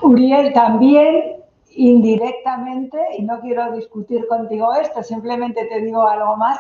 Uriel, 0.02 0.54
también 0.54 1.38
indirectamente, 1.70 2.98
y 3.18 3.24
no 3.24 3.40
quiero 3.40 3.72
discutir 3.74 4.28
contigo 4.28 4.74
esto, 4.74 5.04
simplemente 5.04 5.66
te 5.66 5.82
digo 5.82 6.08
algo 6.08 6.36
más, 6.36 6.60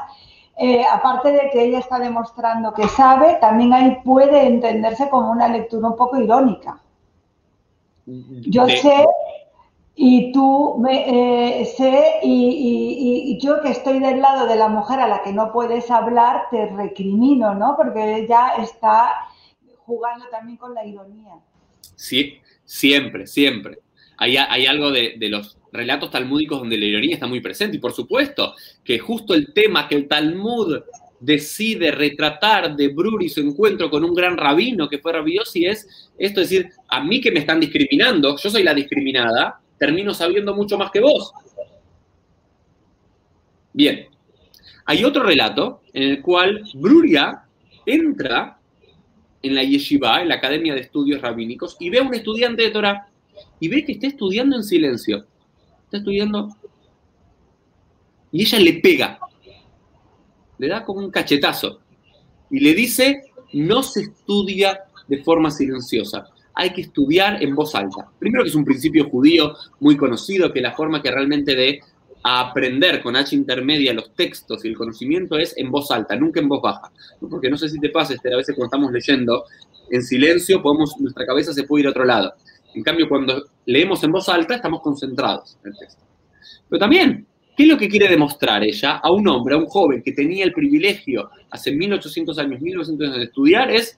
eh, 0.59 0.83
aparte 0.91 1.31
de 1.31 1.49
que 1.51 1.65
ella 1.65 1.79
está 1.79 1.99
demostrando 1.99 2.73
que 2.73 2.87
sabe, 2.87 3.37
también 3.41 3.73
ahí 3.73 3.97
puede 4.03 4.45
entenderse 4.45 5.09
como 5.09 5.31
una 5.31 5.47
lectura 5.47 5.89
un 5.89 5.95
poco 5.95 6.19
irónica. 6.19 6.79
Yo 8.05 8.67
sé 8.67 9.05
y 9.99 10.31
tú 10.31 10.77
me, 10.79 11.61
eh, 11.61 11.65
sé 11.65 12.19
y, 12.21 13.39
yo 13.41 13.61
que 13.63 13.69
estoy 13.69 13.99
del 13.99 14.21
lado 14.21 14.47
de 14.47 14.55
la 14.55 14.67
mujer 14.67 14.99
a 14.99 15.07
la 15.07 15.23
que 15.23 15.33
no 15.33 15.51
puedes 15.51 15.89
hablar, 15.89 16.43
te 16.51 16.67
recrimino, 16.67 17.55
¿no? 17.55 17.75
Porque 17.75 18.17
ella 18.17 18.53
está 18.61 19.11
jugando 19.85 20.25
también 20.29 20.57
con 20.57 20.75
la 20.75 20.85
ironía. 20.85 21.33
Sí, 21.95 22.37
siempre, 22.63 23.25
siempre. 23.25 23.79
Hay, 24.17 24.37
hay 24.37 24.67
algo 24.67 24.91
de, 24.91 25.15
de, 25.17 25.29
los 25.29 25.57
relatos 25.71 26.11
talmúdicos 26.11 26.59
donde 26.59 26.77
la 26.77 26.85
ironía 26.85 27.15
está 27.15 27.25
muy 27.25 27.41
presente 27.41 27.77
y 27.77 27.79
por 27.79 27.93
supuesto 27.93 28.53
que 28.83 28.99
justo 28.99 29.33
el 29.33 29.51
tema 29.51 29.87
que 29.87 29.95
el 29.95 30.07
Talmud 30.07 30.79
decide 31.19 31.91
retratar 31.91 32.75
de 32.75 32.89
Bruri 32.89 33.29
su 33.29 33.41
encuentro 33.41 33.89
con 33.89 34.03
un 34.03 34.13
gran 34.13 34.37
rabino 34.37 34.87
que 34.87 34.99
fue 34.99 35.13
rabiosi 35.13 35.65
es 35.65 36.09
esto, 36.17 36.41
es 36.41 36.49
decir, 36.49 36.69
a 36.87 37.03
mí 37.03 37.19
que 37.19 37.31
me 37.31 37.39
están 37.39 37.59
discriminando, 37.59 38.37
yo 38.37 38.49
soy 38.49 38.63
la 38.63 38.73
discriminada, 38.73 39.59
termino 39.77 40.13
sabiendo 40.13 40.55
mucho 40.55 40.77
más 40.77 40.91
que 40.91 40.99
vos. 40.99 41.31
Bien, 43.73 44.07
hay 44.85 45.03
otro 45.03 45.23
relato 45.23 45.81
en 45.93 46.03
el 46.03 46.21
cual 46.21 46.63
Bruria 46.73 47.43
entra 47.85 48.59
en 49.41 49.55
la 49.55 49.63
yeshiva, 49.63 50.21
en 50.21 50.29
la 50.29 50.35
Academia 50.35 50.73
de 50.73 50.81
Estudios 50.81 51.21
Rabínicos, 51.21 51.77
y 51.79 51.89
ve 51.89 51.99
a 51.99 52.03
un 52.03 52.13
estudiante 52.13 52.63
de 52.63 52.71
Torah 52.71 53.07
y 53.59 53.67
ve 53.67 53.85
que 53.85 53.93
está 53.93 54.07
estudiando 54.07 54.55
en 54.55 54.63
silencio. 54.63 55.25
Está 55.85 55.97
estudiando. 55.97 56.49
Y 58.31 58.41
ella 58.41 58.59
le 58.59 58.73
pega. 58.73 59.19
Le 60.57 60.67
da 60.67 60.83
como 60.83 60.99
un 60.99 61.11
cachetazo. 61.11 61.79
Y 62.49 62.59
le 62.59 62.73
dice, 62.73 63.31
no 63.53 63.83
se 63.83 64.01
estudia 64.01 64.81
de 65.07 65.23
forma 65.23 65.51
silenciosa, 65.51 66.27
hay 66.57 66.71
que 66.71 66.81
estudiar 66.81 67.41
en 67.41 67.55
voz 67.55 67.75
alta. 67.75 68.09
Primero 68.17 68.43
que 68.43 68.49
es 68.49 68.55
un 68.55 68.65
principio 68.65 69.09
judío 69.09 69.53
muy 69.79 69.95
conocido, 69.95 70.51
que 70.51 70.59
la 70.59 70.73
forma 70.73 71.01
que 71.01 71.11
realmente 71.11 71.55
de 71.55 71.79
aprender 72.23 73.01
con 73.01 73.15
H 73.15 73.35
intermedia 73.35 73.93
los 73.93 74.13
textos 74.15 74.65
y 74.65 74.69
el 74.69 74.75
conocimiento 74.75 75.37
es 75.37 75.55
en 75.55 75.69
voz 75.69 75.91
alta, 75.91 76.15
nunca 76.15 76.39
en 76.39 76.49
voz 76.49 76.61
baja. 76.61 76.91
Porque 77.29 77.49
no 77.49 77.57
sé 77.57 77.69
si 77.69 77.79
te 77.79 77.89
pasa, 77.89 78.15
Esther, 78.15 78.33
a 78.33 78.37
veces 78.37 78.55
cuando 78.55 78.75
estamos 78.75 78.91
leyendo 78.91 79.45
en 79.91 80.01
silencio, 80.01 80.61
podemos, 80.61 80.95
nuestra 80.99 81.25
cabeza 81.25 81.53
se 81.53 81.63
puede 81.63 81.83
ir 81.83 81.87
a 81.87 81.91
otro 81.91 82.05
lado. 82.05 82.33
En 82.73 82.83
cambio, 82.83 83.07
cuando 83.07 83.45
leemos 83.65 84.03
en 84.03 84.11
voz 84.11 84.27
alta, 84.27 84.55
estamos 84.55 84.81
concentrados 84.81 85.57
en 85.63 85.71
el 85.71 85.77
texto. 85.77 86.03
Pero 86.67 86.79
también 86.79 87.27
¿Qué 87.57 87.63
es 87.63 87.69
lo 87.69 87.77
que 87.79 87.89
quiere 87.89 88.07
demostrar 88.07 88.63
ella 88.63 88.97
a 88.97 89.11
un 89.11 89.27
hombre, 89.27 89.55
a 89.55 89.57
un 89.57 89.65
joven 89.65 90.03
que 90.03 90.11
tenía 90.11 90.45
el 90.45 90.53
privilegio 90.53 91.31
hace 91.49 91.71
1800 91.71 92.37
años, 92.37 92.61
1900 92.61 93.07
años 93.07 93.17
de 93.17 93.23
estudiar? 93.23 93.71
Es 93.71 93.97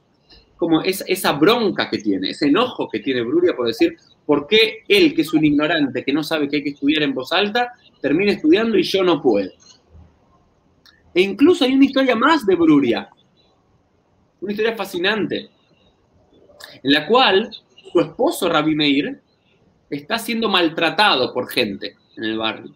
como 0.59 0.81
esa 0.81 1.31
bronca 1.31 1.89
que 1.89 1.99
tiene, 1.99 2.31
ese 2.31 2.47
enojo 2.47 2.89
que 2.89 2.99
tiene 2.99 3.21
Bruria 3.21 3.55
por 3.55 3.65
decir, 3.65 3.95
¿por 4.25 4.45
qué 4.45 4.83
él, 4.89 5.15
que 5.15 5.21
es 5.21 5.33
un 5.33 5.45
ignorante, 5.45 6.03
que 6.03 6.11
no 6.11 6.21
sabe 6.21 6.49
que 6.49 6.57
hay 6.57 6.63
que 6.63 6.71
estudiar 6.71 7.01
en 7.01 7.13
voz 7.13 7.31
alta, 7.31 7.71
termina 8.01 8.33
estudiando 8.33 8.77
y 8.77 8.83
yo 8.83 9.01
no 9.01 9.21
puedo? 9.21 9.49
E 11.13 11.21
incluso 11.21 11.63
hay 11.63 11.73
una 11.73 11.85
historia 11.85 12.13
más 12.13 12.45
de 12.45 12.55
Bruria, 12.55 13.09
una 14.41 14.51
historia 14.51 14.75
fascinante, 14.75 15.49
en 16.83 16.91
la 16.91 17.07
cual 17.07 17.49
su 17.93 18.01
esposo 18.01 18.49
Rabbi 18.49 18.75
Meir 18.75 19.21
está 19.89 20.19
siendo 20.19 20.49
maltratado 20.49 21.33
por 21.33 21.49
gente 21.49 21.95
en 22.17 22.25
el 22.25 22.37
barrio. 22.37 22.75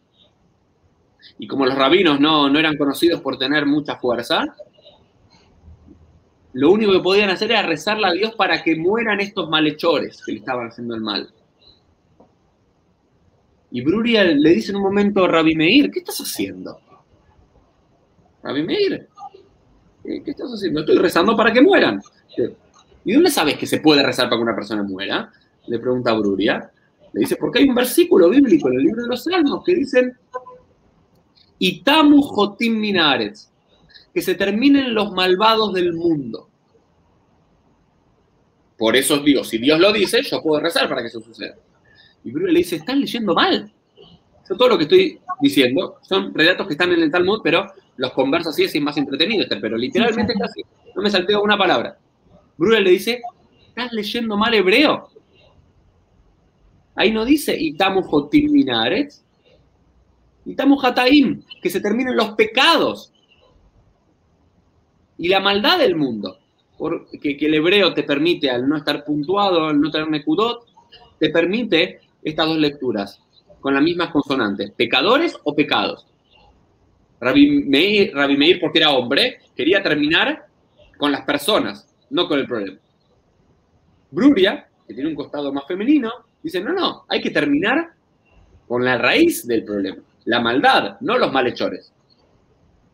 Y 1.38 1.48
como 1.48 1.66
los 1.66 1.76
rabinos 1.76 2.18
no, 2.22 2.50
no 2.50 2.60
eran 2.60 2.78
conocidos 2.78 3.20
por 3.20 3.38
tener 3.38 3.66
mucha 3.66 3.98
fuerza, 3.98 4.56
lo 6.54 6.72
único 6.72 6.92
que 6.92 7.00
podían 7.00 7.30
hacer 7.30 7.52
era 7.52 7.64
rezarle 7.64 8.08
a 8.08 8.12
Dios 8.12 8.36
para 8.36 8.62
que 8.62 8.76
mueran 8.76 9.20
estos 9.20 9.50
malhechores 9.50 10.22
que 10.24 10.34
le 10.34 10.40
estaban 10.40 10.68
haciendo 10.68 10.96
el 10.96 11.02
mal. 11.02 11.34
Y 13.72 13.82
Bruria 13.82 14.24
le 14.24 14.50
dice 14.52 14.72
en 14.72 14.78
un 14.78 14.84
momento 14.84 15.26
a 15.26 15.28
Rabbi 15.28 15.56
Meir, 15.56 15.90
¿qué 15.90 16.00
estás 16.00 16.20
haciendo? 16.20 16.80
Rabbi 18.44 18.62
Meir, 18.62 19.08
¿qué 20.04 20.24
estás 20.26 20.52
haciendo? 20.52 20.82
Estoy 20.82 20.98
rezando 20.98 21.36
para 21.36 21.52
que 21.52 21.62
mueran. 21.62 22.00
¿Y 23.04 23.14
dónde 23.14 23.32
sabes 23.32 23.58
que 23.58 23.66
se 23.66 23.80
puede 23.80 24.04
rezar 24.04 24.30
para 24.30 24.38
que 24.38 24.44
una 24.44 24.56
persona 24.56 24.84
muera? 24.84 25.32
Le 25.66 25.80
pregunta 25.80 26.14
Bruria. 26.14 26.72
Le 27.14 27.22
dice, 27.22 27.36
porque 27.36 27.60
hay 27.60 27.70
un 27.70 27.76
versículo 27.76 28.30
bíblico 28.30 28.70
en 28.70 28.76
el 28.76 28.84
libro 28.84 29.02
de 29.02 29.08
los 29.08 29.24
Salmos 29.24 29.64
que 29.64 29.76
dicen, 29.76 30.18
Itamu 31.58 32.22
Jotim 32.22 32.80
Minares, 32.80 33.52
que 34.14 34.22
se 34.22 34.36
terminen 34.36 34.94
los 34.94 35.12
malvados 35.12 35.74
del 35.74 35.94
mundo. 35.94 36.50
Por 38.78 38.96
eso 38.96 39.18
digo, 39.20 39.44
si 39.44 39.58
Dios 39.58 39.80
lo 39.80 39.92
dice, 39.92 40.22
yo 40.24 40.42
puedo 40.42 40.62
rezar 40.62 40.88
para 40.90 41.02
que 41.02 41.08
eso 41.08 41.22
suceda. 41.22 41.56
Y 42.24 42.32
Bruno 42.32 42.52
le 42.52 42.60
dice, 42.60 42.78
están 42.78 43.00
leyendo 43.00 43.34
mal. 43.34 43.72
Eso 44.44 44.56
todo 44.56 44.70
lo 44.70 44.78
que 44.78 44.84
estoy 44.84 45.20
diciendo 45.42 45.98
son 46.02 46.34
relatos 46.34 46.68
que 46.68 46.74
están 46.74 46.92
en 46.92 47.02
el 47.02 47.12
Talmud, 47.12 47.42
pero 47.44 47.66
los 47.98 48.12
converso 48.14 48.50
así 48.50 48.64
es 48.64 48.82
más 48.82 48.98
entretenido, 48.98 49.44
este, 49.44 49.58
pero 49.58 49.78
literalmente 49.78 50.34
está 50.34 50.46
así. 50.46 50.62
No 50.96 51.02
me 51.02 51.10
salteo 51.10 51.42
una 51.42 51.58
palabra. 51.58 51.98
Bruno 52.58 52.80
le 52.80 52.92
dice, 52.92 53.22
estás 53.68 53.92
leyendo 53.94 54.38
mal 54.38 54.54
hebreo. 54.54 55.10
Ahí 56.96 57.12
no 57.12 57.26
dice 57.26 57.56
Itamu 57.60 58.04
Jotim 58.04 58.52
Minares, 58.52 59.24
y 60.46 60.56
Hataim, 60.60 61.42
que 61.62 61.70
se 61.70 61.80
terminen 61.80 62.18
los 62.18 62.32
pecados 62.32 63.13
y 65.24 65.30
la 65.30 65.40
maldad 65.40 65.80
del 65.80 65.96
mundo. 65.96 66.38
Porque 66.78 67.38
que 67.38 67.46
el 67.46 67.54
hebreo 67.54 67.94
te 67.94 68.04
permite, 68.04 68.50
al 68.50 68.68
no 68.68 68.76
estar 68.76 69.06
puntuado, 69.06 69.68
al 69.68 69.80
no 69.80 69.90
tener 69.90 70.10
nekudot, 70.10 70.66
te 71.18 71.30
permite 71.30 72.02
estas 72.22 72.48
dos 72.48 72.58
lecturas 72.58 73.22
con 73.62 73.74
las 73.74 73.82
mismas 73.82 74.10
consonantes, 74.10 74.72
pecadores 74.72 75.38
o 75.44 75.56
pecados. 75.56 76.06
Rabbi 77.22 77.64
Meir, 77.64 78.14
Rabbi 78.14 78.36
Meir, 78.36 78.60
porque 78.60 78.80
era 78.80 78.92
hombre, 78.92 79.40
quería 79.56 79.82
terminar 79.82 80.46
con 80.98 81.12
las 81.12 81.22
personas, 81.22 81.88
no 82.10 82.28
con 82.28 82.40
el 82.40 82.48
problema. 82.48 82.78
Bruria, 84.12 84.68
que 84.86 84.94
tiene 84.94 85.10
un 85.10 85.16
costado 85.16 85.54
más 85.54 85.66
femenino, 85.66 86.12
dice, 86.42 86.62
no, 86.62 86.74
no, 86.74 87.06
hay 87.08 87.22
que 87.22 87.30
terminar 87.30 87.94
con 88.68 88.84
la 88.84 88.98
raíz 88.98 89.48
del 89.48 89.64
problema 89.64 90.04
la 90.26 90.40
maldad, 90.40 90.98
no 91.02 91.18
los 91.18 91.32
malhechores. 91.32 91.92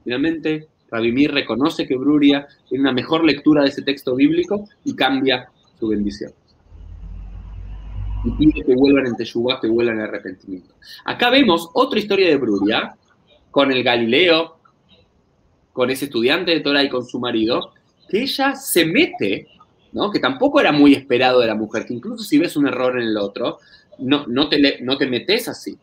Finalmente, 0.04 0.68
Rabimir 0.92 1.32
reconoce 1.32 1.88
que 1.88 1.96
Bruria 1.96 2.48
tiene 2.68 2.84
una 2.84 2.94
mejor 2.94 3.24
lectura 3.24 3.64
de 3.64 3.70
ese 3.70 3.82
texto 3.82 4.16
bíblico 4.16 4.68
y 4.84 4.96
cambia 4.96 5.50
su 5.80 5.88
bendición. 5.88 6.32
Y 8.26 8.32
pide 8.32 8.66
que 8.66 8.76
vuelvan 8.76 9.08
en 9.08 9.16
Teshuvah, 9.16 9.62
que 9.62 9.68
vuelvan 9.68 9.98
en 9.98 10.04
arrepentimiento. 10.04 10.74
Acá 11.06 11.30
vemos 11.30 11.70
otra 11.74 12.00
historia 12.00 12.28
de 12.28 12.38
Bruria 12.38 12.96
con 13.52 13.72
el 13.72 13.84
Galileo, 13.84 14.58
con 15.72 15.90
ese 15.90 16.06
estudiante 16.06 16.52
de 16.52 16.60
Torah 16.60 16.84
y 16.84 16.90
con 16.90 17.06
su 17.06 17.20
marido, 17.20 17.72
que 18.10 18.24
ella 18.24 18.56
se 18.56 18.86
mete, 18.86 19.48
¿no? 19.94 20.12
que 20.12 20.20
tampoco 20.20 20.60
era 20.60 20.72
muy 20.72 20.94
esperado 20.94 21.40
de 21.40 21.48
la 21.48 21.56
mujer, 21.56 21.86
que 21.86 21.94
incluso 21.94 22.24
si 22.24 22.38
ves 22.38 22.58
un 22.58 22.68
error 22.68 23.00
en 23.00 23.08
el 23.08 23.18
otro, 23.18 23.60
no, 24.00 24.26
no, 24.28 24.50
te, 24.50 24.82
no 24.82 24.98
te 24.98 25.08
metes 25.08 25.48
así 25.48 25.78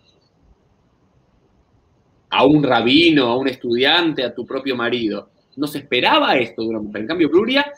a 2.37 2.45
un 2.45 2.63
rabino, 2.63 3.29
a 3.29 3.37
un 3.37 3.49
estudiante, 3.49 4.23
a 4.23 4.35
tu 4.35 4.45
propio 4.45 4.77
marido. 4.77 5.31
No 5.57 5.67
se 5.67 5.79
esperaba 5.79 6.37
esto 6.37 6.63
de 6.63 6.69
una 6.69 6.81
mujer. 6.81 7.01
En 7.01 7.07
cambio, 7.09 7.31
Bruria 7.31 7.73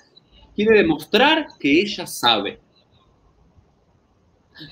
quiere 0.54 0.78
demostrar 0.78 1.46
que 1.60 1.80
ella 1.80 2.06
sabe. 2.06 2.58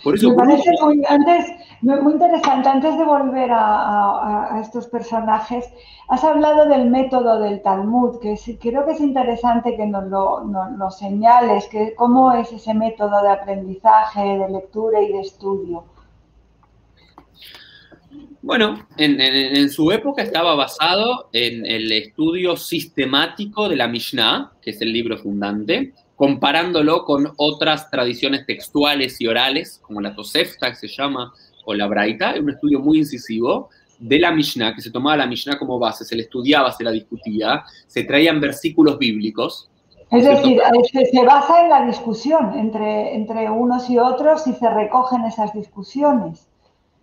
Por 0.02 0.16
eso, 0.16 0.30
Me 0.30 0.34
parece 0.34 0.72
muy, 0.82 1.00
antes, 1.08 1.46
muy 1.80 2.12
interesante, 2.14 2.68
antes 2.68 2.98
de 2.98 3.04
volver 3.04 3.50
a, 3.52 4.58
estos 4.60 4.88
personajes, 4.88 5.64
has 6.08 6.24
hablado 6.24 6.66
del 6.66 6.90
método 6.90 7.38
del 7.38 7.62
Talmud, 7.62 8.18
que 8.18 8.36
creo 8.60 8.84
que 8.84 8.92
es 8.92 9.00
interesante 9.00 9.76
que 9.76 9.86
nos 9.86 10.08
lo, 10.08 10.42
nos 10.42 10.98
señales, 10.98 11.68
que 11.68 11.94
cómo 11.94 12.32
es 12.32 12.50
ese 12.50 12.74
método 12.74 13.22
de 13.22 13.30
aprendizaje, 13.30 14.38
de 14.38 14.48
lectura 14.48 15.00
y 15.00 15.12
de 15.12 15.20
estudio. 15.20 15.84
Bueno, 18.46 18.86
en, 18.96 19.68
su 19.70 19.90
época 19.90 20.22
estaba 20.22 20.54
basado 20.54 21.28
en 21.32 21.66
el 21.66 21.90
estudio 21.90 22.56
sistemático 22.56 23.68
de 23.68 23.74
la 23.74 23.88
Mishnah, 23.88 24.52
que 24.62 24.70
es 24.70 24.80
el 24.80 24.92
libro 24.92 25.18
fundante, 25.18 25.92
comparándolo 26.14 27.04
con 27.04 27.32
otras 27.38 27.90
tradiciones 27.90 28.46
textuales 28.46 29.20
y 29.20 29.26
orales, 29.26 29.80
como 29.82 30.00
la 30.00 30.14
Tosefta, 30.14 30.70
que 30.70 30.76
se 30.76 30.86
llama, 30.86 31.32
o 31.64 31.74
la 31.74 31.88
Braita, 31.88 32.36
un 32.40 32.50
estudio 32.50 32.78
muy 32.78 32.98
incisivo 32.98 33.68
de 33.98 34.20
la 34.20 34.30
Mishnah, 34.30 34.76
que 34.76 34.80
se 34.80 34.92
tomaba 34.92 35.16
la 35.16 35.26
Mishnah 35.26 35.58
como 35.58 35.80
base, 35.80 36.04
se 36.04 36.14
le 36.14 36.22
estudiaba, 36.22 36.70
se 36.70 36.84
la 36.84 36.92
discutía, 36.92 37.64
se 37.88 38.04
traían 38.04 38.40
versículos 38.40 38.96
bíblicos. 38.96 39.68
Es 40.12 40.24
decir, 40.24 40.60
se, 40.92 41.06
se 41.06 41.24
basa 41.24 41.64
en 41.64 41.68
la 41.68 41.84
discusión 41.84 42.56
entre, 42.56 43.12
entre 43.16 43.50
unos 43.50 43.90
y 43.90 43.98
otros 43.98 44.46
y 44.46 44.52
se 44.52 44.70
recogen 44.70 45.24
esas 45.24 45.52
discusiones. 45.52 46.46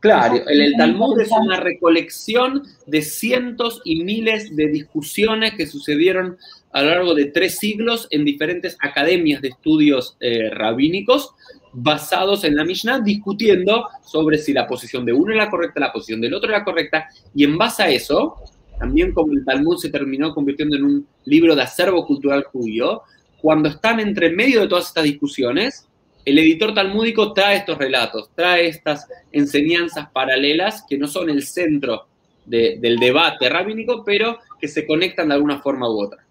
Claro, 0.03 0.35
el, 0.49 0.61
el 0.61 0.75
Talmud 0.75 1.17
es 1.21 1.31
una 1.31 1.61
recolección 1.61 2.63
de 2.85 3.01
cientos 3.01 3.81
y 3.85 4.03
miles 4.03 4.53
de 4.53 4.67
discusiones 4.67 5.53
que 5.53 5.65
sucedieron 5.65 6.37
a 6.73 6.81
lo 6.81 6.89
largo 6.89 7.15
de 7.15 7.27
tres 7.27 7.57
siglos 7.57 8.09
en 8.11 8.25
diferentes 8.25 8.75
academias 8.81 9.41
de 9.41 9.47
estudios 9.47 10.17
eh, 10.19 10.49
rabínicos 10.49 11.31
basados 11.71 12.43
en 12.43 12.57
la 12.57 12.65
Mishnah, 12.65 12.99
discutiendo 12.99 13.87
sobre 14.05 14.39
si 14.39 14.51
la 14.51 14.67
posición 14.67 15.05
de 15.05 15.13
uno 15.13 15.33
era 15.33 15.49
correcta, 15.49 15.79
la 15.79 15.93
posición 15.93 16.19
del 16.19 16.33
otro 16.33 16.49
era 16.49 16.65
correcta, 16.65 17.07
y 17.33 17.45
en 17.45 17.57
base 17.57 17.83
a 17.83 17.89
eso, 17.89 18.35
también 18.77 19.13
como 19.13 19.31
el 19.31 19.45
Talmud 19.45 19.77
se 19.77 19.89
terminó 19.89 20.33
convirtiendo 20.33 20.75
en 20.75 20.83
un 20.83 21.07
libro 21.23 21.55
de 21.55 21.61
acervo 21.61 22.05
cultural 22.05 22.43
judío, 22.43 23.03
cuando 23.41 23.69
están 23.69 24.01
entre 24.01 24.31
medio 24.31 24.59
de 24.59 24.67
todas 24.67 24.87
estas 24.87 25.05
discusiones, 25.05 25.87
el 26.25 26.39
editor 26.39 26.73
talmúdico 26.73 27.33
trae 27.33 27.57
estos 27.57 27.77
relatos, 27.77 28.29
trae 28.35 28.67
estas 28.67 29.07
enseñanzas 29.31 30.09
paralelas 30.11 30.83
que 30.87 30.97
no 30.97 31.07
son 31.07 31.29
el 31.29 31.43
centro 31.43 32.07
de, 32.45 32.77
del 32.79 32.97
debate 32.97 33.49
rabínico, 33.49 34.03
pero 34.03 34.37
que 34.59 34.67
se 34.67 34.85
conectan 34.87 35.29
de 35.29 35.35
alguna 35.35 35.59
forma 35.59 35.89
u 35.89 36.01
otra. 36.01 36.23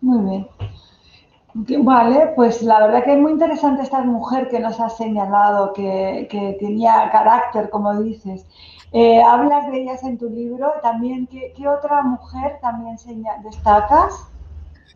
Muy 0.00 0.30
bien. 0.30 0.46
Vale, 1.52 2.32
pues 2.36 2.62
la 2.62 2.86
verdad 2.86 3.04
que 3.04 3.12
es 3.12 3.18
muy 3.18 3.32
interesante 3.32 3.82
esta 3.82 4.02
mujer 4.02 4.48
que 4.48 4.60
nos 4.60 4.78
has 4.78 4.96
señalado, 4.96 5.72
que, 5.72 6.56
tenía 6.60 7.10
carácter, 7.10 7.70
como 7.70 8.00
dices. 8.02 8.46
Eh, 8.92 9.20
hablas 9.22 9.70
de 9.70 9.82
ellas 9.82 10.02
en 10.04 10.16
tu 10.16 10.30
libro. 10.30 10.72
También, 10.82 11.26
¿qué, 11.26 11.68
otra 11.68 12.02
mujer 12.02 12.58
también 12.60 12.96
destacas? 13.42 14.29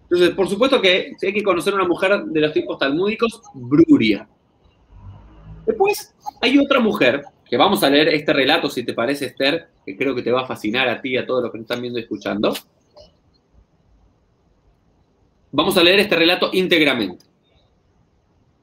Entonces, 0.03 0.31
por 0.31 0.49
supuesto 0.49 0.81
que 0.81 1.17
hay 1.23 1.33
que 1.33 1.43
conocer 1.43 1.75
una 1.75 1.89
mujer 1.89 2.25
de 2.25 2.41
los 2.41 2.53
tiempos 2.53 2.79
talmúdicos, 2.79 3.41
Bruria. 3.55 4.29
Después 5.67 6.15
hay 6.41 6.59
otra 6.59 6.81
mujer, 6.81 7.25
que 7.45 7.57
vamos 7.57 7.83
a 7.83 7.91
leer 7.91 8.09
este 8.09 8.33
relato, 8.33 8.69
si 8.69 8.85
te 8.85 8.95
parece, 8.95 9.27
Esther, 9.27 9.69
que 9.85 9.97
creo 9.97 10.15
que 10.15 10.23
te 10.23 10.31
va 10.33 10.43
a 10.43 10.47
fascinar 10.47 10.89
a 10.89 11.01
ti 11.01 11.11
y 11.11 11.17
a 11.17 11.27
todos 11.27 11.43
los 11.43 11.53
que 11.53 11.59
nos 11.59 11.65
están 11.65 11.81
viendo 11.81 11.99
y 11.99 12.03
escuchando. 12.03 12.53
Vamos 15.53 15.77
a 15.77 15.83
leer 15.83 16.01
este 16.01 16.17
relato 16.17 16.51
íntegramente. 16.53 17.25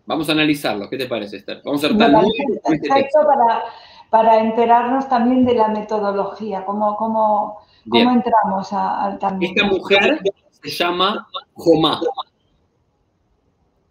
Vamos 0.05 0.27
a 0.27 0.33
analizarlo. 0.33 0.89
¿Qué 0.89 0.97
te 0.97 1.05
parece, 1.05 1.37
Esther? 1.37 1.61
Vamos 1.63 1.83
a 1.83 1.87
ser 1.87 1.97
talmúdicos. 1.97 2.57
Perfecto 2.63 3.19
para, 3.25 3.63
para 4.09 4.39
enterarnos 4.39 5.07
también 5.07 5.45
de 5.45 5.55
la 5.55 5.69
metodología, 5.69 6.65
cómo, 6.65 6.97
cómo, 6.97 7.59
cómo 7.89 8.11
entramos 8.11 8.73
a, 8.73 9.05
al. 9.05 9.19
Esta 9.39 9.63
mujer 9.65 10.19
se 10.63 10.69
llama 10.69 11.27
Jomá. 11.53 12.01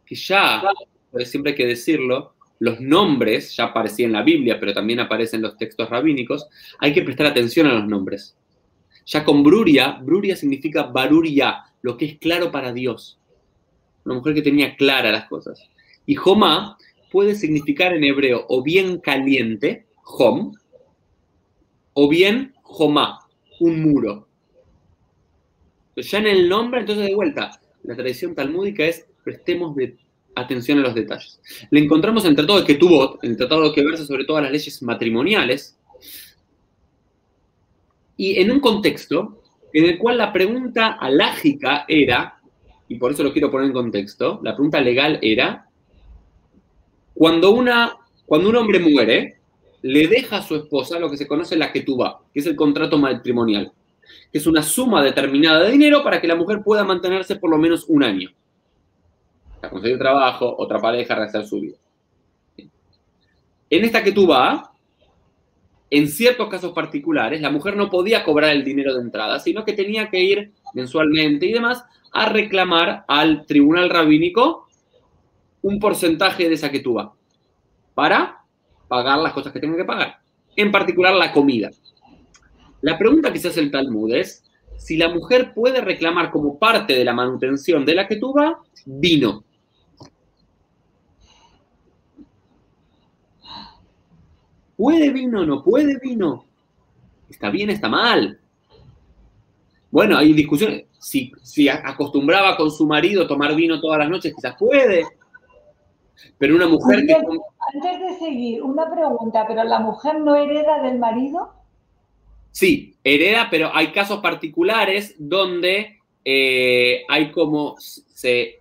Que 0.06 0.14
ya, 0.14 0.62
siempre 1.24 1.52
hay 1.52 1.56
que 1.56 1.66
decirlo, 1.66 2.34
los 2.58 2.80
nombres, 2.80 3.56
ya 3.56 3.64
aparecía 3.64 4.06
en 4.06 4.12
la 4.12 4.22
Biblia, 4.22 4.58
pero 4.60 4.74
también 4.74 5.00
aparecen 5.00 5.38
en 5.38 5.42
los 5.42 5.56
textos 5.56 5.88
rabínicos, 5.88 6.48
hay 6.78 6.92
que 6.92 7.02
prestar 7.02 7.26
atención 7.26 7.66
a 7.66 7.74
los 7.74 7.86
nombres. 7.86 8.36
Ya 9.06 9.24
con 9.24 9.42
Bruria, 9.42 9.98
Bruria 10.02 10.36
significa 10.36 10.84
Baruria, 10.84 11.64
lo 11.82 11.96
que 11.96 12.04
es 12.04 12.18
claro 12.18 12.50
para 12.52 12.72
Dios. 12.72 13.18
Una 14.04 14.16
mujer 14.16 14.34
que 14.34 14.42
tenía 14.42 14.76
claras 14.76 15.12
las 15.12 15.28
cosas. 15.28 15.68
Y 16.06 16.14
Jomá 16.14 16.76
puede 17.10 17.34
significar 17.34 17.94
en 17.94 18.04
hebreo 18.04 18.46
o 18.48 18.62
bien 18.62 18.98
caliente, 18.98 19.86
Jom, 20.02 20.54
o 21.94 22.08
bien 22.08 22.54
Jomá, 22.62 23.20
un 23.58 23.82
muro. 23.82 24.28
Ya 25.96 26.18
en 26.18 26.26
el 26.26 26.48
nombre, 26.48 26.80
entonces 26.80 27.06
de 27.06 27.14
vuelta, 27.14 27.60
la 27.82 27.96
tradición 27.96 28.34
talmúdica 28.34 28.84
es 28.84 29.06
prestemos 29.24 29.76
atención 30.34 30.78
a 30.78 30.82
los 30.82 30.94
detalles. 30.94 31.40
Le 31.70 31.80
encontramos 31.80 32.24
en 32.24 32.30
el 32.30 32.36
Tratado 32.36 32.60
de 32.60 32.66
Ketubot, 32.66 33.22
en 33.22 33.32
el 33.32 33.36
Tratado 33.36 33.72
que 33.72 33.84
versa 33.84 34.04
sobre 34.04 34.24
todas 34.24 34.42
las 34.42 34.52
leyes 34.52 34.82
matrimoniales, 34.82 35.76
y 38.16 38.38
en 38.38 38.50
un 38.50 38.60
contexto 38.60 39.42
en 39.72 39.84
el 39.84 39.98
cual 39.98 40.18
la 40.18 40.32
pregunta 40.32 40.92
alágica 40.92 41.84
era, 41.88 42.40
y 42.88 42.96
por 42.96 43.12
eso 43.12 43.22
lo 43.22 43.32
quiero 43.32 43.50
poner 43.50 43.68
en 43.68 43.72
contexto, 43.72 44.40
la 44.42 44.54
pregunta 44.54 44.80
legal 44.80 45.18
era, 45.22 45.66
cuando, 47.14 47.50
una, 47.52 47.96
cuando 48.26 48.48
un 48.48 48.56
hombre 48.56 48.78
muere, 48.78 49.38
le 49.82 50.06
deja 50.06 50.38
a 50.38 50.42
su 50.42 50.56
esposa 50.56 50.98
lo 50.98 51.10
que 51.10 51.16
se 51.16 51.26
conoce 51.26 51.56
la 51.56 51.72
ketubá, 51.72 52.20
que 52.32 52.40
es 52.40 52.46
el 52.46 52.56
contrato 52.56 52.98
matrimonial 52.98 53.72
que 54.32 54.38
es 54.38 54.46
una 54.46 54.62
suma 54.62 55.02
determinada 55.02 55.60
de 55.64 55.72
dinero 55.72 56.02
para 56.02 56.20
que 56.20 56.28
la 56.28 56.36
mujer 56.36 56.62
pueda 56.62 56.84
mantenerse 56.84 57.36
por 57.36 57.50
lo 57.50 57.58
menos 57.58 57.84
un 57.88 58.02
año. 58.02 58.30
Para 59.60 59.70
conseguir 59.70 59.98
trabajo, 59.98 60.54
otra 60.58 60.78
pareja, 60.78 61.14
realizar 61.14 61.44
su 61.44 61.60
vida. 61.60 61.76
En 63.68 63.84
esta 63.84 64.02
que 64.02 64.12
tú 64.12 64.26
vas, 64.26 64.68
en 65.90 66.08
ciertos 66.08 66.48
casos 66.48 66.72
particulares, 66.72 67.40
la 67.40 67.50
mujer 67.50 67.76
no 67.76 67.90
podía 67.90 68.24
cobrar 68.24 68.50
el 68.52 68.64
dinero 68.64 68.94
de 68.94 69.02
entrada, 69.02 69.38
sino 69.38 69.64
que 69.64 69.72
tenía 69.72 70.08
que 70.08 70.20
ir 70.20 70.52
mensualmente 70.74 71.46
y 71.46 71.52
demás 71.52 71.84
a 72.12 72.28
reclamar 72.28 73.04
al 73.06 73.46
tribunal 73.46 73.90
rabínico 73.90 74.68
un 75.62 75.78
porcentaje 75.78 76.48
de 76.48 76.54
esa 76.54 76.70
que 76.70 76.80
tú 76.80 76.94
vas 76.94 77.10
para 77.94 78.44
pagar 78.88 79.18
las 79.18 79.32
cosas 79.32 79.52
que 79.52 79.60
tenga 79.60 79.76
que 79.76 79.84
pagar, 79.84 80.18
en 80.56 80.72
particular 80.72 81.14
la 81.14 81.32
comida. 81.32 81.70
La 82.82 82.98
pregunta 82.98 83.32
que 83.32 83.38
se 83.38 83.48
hace 83.48 83.60
el 83.60 83.70
Talmud 83.70 84.14
es 84.14 84.44
si 84.76 84.96
la 84.96 85.08
mujer 85.08 85.52
puede 85.54 85.80
reclamar 85.80 86.30
como 86.30 86.58
parte 86.58 86.94
de 86.94 87.04
la 87.04 87.12
manutención 87.12 87.84
de 87.84 87.94
la 87.94 88.08
que 88.08 88.16
tuva 88.16 88.60
vino. 88.86 89.44
¿Puede 94.76 95.10
vino 95.10 95.42
o 95.42 95.44
no 95.44 95.62
puede 95.62 95.98
vino? 95.98 96.46
¿Está 97.28 97.50
bien, 97.50 97.68
está 97.68 97.88
mal? 97.88 98.40
Bueno, 99.90 100.16
hay 100.16 100.32
discusiones. 100.32 100.86
Si, 100.98 101.32
si 101.42 101.68
acostumbraba 101.68 102.56
con 102.56 102.70
su 102.70 102.86
marido 102.86 103.24
a 103.24 103.28
tomar 103.28 103.54
vino 103.54 103.80
todas 103.80 103.98
las 103.98 104.08
noches, 104.08 104.34
quizás 104.34 104.56
puede. 104.58 105.04
Pero 106.38 106.56
una 106.56 106.66
mujer 106.66 107.04
que... 107.06 107.14
Antes 107.14 108.00
de 108.00 108.18
seguir, 108.18 108.62
una 108.62 108.90
pregunta, 108.90 109.46
¿pero 109.46 109.64
la 109.64 109.80
mujer 109.80 110.20
no 110.20 110.34
hereda 110.34 110.82
del 110.82 110.98
marido? 110.98 111.59
Sí, 112.52 112.96
hereda, 113.04 113.48
pero 113.50 113.70
hay 113.74 113.88
casos 113.88 114.20
particulares 114.20 115.14
donde 115.18 115.98
eh, 116.24 117.04
hay 117.08 117.30
como 117.30 117.76
se, 117.78 118.60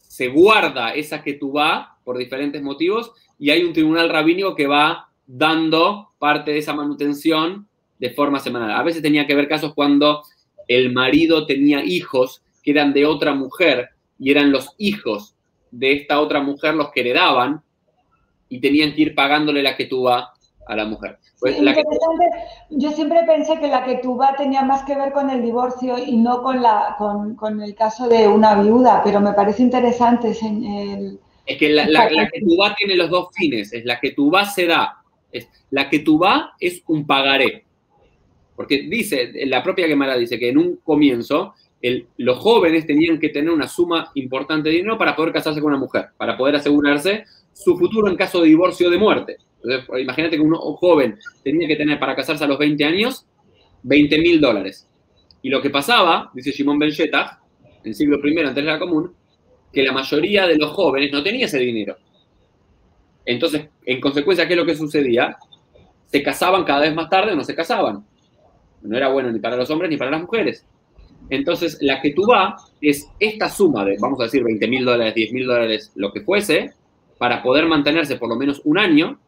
se 0.00 0.28
guarda 0.28 0.94
esa 0.94 1.22
que 1.22 1.34
tú 1.34 1.54
por 2.04 2.18
diferentes 2.18 2.62
motivos 2.62 3.12
y 3.38 3.50
hay 3.50 3.64
un 3.64 3.72
tribunal 3.72 4.08
rabínico 4.08 4.54
que 4.54 4.66
va 4.66 5.08
dando 5.26 6.10
parte 6.18 6.52
de 6.52 6.58
esa 6.58 6.74
manutención 6.74 7.66
de 7.98 8.10
forma 8.10 8.38
semanal. 8.38 8.72
A 8.72 8.82
veces 8.82 9.02
tenía 9.02 9.26
que 9.26 9.34
ver 9.34 9.48
casos 9.48 9.74
cuando 9.74 10.22
el 10.68 10.92
marido 10.92 11.46
tenía 11.46 11.84
hijos 11.84 12.42
que 12.62 12.72
eran 12.72 12.92
de 12.92 13.06
otra 13.06 13.34
mujer 13.34 13.90
y 14.18 14.30
eran 14.30 14.52
los 14.52 14.70
hijos 14.78 15.34
de 15.70 15.92
esta 15.92 16.20
otra 16.20 16.40
mujer 16.40 16.74
los 16.74 16.90
que 16.90 17.00
heredaban 17.00 17.62
y 18.48 18.60
tenían 18.60 18.94
que 18.94 19.02
ir 19.02 19.14
pagándole 19.14 19.62
la 19.62 19.76
que 19.76 19.86
tú 19.86 20.02
va 20.02 20.32
a 20.66 20.76
la 20.76 20.84
mujer. 20.84 21.18
Pues 21.40 21.60
la 21.60 21.74
que... 21.74 21.82
Yo 22.70 22.92
siempre 22.92 23.20
pensé 23.26 23.58
que 23.58 23.68
la 23.68 23.84
que 23.84 23.96
tuba 23.96 24.34
tenía 24.36 24.62
más 24.62 24.84
que 24.84 24.94
ver 24.94 25.12
con 25.12 25.30
el 25.30 25.42
divorcio 25.42 25.98
y 25.98 26.16
no 26.16 26.42
con, 26.42 26.62
la, 26.62 26.96
con, 26.98 27.60
el 27.60 27.74
caso 27.74 28.08
de 28.08 28.28
una 28.28 28.60
viuda, 28.62 29.02
pero 29.04 29.20
me 29.20 29.32
parece 29.32 29.62
interesante. 29.62 30.36
El... 30.40 31.18
Es 31.46 31.58
que 31.58 31.68
la, 31.68 31.86
la, 31.86 32.08
la 32.10 32.28
que 32.28 32.40
tuba 32.40 32.74
tiene 32.76 32.94
los 32.96 33.10
dos 33.10 33.28
fines, 33.34 33.72
es 33.72 33.84
la 33.84 33.98
que 33.98 34.12
tuba 34.12 34.44
se 34.44 34.66
da, 34.66 35.02
es, 35.32 35.48
la 35.70 35.88
que 35.88 36.00
tuba 36.00 36.54
es 36.60 36.82
un 36.86 37.06
pagaré. 37.06 37.64
Porque 38.54 38.82
dice, 38.82 39.32
la 39.46 39.62
propia 39.62 39.88
Gemara 39.88 40.16
dice 40.16 40.38
que 40.38 40.50
en 40.50 40.58
un 40.58 40.76
comienzo 40.84 41.54
el, 41.80 42.06
los 42.18 42.38
jóvenes 42.38 42.86
tenían 42.86 43.18
que 43.18 43.30
tener 43.30 43.50
una 43.50 43.66
suma 43.66 44.10
importante 44.14 44.68
de 44.68 44.76
dinero 44.76 44.96
para 44.96 45.16
poder 45.16 45.32
casarse 45.32 45.60
con 45.60 45.72
una 45.72 45.80
mujer, 45.80 46.10
para 46.16 46.36
poder 46.36 46.56
asegurarse 46.56 47.24
su 47.52 47.76
futuro 47.76 48.08
en 48.08 48.16
caso 48.16 48.40
de 48.40 48.48
divorcio 48.48 48.88
o 48.88 48.90
de 48.90 48.98
muerte. 48.98 49.36
Imagínate 50.00 50.36
que 50.36 50.42
un 50.42 50.54
joven 50.54 51.18
tenía 51.44 51.68
que 51.68 51.76
tener 51.76 51.98
para 51.98 52.16
casarse 52.16 52.44
a 52.44 52.46
los 52.46 52.58
20 52.58 52.84
años 52.84 53.26
20 53.82 54.18
mil 54.18 54.40
dólares. 54.40 54.88
Y 55.42 55.48
lo 55.48 55.60
que 55.60 55.70
pasaba, 55.70 56.30
dice 56.34 56.52
Shimon 56.52 56.78
Ben 56.78 56.90
en 56.90 57.14
el 57.84 57.94
siglo 57.94 58.20
I 58.24 58.38
antes 58.38 58.54
de 58.54 58.62
la 58.62 58.78
común, 58.78 59.12
que 59.72 59.82
la 59.82 59.92
mayoría 59.92 60.46
de 60.46 60.56
los 60.56 60.70
jóvenes 60.70 61.10
no 61.12 61.22
tenía 61.22 61.46
ese 61.46 61.58
dinero. 61.58 61.96
Entonces, 63.24 63.68
en 63.84 64.00
consecuencia, 64.00 64.46
¿qué 64.46 64.54
es 64.54 64.58
lo 64.58 64.66
que 64.66 64.76
sucedía? 64.76 65.36
Se 66.06 66.22
casaban 66.22 66.64
cada 66.64 66.80
vez 66.80 66.94
más 66.94 67.08
tarde 67.08 67.32
o 67.32 67.36
no 67.36 67.44
se 67.44 67.54
casaban. 67.54 68.04
No 68.82 68.96
era 68.96 69.08
bueno 69.08 69.30
ni 69.30 69.38
para 69.38 69.56
los 69.56 69.70
hombres 69.70 69.90
ni 69.90 69.96
para 69.96 70.10
las 70.10 70.20
mujeres. 70.20 70.66
Entonces, 71.30 71.78
la 71.80 72.00
que 72.00 72.12
tú 72.12 72.26
vas 72.26 72.72
es 72.80 73.08
esta 73.18 73.48
suma 73.48 73.84
de, 73.84 73.96
vamos 73.98 74.20
a 74.20 74.24
decir, 74.24 74.44
20 74.44 74.68
mil 74.68 74.84
dólares, 74.84 75.14
10 75.14 75.32
mil 75.32 75.46
dólares, 75.46 75.92
lo 75.94 76.12
que 76.12 76.20
fuese, 76.20 76.72
para 77.18 77.42
poder 77.42 77.66
mantenerse 77.66 78.16
por 78.16 78.28
lo 78.28 78.36
menos 78.36 78.60
un 78.64 78.78
año, 78.78 79.18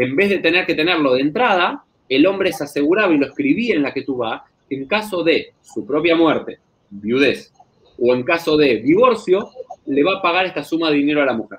en 0.00 0.16
vez 0.16 0.30
de 0.30 0.38
tener 0.38 0.64
que 0.64 0.74
tenerlo 0.74 1.12
de 1.12 1.20
entrada, 1.20 1.84
el 2.08 2.26
hombre 2.26 2.54
se 2.54 2.64
aseguraba 2.64 3.12
y 3.12 3.18
lo 3.18 3.26
escribía 3.26 3.74
en 3.74 3.82
la 3.82 3.92
que 3.92 4.00
tú 4.00 4.16
vas, 4.16 4.40
en 4.70 4.86
caso 4.86 5.22
de 5.22 5.52
su 5.60 5.84
propia 5.84 6.16
muerte, 6.16 6.58
viudez, 6.88 7.52
o 7.98 8.14
en 8.14 8.22
caso 8.22 8.56
de 8.56 8.80
divorcio, 8.80 9.50
le 9.84 10.02
va 10.02 10.16
a 10.16 10.22
pagar 10.22 10.46
esta 10.46 10.64
suma 10.64 10.88
de 10.88 10.96
dinero 10.96 11.20
a 11.20 11.26
la 11.26 11.34
mujer. 11.34 11.58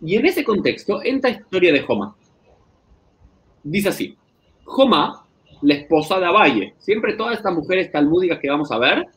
Y 0.00 0.16
en 0.16 0.24
ese 0.24 0.44
contexto 0.44 1.02
entra 1.04 1.30
la 1.30 1.36
historia 1.36 1.74
de 1.74 1.82
Joma. 1.82 2.16
Dice 3.62 3.90
así, 3.90 4.16
Joma, 4.64 5.26
la 5.60 5.74
esposa 5.74 6.18
de 6.18 6.24
Abaye, 6.24 6.74
siempre 6.78 7.16
todas 7.16 7.36
estas 7.36 7.52
mujeres 7.52 7.92
talmúdicas 7.92 8.38
que 8.38 8.48
vamos 8.48 8.72
a 8.72 8.78
ver 8.78 9.08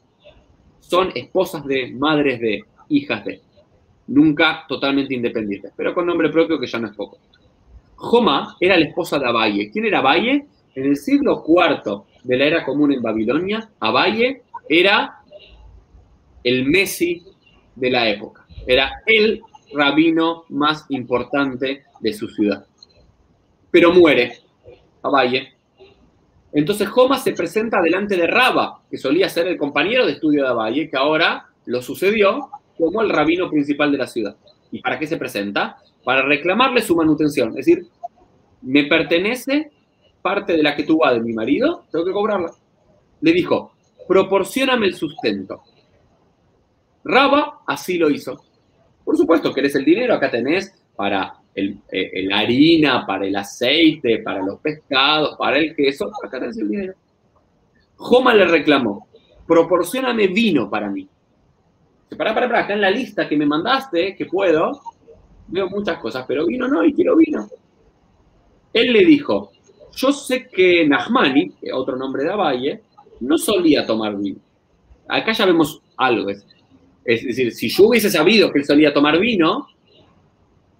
son 0.82 1.10
esposas 1.16 1.64
de, 1.64 1.94
madres 1.94 2.42
de, 2.42 2.66
hijas 2.90 3.24
de, 3.24 3.40
nunca 4.08 4.66
totalmente 4.68 5.14
independientes, 5.14 5.72
pero 5.76 5.94
con 5.94 6.06
nombre 6.06 6.30
propio 6.30 6.60
que 6.60 6.68
ya 6.68 6.80
no 6.80 6.88
es 6.88 6.96
poco. 6.96 7.18
Joma 7.96 8.58
era 8.60 8.78
la 8.78 8.86
esposa 8.86 9.18
de 9.18 9.28
Abaye. 9.28 9.72
¿Quién 9.72 9.86
era 9.86 10.00
Abaye? 10.00 10.46
En 10.76 10.86
el 10.86 10.98
siglo 10.98 11.44
IV 11.48 12.04
de 12.24 12.38
la 12.38 12.46
era 12.46 12.66
común 12.66 12.92
en 12.92 13.02
Babilonia, 13.02 13.70
Abaye 13.80 14.44
era 14.68 15.20
el 16.44 16.66
Messi 16.66 17.24
de 17.76 17.90
la 17.90 18.10
época. 18.10 18.46
Era 18.68 19.02
el 19.06 19.42
rabino 19.74 20.46
más 20.50 20.86
importante 20.90 21.84
de 22.00 22.14
su 22.14 22.28
ciudad. 22.28 22.66
Pero 23.72 23.94
muere 23.94 24.40
Abaye. 25.02 25.54
Entonces 26.54 26.88
Joma 26.88 27.18
se 27.18 27.34
presenta 27.34 27.82
delante 27.82 28.16
de 28.16 28.28
Raba, 28.28 28.82
que 28.90 28.98
solía 28.98 29.28
ser 29.30 29.48
el 29.48 29.58
compañero 29.58 30.06
de 30.06 30.14
estudio 30.14 30.44
de 30.44 30.50
Abaye, 30.50 30.90
que 30.90 30.98
ahora 30.98 31.48
lo 31.66 31.82
sucedió 31.82 32.50
como 32.78 33.02
el 33.02 33.10
rabino 33.10 33.50
principal 33.50 33.92
de 33.92 33.98
la 33.98 34.08
ciudad. 34.08 34.36
¿Y 34.72 34.82
para 34.82 34.98
qué 34.98 35.08
se 35.08 35.18
presenta? 35.18 35.78
Para 36.04 36.24
reclamarle 36.24 36.82
su 36.82 36.96
manutención. 36.96 37.50
Es 37.50 37.66
decir, 37.66 37.88
me 38.62 38.86
pertenece 38.86 39.72
parte 40.22 40.54
de 40.54 40.64
la 40.64 40.76
que 40.76 40.84
tuvo 40.84 41.08
de 41.10 41.20
mi 41.20 41.34
marido, 41.34 41.86
tengo 41.92 42.06
que 42.06 42.12
cobrarla. 42.12 42.52
Le 43.22 43.32
dijo, 43.32 43.74
proporcioname 44.08 44.88
el 44.88 44.96
sustento. 44.96 45.62
Raba 47.04 47.60
así 47.68 47.98
lo 47.98 48.10
hizo. 48.10 48.44
Por 49.04 49.18
supuesto, 49.18 49.54
querés 49.54 49.76
el 49.76 49.86
dinero, 49.86 50.14
acá 50.14 50.32
tenés 50.32 50.74
para 50.96 51.36
el, 51.54 51.78
eh, 51.92 52.24
la 52.26 52.40
harina, 52.40 53.06
para 53.06 53.28
el 53.28 53.36
aceite, 53.36 54.20
para 54.20 54.42
los 54.42 54.60
pescados, 54.60 55.36
para 55.38 55.58
el 55.58 55.76
queso, 55.76 56.10
acá 56.24 56.40
tenés 56.40 56.58
el 56.58 56.70
dinero. 56.70 56.94
Joma 57.98 58.34
le 58.34 58.46
reclamó, 58.46 59.08
proporcioname 59.46 60.28
vino 60.28 60.70
para 60.70 60.90
mí. 60.90 61.08
Para, 62.16 62.34
para, 62.34 62.48
para, 62.48 62.60
acá 62.62 62.74
en 62.74 62.82
la 62.82 62.90
lista 62.90 63.28
que 63.28 63.38
me 63.38 63.46
mandaste, 63.46 64.16
que 64.16 64.26
puedo, 64.26 64.82
veo 65.48 65.70
muchas 65.70 65.98
cosas, 66.00 66.26
pero 66.28 66.46
vino 66.46 66.68
no, 66.68 66.84
y 66.84 66.94
quiero 66.94 67.16
vino. 67.16 67.48
Él 68.74 68.92
le 68.92 69.06
dijo, 69.06 69.52
yo 69.96 70.12
sé 70.12 70.48
que 70.48 70.88
Nahmani, 70.88 71.54
otro 71.74 71.96
nombre 71.96 72.24
de 72.24 72.32
Abaye, 72.32 72.82
no 73.22 73.38
solía 73.38 73.86
tomar 73.86 74.18
vino. 74.18 74.40
Acá 75.08 75.32
ya 75.32 75.46
vemos 75.46 75.82
algo. 75.98 76.30
Es, 76.30 76.46
es 77.06 77.24
decir, 77.24 77.52
si 77.54 77.70
yo 77.70 77.88
hubiese 77.88 78.10
sabido 78.10 78.52
que 78.52 78.60
él 78.60 78.66
solía 78.66 78.94
tomar 78.94 79.20
vino, 79.20 79.68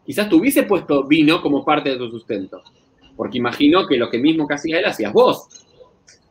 quizás 0.06 0.30
te 0.30 0.36
hubiese 0.36 0.64
puesto 0.64 1.04
vino 1.06 1.42
como 1.42 1.64
parte 1.64 1.90
de 1.90 1.98
tu 1.98 2.10
sustento. 2.10 2.62
Porque 3.16 3.38
imagino 3.38 3.86
que 3.86 3.98
lo 3.98 4.10
que 4.10 4.18
mismo 4.18 4.48
que 4.48 4.56
hacía 4.56 4.80
él 4.80 4.86
hacías 4.86 5.14
vos. 5.14 5.48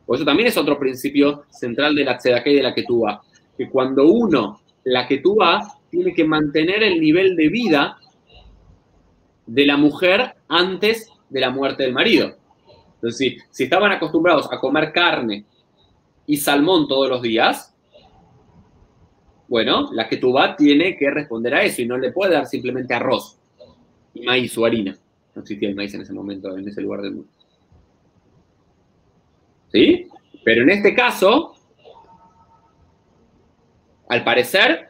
Por 0.05 0.17
eso 0.17 0.25
también 0.25 0.47
es 0.47 0.57
otro 0.57 0.77
principio 0.77 1.45
central 1.49 1.95
de 1.95 2.03
la 2.03 2.17
tzedaké 2.17 2.51
y 2.51 2.55
de 2.55 2.63
la 2.63 2.73
ketúa. 2.73 3.23
Que 3.57 3.69
cuando 3.69 4.07
uno, 4.07 4.61
la 4.83 5.07
ketúa, 5.07 5.79
tiene 5.89 6.13
que 6.13 6.25
mantener 6.25 6.83
el 6.83 6.99
nivel 6.99 7.35
de 7.35 7.49
vida 7.49 7.97
de 9.45 9.65
la 9.65 9.77
mujer 9.77 10.35
antes 10.47 11.09
de 11.29 11.39
la 11.39 11.49
muerte 11.49 11.83
del 11.83 11.93
marido. 11.93 12.35
Entonces, 12.95 13.17
si, 13.17 13.37
si 13.51 13.63
estaban 13.63 13.91
acostumbrados 13.91 14.51
a 14.51 14.59
comer 14.59 14.91
carne 14.91 15.45
y 16.25 16.37
salmón 16.37 16.87
todos 16.87 17.09
los 17.09 17.21
días, 17.21 17.73
bueno, 19.47 19.89
la 19.91 20.07
que 20.07 20.19
va 20.19 20.55
tiene 20.55 20.97
que 20.97 21.11
responder 21.11 21.53
a 21.53 21.63
eso 21.63 21.81
y 21.81 21.85
no 21.85 21.97
le 21.97 22.11
puede 22.11 22.33
dar 22.33 22.47
simplemente 22.47 22.93
arroz 22.93 23.37
y 24.13 24.21
maíz 24.21 24.57
o 24.57 24.65
harina. 24.65 24.97
No 25.35 25.41
existía 25.41 25.69
el 25.69 25.75
maíz 25.75 25.93
en 25.93 26.01
ese 26.01 26.13
momento, 26.13 26.57
en 26.57 26.67
ese 26.67 26.81
lugar 26.81 27.01
del 27.01 27.11
mundo. 27.11 27.29
¿Sí? 29.71 30.07
Pero 30.43 30.63
en 30.63 30.69
este 30.69 30.95
caso, 30.95 31.52
al 34.09 34.23
parecer, 34.23 34.89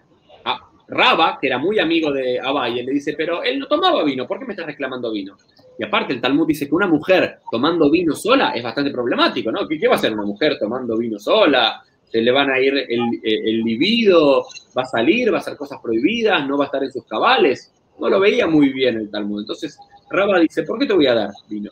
Raba, 0.88 1.38
que 1.39 1.47
era 1.47 1.57
muy 1.57 1.80
amigo 1.80 2.11
de 2.11 2.39
Abaye, 2.39 2.84
le 2.84 2.91
dice, 2.91 3.14
pero 3.18 3.41
él 3.41 3.57
no 3.57 3.68
tomaba 3.68 4.03
vino, 4.03 4.28
¿por 4.28 4.38
qué 4.38 4.45
me 4.45 4.53
estás 4.53 4.66
reclamando 4.66 5.11
vino? 5.11 5.38
Y 5.80 5.84
aparte 5.84 6.14
el 6.14 6.22
Talmud 6.22 6.45
dice 6.45 6.68
que 6.68 6.76
una 6.76 6.88
mujer 6.88 7.39
tomando 7.49 7.89
vino 7.89 8.16
sola 8.16 8.51
es 8.51 8.61
bastante 8.61 8.91
problemático, 8.91 9.51
¿no? 9.51 9.68
¿Qué, 9.68 9.88
va 9.88 9.93
a 9.93 9.97
hacer 9.97 10.14
una 10.14 10.24
mujer 10.24 10.57
tomando 10.59 10.97
vino 10.97 11.20
sola? 11.20 11.82
se 12.14 12.22
le 12.22 12.32
van 12.32 12.51
a 12.51 12.59
ir 12.59 12.76
el, 12.89 13.20
el, 13.24 13.61
libido, 13.64 14.45
va 14.78 14.84
a 14.84 14.86
salir, 14.86 15.34
va 15.34 15.38
a 15.38 15.39
hacer 15.39 15.57
cosas 15.57 15.80
prohibidas, 15.82 16.47
no 16.47 16.59
va 16.59 16.66
a 16.66 16.68
estar 16.68 16.84
en 16.84 16.91
sus 16.91 17.05
cabales. 17.05 17.74
No 17.99 18.07
lo 18.07 18.20
veía 18.20 18.45
muy 18.45 18.70
bien 18.70 18.97
el 18.97 19.09
Talmud. 19.09 19.41
Entonces 19.41 19.80
Raba 20.11 20.39
dice, 20.39 20.61
¿por 20.61 20.78
qué 20.78 20.86
te 20.86 20.93
voy 20.93 21.07
a 21.07 21.16
dar 21.16 21.32
vino? 21.49 21.72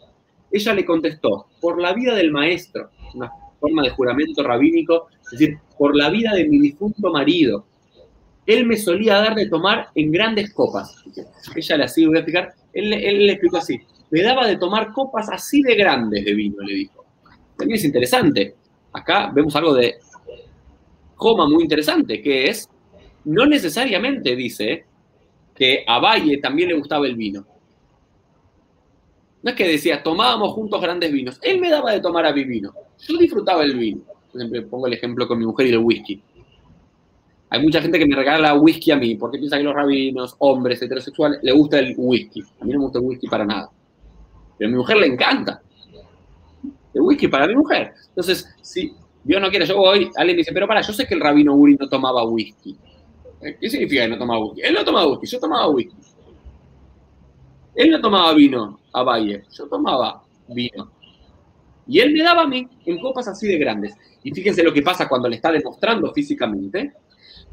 Ella 0.51 0.73
le 0.73 0.83
contestó, 0.83 1.45
por 1.61 1.79
la 1.79 1.93
vida 1.93 2.15
del 2.15 2.31
maestro, 2.31 2.89
una 3.13 3.31
forma 3.59 3.83
de 3.83 3.91
juramento 3.91 4.41
rabínico, 4.41 5.09
es 5.32 5.39
decir, 5.39 5.57
por 5.77 5.95
la 5.95 6.09
vida 6.09 6.34
de 6.34 6.47
mi 6.47 6.59
difunto 6.59 7.11
marido. 7.11 7.65
Él 8.45 8.65
me 8.65 8.77
solía 8.77 9.15
dar 9.15 9.36
de 9.36 9.47
tomar 9.47 9.89
en 9.95 10.11
grandes 10.11 10.53
copas. 10.53 11.03
Ella 11.55 11.77
le 11.77 11.84
así, 11.84 12.05
voy 12.05 12.17
a 12.17 12.19
explicar, 12.19 12.53
él, 12.73 12.93
él 12.93 13.27
le 13.27 13.34
explicó 13.34 13.57
así, 13.57 13.79
me 14.09 14.21
daba 14.21 14.45
de 14.45 14.57
tomar 14.57 14.91
copas 14.91 15.29
así 15.29 15.61
de 15.61 15.75
grandes 15.75 16.25
de 16.25 16.34
vino, 16.34 16.61
le 16.61 16.73
dijo. 16.73 17.05
También 17.57 17.77
es 17.77 17.86
interesante. 17.86 18.55
Acá 18.91 19.32
vemos 19.34 19.55
algo 19.55 19.73
de 19.73 19.95
coma 21.15 21.47
muy 21.47 21.63
interesante, 21.63 22.21
que 22.21 22.47
es, 22.47 22.67
no 23.25 23.45
necesariamente 23.45 24.36
dice 24.36 24.86
que 25.55 25.86
a 25.88 25.99
Valle 25.99 26.38
también 26.38 26.69
le 26.69 26.75
gustaba 26.75 27.05
el 27.05 27.15
vino. 27.15 27.45
No 29.43 29.49
es 29.49 29.55
que 29.55 29.67
decía, 29.67 30.03
tomábamos 30.03 30.53
juntos 30.53 30.82
grandes 30.82 31.11
vinos. 31.11 31.39
Él 31.41 31.59
me 31.59 31.69
daba 31.69 31.91
de 31.91 32.01
tomar 32.01 32.25
a 32.25 32.34
mi 32.34 32.43
vino. 32.43 32.73
Yo 32.99 33.17
disfrutaba 33.17 33.63
el 33.63 33.77
vino. 33.77 34.01
Siempre 34.34 34.61
pongo 34.63 34.88
el 34.88 34.93
ejemplo 34.93 35.27
con 35.27 35.38
mi 35.38 35.45
mujer 35.45 35.67
y 35.67 35.69
el 35.71 35.77
whisky. 35.79 36.21
Hay 37.49 37.61
mucha 37.61 37.82
gente 37.82 37.99
que 37.99 38.05
me 38.05 38.15
regala 38.15 38.53
whisky 38.55 38.91
a 38.91 38.95
mí 38.95 39.15
porque 39.15 39.38
piensa 39.38 39.57
que 39.57 39.63
los 39.63 39.73
rabinos, 39.73 40.36
hombres 40.39 40.82
heterosexuales, 40.82 41.39
le 41.43 41.51
gusta 41.51 41.79
el 41.79 41.93
whisky. 41.97 42.41
A 42.61 42.65
mí 42.65 42.71
no 42.71 42.79
me 42.79 42.86
gusta 42.86 42.99
el 42.99 43.05
whisky 43.05 43.27
para 43.27 43.45
nada. 43.45 43.69
Pero 44.57 44.69
a 44.69 44.71
mi 44.71 44.77
mujer 44.77 44.97
le 44.97 45.07
encanta. 45.07 45.61
El 46.93 47.01
whisky 47.01 47.27
para 47.27 47.47
mi 47.47 47.55
mujer. 47.55 47.93
Entonces, 48.07 48.47
si 48.61 48.93
Dios 49.23 49.41
no 49.41 49.49
quiere, 49.49 49.65
yo 49.65 49.75
voy, 49.77 50.09
alguien 50.15 50.38
dice, 50.38 50.53
pero 50.53 50.67
para, 50.67 50.82
yo 50.82 50.93
sé 50.93 51.05
que 51.05 51.13
el 51.13 51.19
rabino 51.19 51.53
Uri 51.53 51.75
no 51.75 51.89
tomaba 51.89 52.23
whisky. 52.23 52.77
¿Qué 53.59 53.69
significa 53.69 54.03
que 54.03 54.09
no 54.09 54.17
tomaba 54.17 54.39
whisky? 54.45 54.61
Él 54.61 54.73
no 54.73 54.86
tomaba 54.86 55.07
whisky, 55.07 55.27
yo 55.27 55.39
tomaba 55.39 55.67
whisky. 55.67 55.95
Él 57.75 57.91
no 57.91 58.01
tomaba 58.01 58.34
vino 58.34 58.79
a 58.93 59.03
Valle, 59.03 59.43
yo 59.51 59.67
tomaba 59.67 60.23
vino. 60.47 60.91
Y 61.91 61.99
él 61.99 62.13
me 62.13 62.23
daba 62.23 62.43
a 62.43 62.47
mí 62.47 62.65
en 62.85 62.99
copas 63.01 63.27
así 63.27 63.49
de 63.49 63.57
grandes. 63.57 63.97
Y 64.23 64.31
fíjense 64.31 64.63
lo 64.63 64.71
que 64.71 64.81
pasa 64.81 65.09
cuando 65.09 65.27
le 65.27 65.35
está 65.35 65.51
demostrando 65.51 66.13
físicamente. 66.13 66.93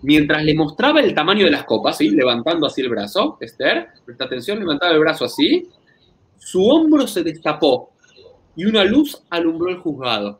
Mientras 0.02 0.44
le 0.44 0.54
mostraba 0.54 1.00
el 1.00 1.12
tamaño 1.12 1.44
de 1.46 1.50
las 1.50 1.64
copas, 1.64 1.96
¿sí? 1.96 2.10
levantando 2.10 2.68
así 2.68 2.82
el 2.82 2.88
brazo, 2.88 3.36
Esther, 3.40 3.88
presta 4.06 4.26
atención, 4.26 4.60
levantaba 4.60 4.92
el 4.92 5.00
brazo 5.00 5.24
así, 5.24 5.68
su 6.38 6.64
hombro 6.64 7.08
se 7.08 7.24
destapó 7.24 7.90
y 8.54 8.64
una 8.64 8.84
luz 8.84 9.20
alumbró 9.28 9.70
el 9.70 9.78
juzgado. 9.78 10.38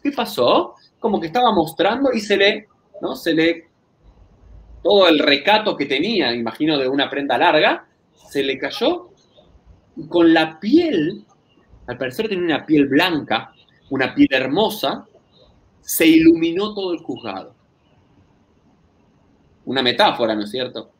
¿Qué 0.00 0.12
pasó? 0.12 0.76
Como 1.00 1.20
que 1.20 1.26
estaba 1.26 1.52
mostrando 1.52 2.12
y 2.12 2.20
se 2.20 2.36
le, 2.36 2.68
¿no? 3.02 3.16
Se 3.16 3.34
le, 3.34 3.68
todo 4.80 5.08
el 5.08 5.18
recato 5.18 5.76
que 5.76 5.86
tenía, 5.86 6.32
imagino, 6.32 6.78
de 6.78 6.86
una 6.88 7.10
prenda 7.10 7.36
larga, 7.36 7.88
se 8.28 8.44
le 8.44 8.58
cayó 8.58 9.10
con 10.08 10.32
la 10.32 10.60
piel, 10.60 11.24
al 11.86 11.98
parecer 11.98 12.28
tenía 12.28 12.44
una 12.44 12.66
piel 12.66 12.86
blanca, 12.86 13.52
una 13.90 14.14
piel 14.14 14.28
hermosa, 14.30 15.06
se 15.80 16.06
iluminó 16.06 16.74
todo 16.74 16.92
el 16.92 17.00
juzgado. 17.00 17.54
Una 19.66 19.82
metáfora, 19.82 20.34
¿no 20.34 20.44
es 20.44 20.50
cierto? 20.50 20.90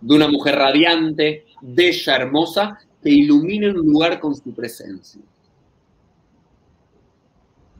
De 0.00 0.14
una 0.14 0.28
mujer 0.28 0.56
radiante, 0.56 1.46
bella, 1.60 2.16
hermosa, 2.16 2.78
que 3.02 3.10
ilumina 3.10 3.68
un 3.68 3.76
lugar 3.76 4.18
con 4.18 4.34
su 4.34 4.52
presencia. 4.54 5.20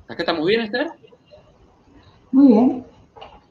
¿Acá 0.06 0.22
estamos 0.22 0.46
bien, 0.46 0.60
Esther? 0.60 0.88
Muy 2.30 2.52
bien. 2.52 2.84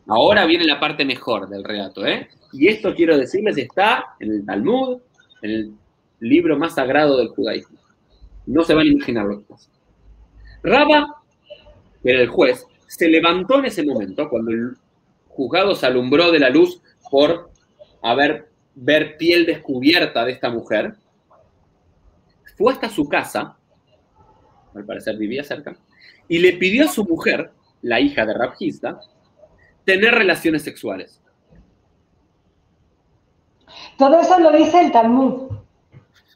Ahora 0.07 0.45
viene 0.45 0.65
la 0.65 0.79
parte 0.79 1.05
mejor 1.05 1.47
del 1.49 1.63
relato, 1.63 2.05
¿eh? 2.05 2.29
Y 2.51 2.67
esto 2.67 2.93
quiero 2.93 3.17
decirles, 3.17 3.57
está 3.57 4.15
en 4.19 4.31
el 4.31 4.45
Talmud, 4.45 4.99
en 5.41 5.49
el 5.49 5.73
libro 6.19 6.57
más 6.57 6.75
sagrado 6.75 7.17
del 7.17 7.29
judaísmo. 7.29 7.79
No 8.45 8.63
se 8.63 8.73
van 8.73 8.87
a 8.87 8.91
imaginar 8.91 9.25
lo 9.25 9.39
que 9.39 9.45
pasa. 9.45 9.69
Raba, 10.63 11.21
que 12.01 12.11
era 12.11 12.21
el 12.21 12.29
juez, 12.29 12.65
se 12.87 13.07
levantó 13.07 13.59
en 13.59 13.65
ese 13.65 13.83
momento, 13.83 14.29
cuando 14.29 14.51
el 14.51 14.77
juzgado 15.27 15.75
se 15.75 15.85
alumbró 15.85 16.31
de 16.31 16.39
la 16.39 16.49
luz 16.49 16.81
por 17.09 17.51
haber 18.01 18.49
ver 18.75 19.17
piel 19.17 19.45
descubierta 19.45 20.25
de 20.25 20.31
esta 20.31 20.49
mujer, 20.49 20.95
fue 22.57 22.73
hasta 22.73 22.89
su 22.89 23.07
casa, 23.07 23.57
al 24.75 24.85
parecer 24.85 25.17
vivía 25.17 25.43
cerca, 25.43 25.75
y 26.27 26.39
le 26.39 26.53
pidió 26.53 26.85
a 26.85 26.91
su 26.91 27.03
mujer, 27.03 27.51
la 27.81 27.99
hija 27.99 28.25
de 28.25 28.33
Rabjista, 28.33 28.99
tener 29.85 30.13
relaciones 30.13 30.61
sexuales. 30.61 31.21
Todo 33.97 34.19
eso 34.19 34.39
lo 34.39 34.51
dice 34.51 34.79
el 34.79 34.91
Talmud. 34.91 35.62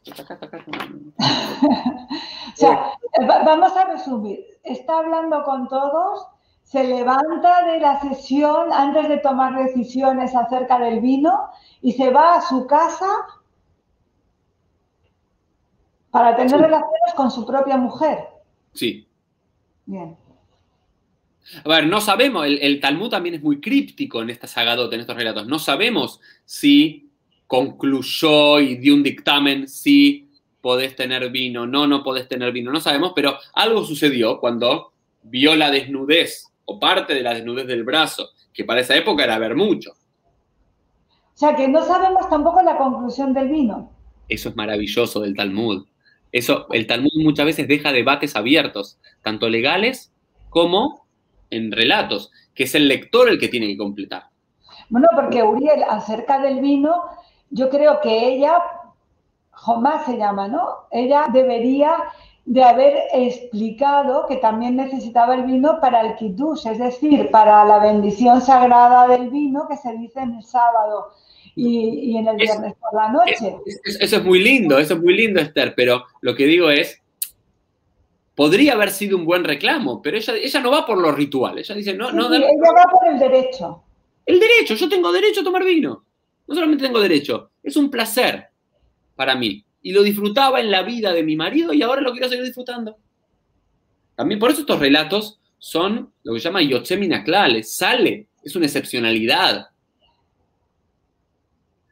o 1.17 2.55
sea, 2.55 2.93
vamos 3.25 3.75
a 3.75 3.85
resumir. 3.85 4.45
Está 4.63 4.99
hablando 4.99 5.43
con 5.43 5.67
todos, 5.67 6.27
se 6.63 6.83
levanta 6.83 7.65
de 7.65 7.79
la 7.79 7.99
sesión 8.01 8.73
antes 8.73 9.09
de 9.09 9.17
tomar 9.17 9.55
decisiones 9.55 10.35
acerca 10.35 10.79
del 10.79 10.99
vino 10.99 11.49
y 11.81 11.93
se 11.93 12.09
va 12.09 12.35
a 12.35 12.41
su 12.41 12.67
casa 12.67 13.07
para 16.11 16.35
tener 16.35 16.59
relaciones 16.59 17.13
con 17.15 17.31
su 17.31 17.45
propia 17.45 17.77
mujer. 17.77 18.27
Sí. 18.73 19.07
Bien. 19.85 20.17
A 21.63 21.69
ver, 21.69 21.87
no 21.87 22.01
sabemos, 22.01 22.45
el, 22.45 22.81
Talmud 22.81 23.09
también 23.09 23.35
es 23.35 23.41
muy 23.41 23.61
críptico 23.61 24.21
en 24.21 24.29
esta 24.29 24.47
sagadota, 24.47 24.95
en 24.95 25.01
estos 25.01 25.15
relatos. 25.15 25.47
No 25.47 25.59
sabemos 25.59 26.19
si 26.43 27.06
concluyó 27.47 28.59
y 28.59 28.75
dio 28.75 28.93
un 28.93 29.03
dictamen 29.03 29.67
si 29.67 30.29
podés 30.61 30.95
tener 30.95 31.29
vino, 31.29 31.65
no, 31.65 31.87
no 31.87 32.03
podés 32.03 32.27
tener 32.27 32.51
vino, 32.51 32.71
no 32.71 32.81
sabemos, 32.81 33.13
pero 33.15 33.37
algo 33.53 33.85
sucedió 33.85 34.39
cuando 34.39 34.91
vio 35.23 35.55
la 35.55 35.71
desnudez 35.71 36.51
o 36.65 36.79
parte 36.79 37.13
de 37.13 37.21
la 37.21 37.33
desnudez 37.33 37.65
del 37.67 37.83
brazo, 37.83 38.29
que 38.53 38.65
para 38.65 38.81
esa 38.81 38.95
época 38.95 39.23
era 39.23 39.39
ver 39.39 39.55
mucho. 39.55 39.91
O 39.91 41.39
sea, 41.39 41.55
que 41.55 41.67
no 41.67 41.85
sabemos 41.85 42.29
tampoco 42.29 42.61
la 42.63 42.77
conclusión 42.77 43.33
del 43.33 43.49
vino. 43.49 43.91
Eso 44.27 44.49
es 44.49 44.55
maravilloso 44.55 45.21
del 45.21 45.35
Talmud. 45.35 45.85
Eso, 46.31 46.67
el 46.71 46.87
Talmud 46.87 47.11
muchas 47.23 47.45
veces 47.45 47.67
deja 47.67 47.91
debates 47.91 48.35
abiertos, 48.35 48.99
tanto 49.21 49.47
legales 49.47 50.11
como 50.49 51.07
en 51.49 51.71
relatos, 51.71 52.31
que 52.53 52.63
es 52.63 52.75
el 52.75 52.87
lector 52.87 53.29
el 53.29 53.39
que 53.39 53.47
tiene 53.47 53.67
que 53.67 53.77
completar. 53.77 54.23
Bueno, 54.89 55.07
porque 55.15 55.43
Uriel, 55.43 55.83
acerca 55.89 56.39
del 56.39 56.59
vino, 56.59 56.93
yo 57.49 57.69
creo 57.69 57.99
que 58.01 58.27
ella, 58.29 58.61
jamás 59.51 60.05
se 60.05 60.17
llama, 60.17 60.47
¿no? 60.47 60.87
Ella 60.91 61.25
debería 61.31 61.95
de 62.45 62.63
haber 62.63 63.03
explicado 63.13 64.25
que 64.27 64.37
también 64.37 64.77
necesitaba 64.77 65.35
el 65.35 65.43
vino 65.43 65.81
para 65.81 66.01
el 66.01 66.15
kiddush, 66.15 66.65
es 66.67 66.79
decir, 66.79 67.29
para 67.29 67.65
la 67.65 67.79
bendición 67.79 68.41
sagrada 68.41 69.07
del 69.07 69.29
vino 69.29 69.67
que 69.67 69.75
se 69.75 69.91
dice 69.97 70.21
en 70.21 70.35
el 70.35 70.43
sábado 70.43 71.11
y, 71.55 72.15
en 72.15 72.27
el 72.27 72.37
viernes 72.37 72.73
por 72.79 72.93
la 72.93 73.09
noche. 73.09 73.57
eso 73.65 74.15
es 74.17 74.23
muy 74.23 74.39
lindo, 74.41 74.77
eso 74.77 74.93
es 74.93 75.01
muy 75.01 75.15
lindo, 75.15 75.41
Esther, 75.41 75.73
pero 75.75 76.05
lo 76.21 76.35
que 76.35 76.45
digo 76.45 76.69
es, 76.69 77.01
podría 78.33 78.73
haber 78.73 78.91
sido 78.91 79.17
un 79.17 79.25
buen 79.25 79.43
reclamo, 79.43 80.01
pero 80.01 80.15
ella, 80.15 80.35
ella 80.35 80.59
no 80.61 80.71
va 80.71 80.85
por 80.85 80.99
los 80.99 81.15
rituales. 81.15 81.67
Ella 81.69 81.77
dice, 81.77 81.93
no, 81.95 82.11
no. 82.11 82.33
ella 82.33 82.47
va 82.47 82.91
por 82.91 83.07
el 83.07 83.19
derecho. 83.19 83.83
El 84.25 84.39
derecho, 84.39 84.75
yo 84.75 84.87
tengo 84.87 85.11
derecho 85.11 85.41
a 85.41 85.43
tomar 85.43 85.65
vino. 85.65 86.03
No 86.47 86.55
solamente 86.55 86.85
tengo 86.85 86.99
derecho, 86.99 87.51
es 87.61 87.75
un 87.75 87.91
placer 87.91 88.47
para 89.15 89.35
mí. 89.35 89.65
Y 89.81 89.91
lo 89.91 90.03
disfrutaba 90.03 90.59
en 90.59 90.71
la 90.71 90.83
vida 90.83 91.13
de 91.13 91.23
mi 91.23 91.35
marido 91.35 91.73
y 91.73 91.81
ahora 91.81 92.01
lo 92.01 92.11
quiero 92.11 92.29
seguir 92.29 92.45
disfrutando. 92.45 92.97
También 94.15 94.39
por 94.39 94.49
eso 94.49 94.61
estos 94.61 94.79
relatos 94.79 95.39
son 95.59 96.11
lo 96.23 96.33
que 96.33 96.39
se 96.39 96.45
llama 96.45 96.61
Yochemina 96.61 97.23
sale, 97.63 98.27
es 98.43 98.55
una 98.55 98.65
excepcionalidad. 98.65 99.69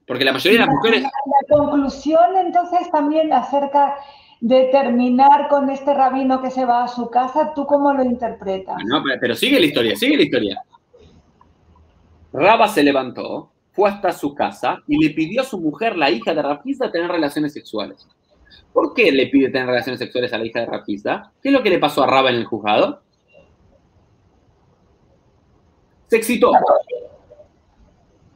Porque 0.07 0.23
la 0.23 0.33
mayoría 0.33 0.59
de 0.59 0.65
las 0.65 0.75
mujeres. 0.75 1.03
La 1.03 1.57
conclusión 1.57 2.37
entonces 2.37 2.89
también 2.91 3.33
acerca 3.33 3.95
de 4.41 4.65
terminar 4.65 5.47
con 5.49 5.69
este 5.69 5.93
rabino 5.93 6.41
que 6.41 6.51
se 6.51 6.65
va 6.65 6.83
a 6.83 6.87
su 6.87 7.09
casa, 7.09 7.53
¿tú 7.55 7.65
cómo 7.65 7.93
lo 7.93 8.03
interpretas? 8.03 8.75
No, 8.85 9.03
pero 9.19 9.35
sigue 9.35 9.59
la 9.59 9.65
historia, 9.65 9.95
sigue 9.95 10.17
la 10.17 10.23
historia. 10.23 10.61
Raba 12.31 12.67
se 12.67 12.83
levantó, 12.83 13.51
fue 13.75 13.89
hasta 13.89 14.11
su 14.11 14.33
casa 14.33 14.81
y 14.87 15.03
le 15.03 15.13
pidió 15.13 15.41
a 15.41 15.45
su 15.45 15.59
mujer, 15.59 15.97
la 15.97 16.09
hija 16.09 16.33
de 16.33 16.41
Rafizda, 16.41 16.91
tener 16.91 17.11
relaciones 17.11 17.53
sexuales. 17.53 18.07
¿Por 18.71 18.93
qué 18.93 19.11
le 19.11 19.27
pide 19.27 19.49
tener 19.49 19.67
relaciones 19.67 19.99
sexuales 19.99 20.31
a 20.33 20.37
la 20.37 20.45
hija 20.45 20.61
de 20.61 20.65
Rafizda? 20.67 21.31
¿Qué 21.41 21.49
es 21.49 21.53
lo 21.53 21.61
que 21.61 21.69
le 21.69 21.79
pasó 21.79 22.03
a 22.03 22.07
Raba 22.07 22.29
en 22.29 22.37
el 22.37 22.45
juzgado? 22.45 23.01
Se 26.07 26.17
excitó. 26.17 26.51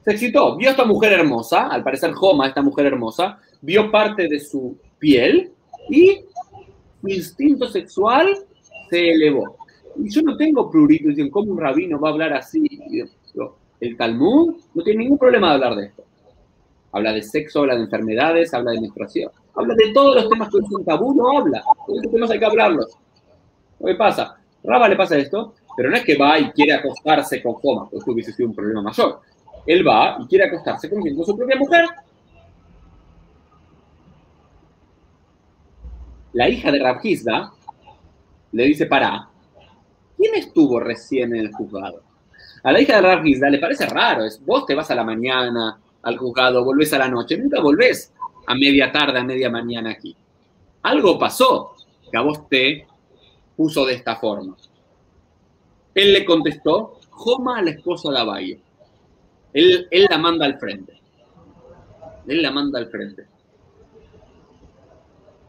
Se 0.03 0.11
excitó. 0.11 0.57
Vio 0.57 0.69
a 0.69 0.71
esta 0.71 0.85
mujer 0.85 1.13
hermosa, 1.13 1.67
al 1.67 1.83
parecer 1.83 2.11
Joma, 2.11 2.47
esta 2.47 2.61
mujer 2.61 2.87
hermosa, 2.87 3.39
vio 3.61 3.91
parte 3.91 4.27
de 4.27 4.39
su 4.39 4.77
piel 4.97 5.53
y 5.89 6.21
mi 7.01 7.13
instinto 7.13 7.67
sexual 7.67 8.27
se 8.89 9.11
elevó. 9.11 9.57
Y 9.97 10.09
yo 10.09 10.21
no 10.21 10.35
tengo 10.37 10.69
dicen, 10.73 11.29
¿cómo 11.29 11.51
un 11.51 11.59
rabino 11.59 11.99
va 11.99 12.09
a 12.09 12.11
hablar 12.11 12.33
así? 12.33 12.61
El 13.79 13.95
Talmud 13.97 14.55
no 14.73 14.83
tiene 14.83 15.03
ningún 15.03 15.17
problema 15.17 15.49
de 15.49 15.53
hablar 15.55 15.75
de 15.75 15.85
esto. 15.85 16.03
Habla 16.91 17.13
de 17.13 17.21
sexo, 17.21 17.61
habla 17.61 17.75
de 17.75 17.83
enfermedades, 17.83 18.53
habla 18.53 18.71
de 18.71 18.81
menstruación. 18.81 19.31
Habla 19.55 19.75
de 19.75 19.93
todos 19.93 20.15
los 20.15 20.29
temas 20.29 20.49
que 20.49 20.57
son 20.69 20.83
tabú, 20.83 21.13
no 21.13 21.37
habla. 21.37 21.63
De 21.87 21.95
estos 21.95 22.11
temas 22.11 22.31
hay 22.31 22.39
que 22.39 22.45
hablarlos. 22.45 22.87
¿Qué 23.85 23.95
pasa? 23.95 24.37
Raba 24.63 24.89
le 24.89 24.95
pasa 24.95 25.17
esto, 25.17 25.53
pero 25.77 25.89
no 25.89 25.95
es 25.95 26.03
que 26.03 26.17
va 26.17 26.37
y 26.39 26.51
quiere 26.51 26.73
acostarse 26.73 27.41
con 27.41 27.53
Joma, 27.53 27.87
esto 27.91 28.11
hubiese 28.11 28.33
sido 28.33 28.49
un 28.49 28.55
problema 28.55 28.81
mayor. 28.81 29.21
Él 29.65 29.87
va 29.87 30.17
y 30.19 30.27
quiere 30.27 30.45
acostarse 30.45 30.89
con, 30.89 31.01
su 31.25 31.37
propia 31.37 31.55
mujer 31.55 31.85
La 36.33 36.47
hija 36.47 36.71
de 36.71 36.79
Rabhizda 36.79 37.51
le 38.51 38.63
dice, 38.63 38.85
para, 38.85 39.29
¿quién 40.15 40.35
estuvo 40.35 40.79
recién 40.79 41.35
en 41.35 41.41
el 41.41 41.51
juzgado? 41.51 42.03
A 42.63 42.71
la 42.71 42.81
hija 42.81 42.95
de 42.95 43.01
Rabhizda 43.01 43.49
le 43.49 43.59
parece 43.59 43.85
raro, 43.85 44.25
es, 44.25 44.43
vos 44.45 44.65
te 44.65 44.75
vas 44.75 44.89
a 44.91 44.95
la 44.95 45.03
mañana 45.03 45.79
al 46.01 46.17
juzgado, 46.17 46.63
volvés 46.63 46.93
a 46.93 46.99
la 46.99 47.07
noche, 47.07 47.37
nunca 47.37 47.61
volvés 47.61 48.13
a 48.47 48.55
media 48.55 48.91
tarde, 48.91 49.19
a 49.19 49.23
media 49.23 49.49
mañana 49.49 49.91
aquí. 49.91 50.15
Algo 50.83 51.19
pasó 51.19 51.75
que 52.11 52.17
a 52.17 52.21
vos 52.21 52.47
te 52.49 52.87
puso 53.55 53.85
de 53.85 53.93
esta 53.93 54.15
forma. 54.15 54.55
Él 55.93 56.13
le 56.13 56.25
contestó, 56.25 56.99
Joma 57.09 57.59
a 57.59 57.61
la 57.61 57.71
esposa 57.71 58.11
de 58.11 58.19
Abaye. 58.19 58.59
Él, 59.53 59.87
él 59.91 60.07
la 60.09 60.17
manda 60.17 60.45
al 60.45 60.57
frente. 60.57 60.99
Él 62.27 62.41
la 62.41 62.51
manda 62.51 62.79
al 62.79 62.87
frente. 62.87 63.25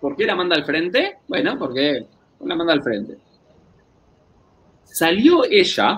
¿Por 0.00 0.16
qué 0.16 0.24
la 0.24 0.34
manda 0.34 0.56
al 0.56 0.64
frente? 0.64 1.18
Bueno, 1.28 1.58
porque 1.58 2.06
la 2.40 2.56
manda 2.56 2.72
al 2.72 2.82
frente. 2.82 3.18
Salió 4.84 5.44
ella, 5.44 5.96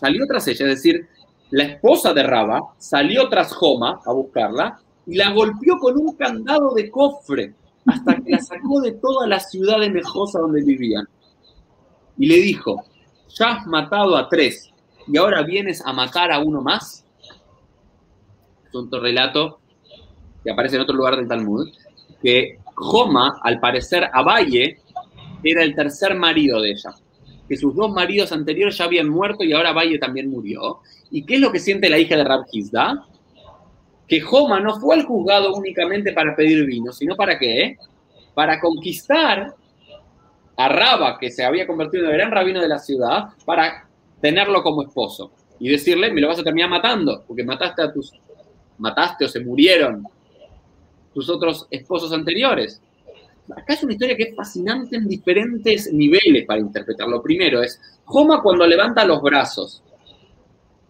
salió 0.00 0.26
tras 0.26 0.46
ella, 0.48 0.66
es 0.66 0.76
decir, 0.76 1.08
la 1.50 1.64
esposa 1.64 2.12
de 2.12 2.22
Raba 2.22 2.74
salió 2.78 3.28
tras 3.28 3.52
Joma 3.52 4.00
a 4.04 4.12
buscarla 4.12 4.80
y 5.06 5.16
la 5.16 5.30
golpeó 5.30 5.78
con 5.78 5.96
un 5.96 6.16
candado 6.16 6.74
de 6.74 6.90
cofre 6.90 7.54
hasta 7.86 8.16
que 8.16 8.32
la 8.32 8.38
sacó 8.38 8.80
de 8.80 8.92
toda 8.92 9.26
la 9.26 9.38
ciudad 9.38 9.78
de 9.78 9.90
Mejosa 9.90 10.40
donde 10.40 10.64
vivían. 10.64 11.06
Y 12.18 12.26
le 12.26 12.36
dijo, 12.36 12.84
ya 13.28 13.52
has 13.52 13.66
matado 13.66 14.16
a 14.16 14.28
tres 14.28 14.72
y 15.06 15.16
ahora 15.16 15.42
vienes 15.42 15.84
a 15.86 15.92
matar 15.92 16.32
a 16.32 16.40
uno 16.40 16.60
más. 16.60 17.04
Es 18.66 18.74
un 18.74 18.90
relato 18.90 19.60
que 20.42 20.50
aparece 20.50 20.76
en 20.76 20.82
otro 20.82 20.96
lugar 20.96 21.16
del 21.16 21.28
Talmud, 21.28 21.68
que 22.20 22.58
Joma, 22.74 23.38
al 23.42 23.60
parecer, 23.60 24.10
Abaye 24.12 24.80
era 25.42 25.62
el 25.62 25.74
tercer 25.74 26.14
marido 26.16 26.60
de 26.60 26.72
ella. 26.72 26.94
Que 27.48 27.56
sus 27.56 27.74
dos 27.74 27.90
maridos 27.92 28.32
anteriores 28.32 28.76
ya 28.78 28.84
habían 28.84 29.08
muerto 29.08 29.44
y 29.44 29.52
ahora 29.52 29.70
Abaye 29.70 29.98
también 29.98 30.30
murió. 30.30 30.80
¿Y 31.10 31.24
qué 31.24 31.36
es 31.36 31.40
lo 31.40 31.52
que 31.52 31.60
siente 31.60 31.88
la 31.88 31.98
hija 31.98 32.16
de 32.16 32.24
Rabhizda? 32.24 33.06
Que 34.08 34.20
Joma 34.20 34.60
no 34.60 34.78
fue 34.80 34.96
al 34.96 35.04
juzgado 35.04 35.54
únicamente 35.54 36.12
para 36.12 36.34
pedir 36.34 36.64
vino, 36.66 36.92
sino 36.92 37.16
para 37.16 37.38
qué? 37.38 37.76
Para 38.34 38.60
conquistar 38.60 39.54
a 40.56 40.68
Raba, 40.68 41.18
que 41.18 41.30
se 41.30 41.44
había 41.44 41.66
convertido 41.66 42.04
en 42.04 42.10
el 42.10 42.16
gran 42.16 42.30
rabino 42.30 42.60
de 42.60 42.68
la 42.68 42.78
ciudad, 42.78 43.28
para 43.44 43.88
tenerlo 44.20 44.62
como 44.62 44.82
esposo. 44.82 45.32
Y 45.58 45.68
decirle, 45.68 46.10
me 46.10 46.20
lo 46.20 46.28
vas 46.28 46.38
a 46.38 46.44
terminar 46.44 46.70
matando, 46.70 47.24
porque 47.26 47.44
mataste 47.44 47.82
a 47.82 47.92
tus... 47.92 48.12
Mataste 48.78 49.24
o 49.24 49.28
se 49.28 49.40
murieron 49.40 50.04
tus 51.14 51.30
otros 51.30 51.66
esposos 51.70 52.12
anteriores. 52.12 52.82
Acá 53.54 53.74
es 53.74 53.82
una 53.82 53.92
historia 53.92 54.16
que 54.16 54.24
es 54.24 54.34
fascinante 54.34 54.96
en 54.96 55.06
diferentes 55.06 55.92
niveles 55.92 56.44
para 56.46 56.60
interpretarlo. 56.60 57.22
Primero 57.22 57.62
es 57.62 57.80
Joma 58.04 58.42
cuando 58.42 58.66
levanta 58.66 59.04
los 59.04 59.22
brazos 59.22 59.82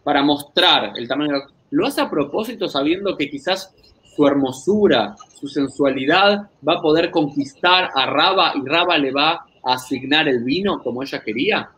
para 0.03 0.23
mostrar 0.23 0.93
el 0.97 1.07
tamaño. 1.07 1.43
Lo 1.71 1.87
hace 1.87 2.01
a 2.01 2.09
propósito 2.09 2.69
sabiendo 2.69 3.17
que 3.17 3.29
quizás 3.29 3.75
su 4.15 4.27
hermosura, 4.27 5.17
su 5.39 5.49
sensualidad 5.49 6.49
va 6.67 6.75
a 6.75 6.81
poder 6.81 7.11
conquistar 7.11 7.91
a 7.95 8.07
Raba 8.07 8.53
y 8.55 8.67
Raba 8.67 8.97
le 8.97 9.13
va 9.13 9.33
a 9.63 9.75
asignar 9.75 10.27
el 10.29 10.43
vino 10.43 10.83
como 10.83 11.03
ella 11.03 11.23
quería. 11.23 11.71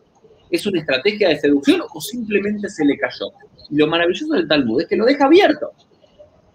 ¿Es 0.49 0.65
una 0.65 0.79
estrategia 0.79 1.29
de 1.29 1.39
seducción 1.39 1.81
o 1.93 1.99
simplemente 1.99 2.69
se 2.69 2.85
le 2.85 2.97
cayó? 2.97 3.25
Y 3.69 3.75
lo 3.75 3.87
maravilloso 3.87 4.33
del 4.33 4.47
Talmud 4.47 4.81
es 4.81 4.87
que 4.87 4.95
lo 4.95 5.05
deja 5.05 5.25
abierto. 5.25 5.71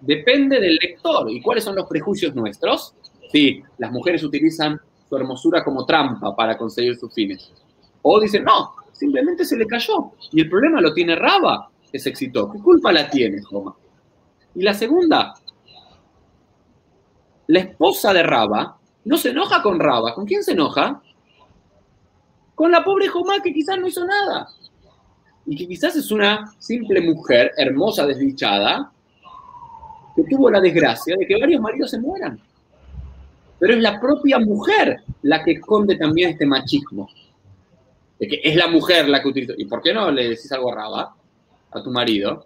Depende 0.00 0.58
del 0.58 0.76
lector. 0.80 1.30
¿Y 1.30 1.40
cuáles 1.40 1.64
son 1.64 1.76
los 1.76 1.86
prejuicios 1.86 2.34
nuestros? 2.34 2.94
Sí, 3.34 3.64
las 3.78 3.90
mujeres 3.90 4.22
utilizan 4.22 4.80
su 5.08 5.16
hermosura 5.16 5.64
como 5.64 5.84
trampa 5.84 6.36
para 6.36 6.56
conseguir 6.56 6.94
sus 6.94 7.12
fines. 7.12 7.50
O 8.02 8.20
dicen, 8.20 8.44
no, 8.44 8.74
simplemente 8.92 9.44
se 9.44 9.56
le 9.56 9.66
cayó. 9.66 10.12
Y 10.30 10.42
el 10.42 10.48
problema 10.48 10.80
lo 10.80 10.94
tiene 10.94 11.16
Raba, 11.16 11.68
que 11.90 11.98
se 11.98 12.10
excitó. 12.10 12.48
¿Qué 12.52 12.60
culpa 12.60 12.92
la 12.92 13.10
tiene, 13.10 13.42
Joma? 13.42 13.74
Y 14.54 14.62
la 14.62 14.72
segunda, 14.72 15.34
la 17.48 17.58
esposa 17.58 18.12
de 18.12 18.22
Raba 18.22 18.78
no 19.04 19.16
se 19.16 19.30
enoja 19.30 19.60
con 19.62 19.80
Raba. 19.80 20.14
¿Con 20.14 20.26
quién 20.26 20.44
se 20.44 20.52
enoja? 20.52 21.02
Con 22.54 22.70
la 22.70 22.84
pobre 22.84 23.08
Jomá 23.08 23.40
que 23.42 23.52
quizás 23.52 23.80
no 23.80 23.88
hizo 23.88 24.04
nada. 24.04 24.46
Y 25.44 25.56
que 25.56 25.66
quizás 25.66 25.96
es 25.96 26.12
una 26.12 26.54
simple 26.60 27.00
mujer, 27.00 27.50
hermosa, 27.56 28.06
desdichada, 28.06 28.92
que 30.14 30.22
tuvo 30.22 30.52
la 30.52 30.60
desgracia 30.60 31.16
de 31.18 31.26
que 31.26 31.36
varios 31.36 31.60
maridos 31.60 31.90
se 31.90 31.98
mueran. 31.98 32.40
Pero 33.64 33.76
es 33.76 33.82
la 33.82 33.98
propia 33.98 34.38
mujer 34.38 35.04
la 35.22 35.42
que 35.42 35.52
esconde 35.52 35.96
también 35.96 36.32
este 36.32 36.44
machismo. 36.44 37.08
Es 38.18 38.56
la 38.56 38.68
mujer 38.68 39.08
la 39.08 39.22
que 39.22 39.28
utiliza. 39.28 39.54
¿Y 39.56 39.64
por 39.64 39.80
qué 39.80 39.94
no 39.94 40.10
le 40.10 40.24
decís 40.28 40.52
algo 40.52 40.70
a 40.70 40.74
Raba, 40.74 41.16
a 41.70 41.82
tu 41.82 41.90
marido? 41.90 42.44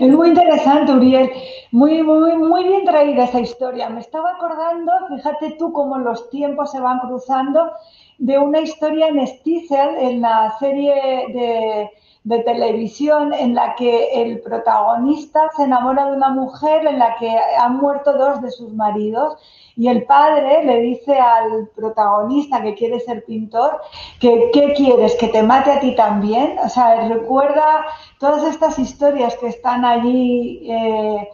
Es 0.00 0.10
muy 0.10 0.30
interesante, 0.30 0.90
Uriel. 0.90 1.30
Muy, 1.70 2.02
muy, 2.02 2.36
muy 2.36 2.64
bien 2.64 2.84
traída 2.84 3.26
esa 3.26 3.38
historia. 3.38 3.90
Me 3.90 4.00
estaba 4.00 4.32
acordando, 4.32 4.90
fíjate 5.14 5.52
tú 5.56 5.72
cómo 5.72 5.96
los 5.98 6.28
tiempos 6.28 6.72
se 6.72 6.80
van 6.80 6.98
cruzando, 6.98 7.70
de 8.18 8.40
una 8.40 8.58
historia 8.58 9.06
en 9.06 9.24
Stiesel, 9.24 9.98
en 10.00 10.20
la 10.20 10.52
serie 10.58 10.94
de, 11.28 11.90
de 12.26 12.40
televisión, 12.40 13.32
en 13.32 13.54
la 13.54 13.76
que 13.76 14.08
el 14.20 14.40
protagonista 14.40 15.48
se 15.56 15.62
enamora 15.62 16.06
de 16.06 16.16
una 16.16 16.30
mujer 16.30 16.84
en 16.84 16.98
la 16.98 17.14
que 17.18 17.38
han 17.56 17.76
muerto 17.76 18.14
dos 18.14 18.42
de 18.42 18.50
sus 18.50 18.72
maridos 18.72 19.36
y 19.76 19.86
el 19.86 20.06
padre 20.06 20.64
le 20.64 20.80
dice 20.80 21.16
al 21.20 21.68
protagonista 21.76 22.62
que 22.62 22.74
quiere 22.74 22.98
ser 22.98 23.24
pintor 23.24 23.80
que 24.18 24.50
¿qué 24.52 24.72
quieres? 24.74 25.14
¿Que 25.14 25.28
te 25.28 25.44
mate 25.44 25.70
a 25.70 25.78
ti 25.78 25.94
también? 25.94 26.58
O 26.64 26.68
sea, 26.68 27.06
recuerda 27.06 27.86
todas 28.18 28.42
estas 28.42 28.76
historias 28.80 29.36
que 29.36 29.46
están 29.46 29.84
allí 29.84 30.66
eh, 30.68 31.28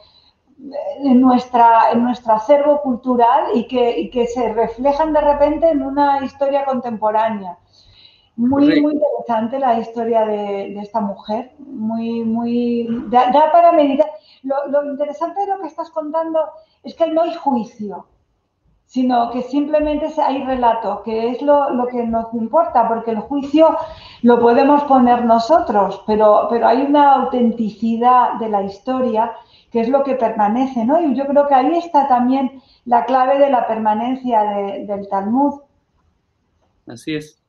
en, 1.05 1.21
nuestra, 1.23 1.91
en 1.93 2.05
nuestro 2.05 2.35
acervo 2.35 2.83
cultural 2.83 3.45
y 3.55 3.67
que, 3.67 3.99
y 3.99 4.11
que 4.11 4.27
se 4.27 4.53
reflejan 4.53 5.15
de 5.15 5.23
repente 5.23 5.71
en 5.71 5.83
una 5.83 6.23
historia 6.23 6.67
contemporánea. 6.67 7.57
Muy, 8.43 8.81
muy 8.81 8.95
interesante 8.95 9.61
la 9.61 9.79
historia 9.79 10.27
de, 10.27 10.75
de, 10.75 10.81
esta 10.81 11.01
mujer, 11.01 11.53
muy, 11.61 12.25
muy, 12.25 12.89
da, 13.09 13.31
da 13.31 13.53
para 13.53 13.71
meditar. 13.71 14.11
Lo, 14.43 14.67
lo, 14.67 14.85
interesante 14.91 15.43
de 15.43 15.47
lo 15.47 15.61
que 15.61 15.69
estás 15.69 15.91
contando 15.91 16.41
es 16.83 16.97
que 16.97 17.07
no 17.07 17.23
hay 17.23 17.35
juicio, 17.35 18.09
sino 18.85 19.31
que 19.31 19.43
simplemente 19.43 20.09
hay 20.21 20.43
relato, 20.43 21.05
que 21.05 21.31
es 21.31 21.41
lo, 21.41 21.71
lo, 21.71 21.87
que 21.87 22.05
nos 22.05 22.35
importa, 22.35 22.89
porque 22.89 23.13
el 23.13 23.21
juicio 23.21 23.77
lo 24.23 24.41
podemos 24.41 24.83
poner 24.85 25.25
nosotros, 25.25 26.03
pero, 26.05 26.49
pero 26.51 26.67
hay 26.67 26.83
una 26.83 27.15
autenticidad 27.15 28.41
de 28.41 28.49
la 28.49 28.65
historia 28.65 29.33
que 29.71 29.83
es 29.83 29.89
lo 29.89 30.03
que 30.03 30.17
permanece, 30.17 30.85
¿no? 30.85 31.01
Y 31.01 31.15
yo 31.15 31.27
creo 31.27 31.47
que 31.47 31.55
ahí 31.55 31.79
está 31.79 32.09
también 32.09 32.61
la 32.87 33.05
clave 33.05 33.39
de 33.39 33.51
la 33.51 33.69
permanencia 33.69 34.43
de, 34.43 34.85
del 34.85 35.09
Talmud. 35.09 35.61
Así 36.89 37.15
es. 37.15 37.42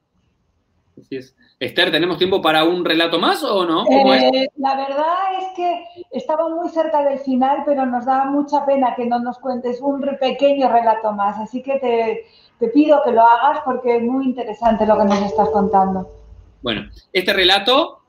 Así 0.99 1.15
es. 1.15 1.35
Esther, 1.59 1.91
¿tenemos 1.91 2.17
tiempo 2.17 2.41
para 2.41 2.63
un 2.63 2.85
relato 2.85 3.19
más 3.19 3.43
o 3.43 3.65
no? 3.65 3.85
Eh, 3.89 4.47
la 4.57 4.75
verdad 4.75 5.15
es 5.39 5.47
que 5.55 5.85
estaba 6.11 6.49
muy 6.49 6.69
cerca 6.69 7.03
del 7.03 7.19
final, 7.19 7.63
pero 7.65 7.85
nos 7.85 8.05
daba 8.05 8.25
mucha 8.25 8.65
pena 8.65 8.93
que 8.95 9.05
no 9.05 9.19
nos 9.19 9.39
cuentes 9.39 9.81
un 9.81 10.01
pequeño 10.19 10.71
relato 10.71 11.11
más. 11.13 11.37
Así 11.39 11.63
que 11.63 11.79
te, 11.79 12.25
te 12.59 12.67
pido 12.67 13.01
que 13.03 13.11
lo 13.11 13.21
hagas 13.21 13.61
porque 13.65 13.97
es 13.97 14.03
muy 14.03 14.25
interesante 14.25 14.85
lo 14.85 14.97
que 14.97 15.05
nos 15.05 15.21
estás 15.21 15.49
contando. 15.49 16.09
Bueno, 16.61 16.89
este 17.11 17.33
relato, 17.33 18.03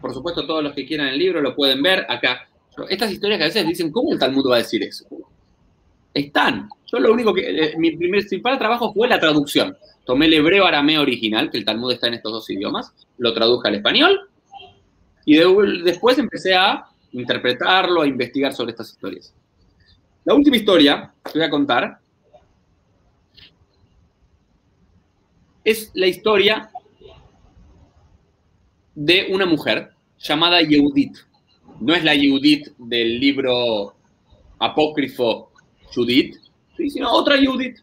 por 0.00 0.12
supuesto, 0.12 0.46
todos 0.46 0.62
los 0.62 0.74
que 0.74 0.86
quieran 0.86 1.08
el 1.08 1.18
libro 1.18 1.40
lo 1.40 1.54
pueden 1.54 1.82
ver 1.82 2.04
acá. 2.08 2.48
Estas 2.88 3.12
historias 3.12 3.38
que 3.38 3.44
a 3.44 3.48
veces 3.48 3.66
dicen, 3.66 3.92
¿cómo 3.92 4.12
el 4.12 4.18
Talmud 4.18 4.50
va 4.50 4.56
a 4.56 4.58
decir 4.58 4.82
eso? 4.82 5.06
Están. 6.12 6.68
Yo 6.86 6.98
lo 6.98 7.12
único 7.12 7.32
que. 7.32 7.42
Eh, 7.42 7.74
mi 7.78 7.96
primer 7.96 8.20
principal 8.20 8.58
trabajo 8.58 8.92
fue 8.92 9.08
la 9.08 9.18
traducción. 9.18 9.76
Tomé 10.04 10.26
el 10.26 10.34
hebreo 10.34 10.66
arameo 10.66 11.02
original, 11.02 11.50
que 11.50 11.56
el 11.56 11.64
Talmud 11.64 11.92
está 11.92 12.08
en 12.08 12.14
estos 12.14 12.32
dos 12.32 12.50
idiomas, 12.50 12.92
lo 13.18 13.32
traduje 13.32 13.68
al 13.68 13.76
español 13.76 14.28
y 15.24 15.36
de, 15.36 15.46
después 15.82 16.18
empecé 16.18 16.54
a 16.54 16.86
interpretarlo, 17.12 18.02
a 18.02 18.06
investigar 18.06 18.52
sobre 18.52 18.72
estas 18.72 18.90
historias. 18.90 19.34
La 20.24 20.34
última 20.34 20.56
historia 20.56 21.12
que 21.24 21.38
voy 21.38 21.46
a 21.46 21.50
contar 21.50 21.98
es 25.64 25.90
la 25.94 26.06
historia 26.06 26.70
de 28.94 29.28
una 29.30 29.46
mujer 29.46 29.90
llamada 30.18 30.60
Yehudit. 30.60 31.16
No 31.80 31.94
es 31.94 32.04
la 32.04 32.14
Yehudit 32.14 32.76
del 32.76 33.18
libro 33.18 33.94
apócrifo 34.58 35.50
Judith, 35.94 36.36
sino 36.76 37.10
otra 37.10 37.36
Yehudit, 37.36 37.78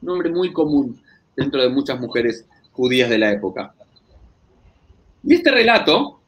un 0.00 0.06
nombre 0.06 0.30
muy 0.30 0.52
común 0.52 1.00
dentro 1.38 1.62
de 1.62 1.68
muchas 1.68 2.00
mujeres 2.00 2.44
judías 2.72 3.08
de 3.08 3.16
la 3.16 3.30
época. 3.30 3.72
Y 5.22 5.34
este 5.34 5.52
relato 5.52 6.20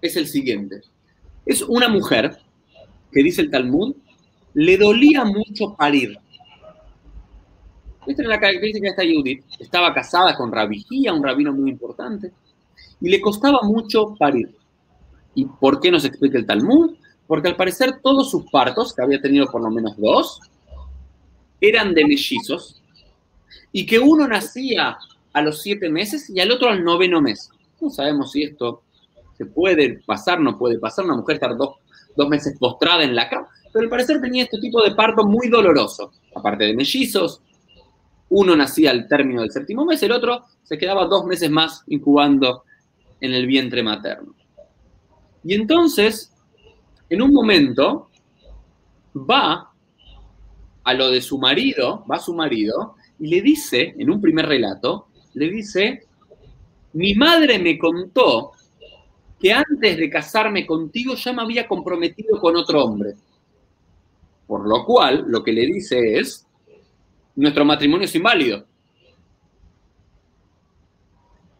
es 0.00 0.16
el 0.16 0.26
siguiente. 0.26 0.80
Es 1.44 1.60
una 1.60 1.88
mujer 1.88 2.38
que 3.12 3.22
dice 3.22 3.42
el 3.42 3.50
Talmud, 3.50 3.94
le 4.54 4.78
dolía 4.78 5.24
mucho 5.24 5.74
parir. 5.76 6.18
Esta 8.06 8.22
es 8.22 8.28
la 8.28 8.40
característica 8.40 8.84
de 8.84 8.90
esta 8.90 9.02
Judith. 9.02 9.44
Estaba 9.58 9.92
casada 9.92 10.34
con 10.34 10.50
Rabijía, 10.50 11.12
un 11.12 11.22
rabino 11.22 11.52
muy 11.52 11.70
importante, 11.70 12.32
y 13.02 13.10
le 13.10 13.20
costaba 13.20 13.60
mucho 13.62 14.14
parir. 14.18 14.56
¿Y 15.34 15.44
por 15.44 15.80
qué 15.80 15.90
nos 15.90 16.06
explica 16.06 16.38
el 16.38 16.46
Talmud? 16.46 16.96
Porque 17.26 17.48
al 17.48 17.56
parecer 17.56 18.00
todos 18.02 18.30
sus 18.30 18.50
partos, 18.50 18.94
que 18.94 19.02
había 19.02 19.20
tenido 19.20 19.46
por 19.46 19.62
lo 19.62 19.70
menos 19.70 19.98
dos, 19.98 20.40
eran 21.60 21.92
de 21.92 22.06
mellizos, 22.06 22.77
y 23.72 23.86
que 23.86 23.98
uno 23.98 24.26
nacía 24.26 24.98
a 25.32 25.42
los 25.42 25.62
siete 25.62 25.88
meses 25.88 26.30
y 26.30 26.40
al 26.40 26.50
otro 26.50 26.68
al 26.68 26.84
noveno 26.84 27.20
mes. 27.20 27.50
No 27.80 27.90
sabemos 27.90 28.32
si 28.32 28.42
esto 28.42 28.82
se 29.36 29.46
puede 29.46 30.00
pasar, 30.04 30.40
no 30.40 30.58
puede 30.58 30.78
pasar, 30.78 31.04
una 31.04 31.16
mujer 31.16 31.34
estar 31.34 31.56
dos, 31.56 31.76
dos 32.16 32.28
meses 32.28 32.58
postrada 32.58 33.04
en 33.04 33.14
la 33.14 33.28
cama, 33.28 33.48
pero 33.72 33.84
al 33.84 33.90
parecer 33.90 34.20
tenía 34.20 34.44
este 34.44 34.58
tipo 34.58 34.82
de 34.82 34.94
parto 34.94 35.24
muy 35.24 35.48
doloroso, 35.48 36.12
aparte 36.34 36.64
de 36.64 36.74
mellizos, 36.74 37.40
uno 38.30 38.56
nacía 38.56 38.90
al 38.90 39.06
término 39.08 39.42
del 39.42 39.52
séptimo 39.52 39.84
mes, 39.84 40.02
el 40.02 40.12
otro 40.12 40.44
se 40.64 40.76
quedaba 40.76 41.06
dos 41.06 41.24
meses 41.24 41.50
más 41.50 41.82
incubando 41.86 42.64
en 43.20 43.32
el 43.32 43.46
vientre 43.46 43.82
materno. 43.82 44.34
Y 45.44 45.54
entonces, 45.54 46.32
en 47.08 47.22
un 47.22 47.32
momento, 47.32 48.10
va 49.14 49.70
a 50.84 50.94
lo 50.94 51.10
de 51.10 51.22
su 51.22 51.38
marido, 51.38 52.04
va 52.10 52.18
su 52.18 52.34
marido, 52.34 52.96
y 53.18 53.28
le 53.28 53.42
dice, 53.42 53.94
en 53.98 54.10
un 54.10 54.20
primer 54.20 54.46
relato, 54.46 55.08
le 55.34 55.50
dice, 55.50 56.06
mi 56.92 57.14
madre 57.14 57.58
me 57.58 57.78
contó 57.78 58.52
que 59.40 59.52
antes 59.52 59.96
de 59.96 60.10
casarme 60.10 60.66
contigo 60.66 61.14
ya 61.14 61.32
me 61.32 61.42
había 61.42 61.66
comprometido 61.66 62.40
con 62.40 62.56
otro 62.56 62.84
hombre. 62.84 63.14
Por 64.46 64.66
lo 64.66 64.84
cual, 64.84 65.24
lo 65.28 65.44
que 65.44 65.52
le 65.52 65.66
dice 65.66 66.18
es, 66.18 66.46
nuestro 67.36 67.64
matrimonio 67.64 68.06
es 68.06 68.14
inválido. 68.14 68.64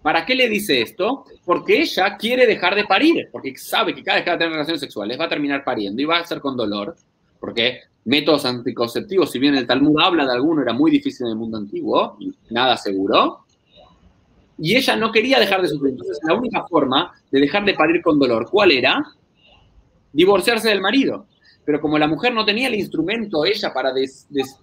¿Para 0.02 0.24
qué 0.24 0.34
le 0.34 0.48
dice 0.48 0.80
esto? 0.80 1.24
Porque 1.44 1.82
ella 1.82 2.16
quiere 2.16 2.46
dejar 2.46 2.74
de 2.74 2.84
parir, 2.84 3.28
porque 3.30 3.56
sabe 3.56 3.94
que 3.94 4.02
cada 4.02 4.16
vez 4.16 4.24
que 4.24 4.30
va 4.30 4.36
a 4.36 4.38
tener 4.38 4.52
relaciones 4.52 4.80
sexuales 4.80 5.20
va 5.20 5.26
a 5.26 5.28
terminar 5.28 5.64
pariendo 5.64 6.00
y 6.00 6.04
va 6.04 6.18
a 6.18 6.24
ser 6.24 6.40
con 6.40 6.56
dolor, 6.56 6.96
porque 7.40 7.80
métodos 8.04 8.44
anticonceptivos, 8.44 9.30
si 9.30 9.38
bien 9.38 9.54
el 9.54 9.66
Talmud 9.66 10.00
habla 10.00 10.24
de 10.24 10.32
alguno, 10.32 10.62
era 10.62 10.72
muy 10.72 10.90
difícil 10.90 11.26
en 11.26 11.32
el 11.32 11.38
mundo 11.38 11.58
antiguo, 11.58 12.16
nada 12.50 12.76
seguro. 12.76 13.40
Y 14.58 14.76
ella 14.76 14.96
no 14.96 15.12
quería 15.12 15.38
dejar 15.38 15.62
de 15.62 15.68
sufrir. 15.68 15.92
Entonces, 15.92 16.18
la 16.26 16.34
única 16.34 16.66
forma 16.66 17.12
de 17.30 17.40
dejar 17.40 17.64
de 17.64 17.74
parir 17.74 18.02
con 18.02 18.18
dolor, 18.18 18.48
¿cuál 18.50 18.72
era? 18.72 19.04
Divorciarse 20.12 20.68
del 20.68 20.80
marido. 20.80 21.26
Pero 21.64 21.80
como 21.80 21.98
la 21.98 22.08
mujer 22.08 22.32
no 22.32 22.44
tenía 22.44 22.68
el 22.68 22.74
instrumento 22.74 23.44
ella 23.44 23.72
para 23.72 23.92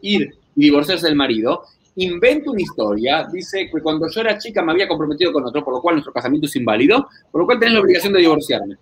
ir 0.02 0.34
y 0.56 0.62
divorciarse 0.66 1.06
del 1.06 1.16
marido, 1.16 1.64
inventa 1.98 2.52
una 2.52 2.62
historia, 2.62 3.28
dice 3.32 3.70
que 3.72 3.82
cuando 3.82 4.10
yo 4.10 4.22
era 4.22 4.38
chica 4.38 4.62
me 4.62 4.72
había 4.72 4.88
comprometido 4.88 5.32
con 5.32 5.46
otro, 5.46 5.64
por 5.64 5.76
lo 5.76 5.82
cual 5.82 5.96
nuestro 5.96 6.12
casamiento 6.12 6.48
es 6.48 6.56
inválido, 6.56 7.08
por 7.32 7.42
lo 7.42 7.46
cual 7.46 7.60
tenés 7.60 7.76
la 7.76 7.82
obligación 7.82 8.14
de 8.14 8.20
divorciarme. 8.20 8.76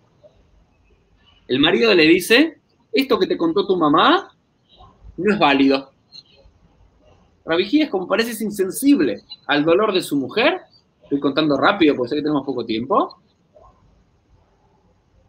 El 1.48 1.60
marido 1.60 1.94
le 1.94 2.08
dice, 2.08 2.60
esto 2.94 3.20
que 3.20 3.28
te 3.28 3.38
contó 3.38 3.66
tu 3.66 3.76
mamá 3.76 4.32
no 5.18 5.34
es 5.34 5.39
válido. 5.39 5.91
Rabijía 7.46 7.86
es 7.86 7.89
como 7.89 8.08
parece 8.08 8.44
insensible 8.44 9.24
al 9.48 9.66
dolor 9.66 9.94
de 9.94 10.02
su 10.02 10.16
mujer. 10.16 10.62
Estoy 11.04 11.20
contando 11.20 11.58
rápido 11.58 11.96
porque 11.96 12.10
sé 12.10 12.16
que 12.16 12.22
tenemos 12.22 12.46
poco 12.46 12.66
tiempo. 12.66 13.18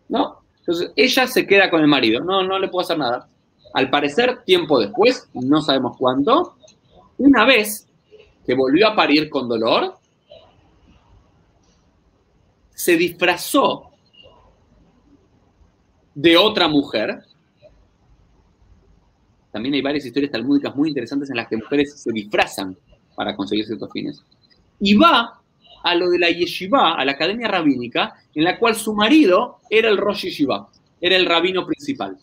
¿No? 0.09 0.43
Entonces 0.61 0.93
ella 0.95 1.27
se 1.27 1.47
queda 1.47 1.71
con 1.71 1.81
el 1.81 1.89
marido. 1.89 2.23
No, 2.23 2.43
no 2.43 2.59
le 2.59 2.69
puedo 2.69 2.85
hacer 2.85 2.99
nada. 2.99 3.29
Al 3.75 3.91
parecer, 3.91 4.45
tiempo 4.45 4.79
después, 4.79 5.29
no 5.35 5.61
sabemos 5.61 5.97
cuánto, 5.99 6.55
una 7.19 7.45
vez 7.45 7.89
que 8.47 8.55
volvió 8.55 8.89
a 8.89 8.95
parir 8.95 9.29
con 9.29 9.49
dolor, 9.49 9.97
se 12.71 12.97
disfrazó 12.97 13.91
de 16.15 16.37
otra 16.37 16.69
mujer 16.69 17.25
también 19.55 19.77
hay 19.77 19.83
varias 19.83 20.05
historias 20.05 20.33
talmúdicas 20.33 20.75
muy 20.75 20.89
interesantes 20.89 21.31
en 21.31 21.37
las 21.37 21.47
que 21.47 21.57
mujeres 21.57 21.95
se 21.95 22.11
disfrazan 22.11 22.77
para 23.15 23.37
conseguir 23.37 23.65
ciertos 23.65 23.89
fines. 23.93 24.21
Y 24.81 24.95
va 24.95 25.41
a 25.85 25.95
lo 25.95 26.11
de 26.11 26.19
la 26.19 26.29
yeshiva, 26.29 26.95
a 26.95 27.05
la 27.05 27.13
academia 27.13 27.47
rabínica, 27.47 28.15
en 28.35 28.43
la 28.43 28.59
cual 28.59 28.75
su 28.75 28.93
marido 28.95 29.61
era 29.71 29.89
el 29.89 29.97
Rosh 29.97 30.25
Yeshiva, 30.25 30.69
era 31.01 31.15
el 31.15 31.25
rabino 31.25 31.65
principal. 31.65 32.19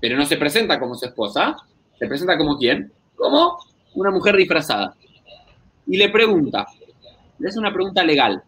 Pero 0.00 0.16
no 0.16 0.24
se 0.24 0.36
presenta 0.36 0.78
como 0.78 0.94
su 0.94 1.04
esposa, 1.04 1.56
se 1.98 2.06
presenta 2.06 2.38
como 2.38 2.56
quién? 2.56 2.92
Como 3.16 3.58
una 3.94 4.12
mujer 4.12 4.36
disfrazada. 4.36 4.94
Y 5.88 5.96
le 5.96 6.10
pregunta, 6.10 6.64
le 7.40 7.48
hace 7.48 7.58
una 7.58 7.72
pregunta 7.72 8.04
legal. 8.04 8.40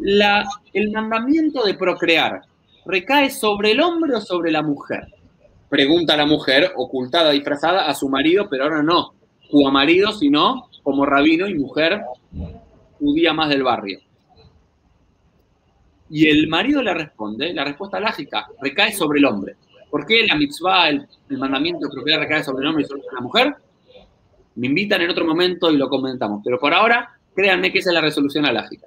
La, 0.00 0.44
el 0.74 0.92
mandamiento 0.92 1.64
de 1.64 1.72
procrear 1.72 2.42
recae 2.84 3.30
sobre 3.30 3.70
el 3.70 3.80
hombre 3.80 4.14
o 4.14 4.20
sobre 4.20 4.50
la 4.50 4.60
mujer? 4.60 5.08
Pregunta 5.68 6.16
la 6.16 6.26
mujer, 6.26 6.72
ocultada, 6.76 7.30
disfrazada, 7.30 7.86
a 7.86 7.94
su 7.94 8.08
marido, 8.08 8.48
pero 8.48 8.64
ahora 8.64 8.82
no 8.82 9.14
como 9.50 9.70
marido, 9.70 10.12
sino 10.12 10.68
como 10.82 11.06
rabino 11.06 11.48
y 11.48 11.54
mujer 11.54 12.02
judía 12.98 13.32
más 13.32 13.48
del 13.48 13.62
barrio. 13.62 14.00
Y 16.10 16.28
el 16.28 16.48
marido 16.48 16.82
le 16.82 16.94
responde, 16.94 17.52
la 17.52 17.64
respuesta 17.64 18.00
lógica, 18.00 18.46
recae 18.60 18.92
sobre 18.92 19.18
el 19.18 19.26
hombre. 19.26 19.56
¿Por 19.90 20.06
qué 20.06 20.26
la 20.26 20.36
mitzvah, 20.36 20.88
el, 20.88 21.06
mandamiento 21.30 21.86
de 21.86 21.92
procrear 21.92 22.20
recae 22.20 22.42
sobre 22.42 22.62
el 22.62 22.68
hombre 22.68 22.84
y 22.84 22.86
sobre 22.86 23.02
la 23.12 23.20
mujer? 23.20 23.54
Me 24.54 24.66
invitan 24.66 25.02
en 25.02 25.10
otro 25.10 25.24
momento 25.24 25.70
y 25.70 25.76
lo 25.76 25.88
comentamos. 25.88 26.40
Pero 26.44 26.58
por 26.58 26.72
ahora, 26.72 27.10
créanme 27.34 27.70
que 27.70 27.78
esa 27.78 27.90
es 27.90 27.94
la 27.94 28.00
resolución 28.00 28.46
alágica. 28.46 28.86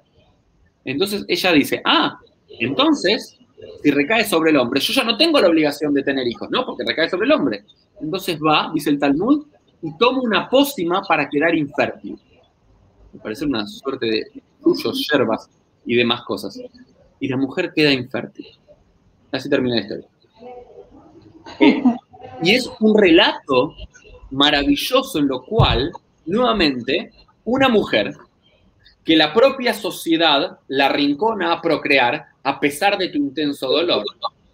Entonces 0.84 1.24
ella 1.28 1.52
dice, 1.52 1.80
ah, 1.84 2.18
entonces, 2.58 3.38
si 3.82 3.90
recae 3.90 4.24
sobre 4.24 4.50
el 4.50 4.56
hombre, 4.56 4.80
yo 4.80 4.92
ya 4.92 5.04
no 5.04 5.16
tengo 5.16 5.40
la 5.40 5.48
obligación 5.48 5.92
de 5.94 6.02
tener 6.02 6.26
hijos, 6.26 6.50
¿no? 6.50 6.64
Porque 6.64 6.84
recae 6.86 7.08
sobre 7.08 7.26
el 7.26 7.32
hombre. 7.32 7.64
Entonces 8.00 8.38
va, 8.38 8.70
dice 8.72 8.90
el 8.90 8.98
Talmud, 8.98 9.46
y 9.82 9.96
toma 9.98 10.20
una 10.22 10.48
pócima 10.48 11.02
para 11.02 11.28
quedar 11.28 11.54
infértil. 11.54 12.18
Me 13.12 13.20
parece 13.20 13.44
una 13.44 13.66
suerte 13.66 14.06
de 14.06 14.42
suyos, 14.62 15.06
yerbas 15.10 15.50
y 15.84 15.96
demás 15.96 16.22
cosas. 16.22 16.58
Y 17.20 17.28
la 17.28 17.36
mujer 17.36 17.72
queda 17.74 17.92
infértil. 17.92 18.46
Así 19.30 19.48
termina 19.48 19.76
la 19.76 19.80
historia. 19.82 20.06
Eh, 21.58 21.82
y 22.42 22.50
es 22.52 22.70
un 22.80 22.96
relato 22.96 23.74
maravilloso 24.30 25.18
en 25.18 25.28
lo 25.28 25.42
cual, 25.44 25.92
nuevamente, 26.26 27.12
una 27.44 27.68
mujer 27.68 28.14
que 29.04 29.16
la 29.16 29.32
propia 29.34 29.74
sociedad 29.74 30.58
la 30.68 30.88
rincona 30.88 31.52
a 31.52 31.60
procrear 31.60 32.26
a 32.42 32.58
pesar 32.60 32.98
de 32.98 33.08
tu 33.08 33.18
intenso 33.18 33.68
dolor, 33.68 34.04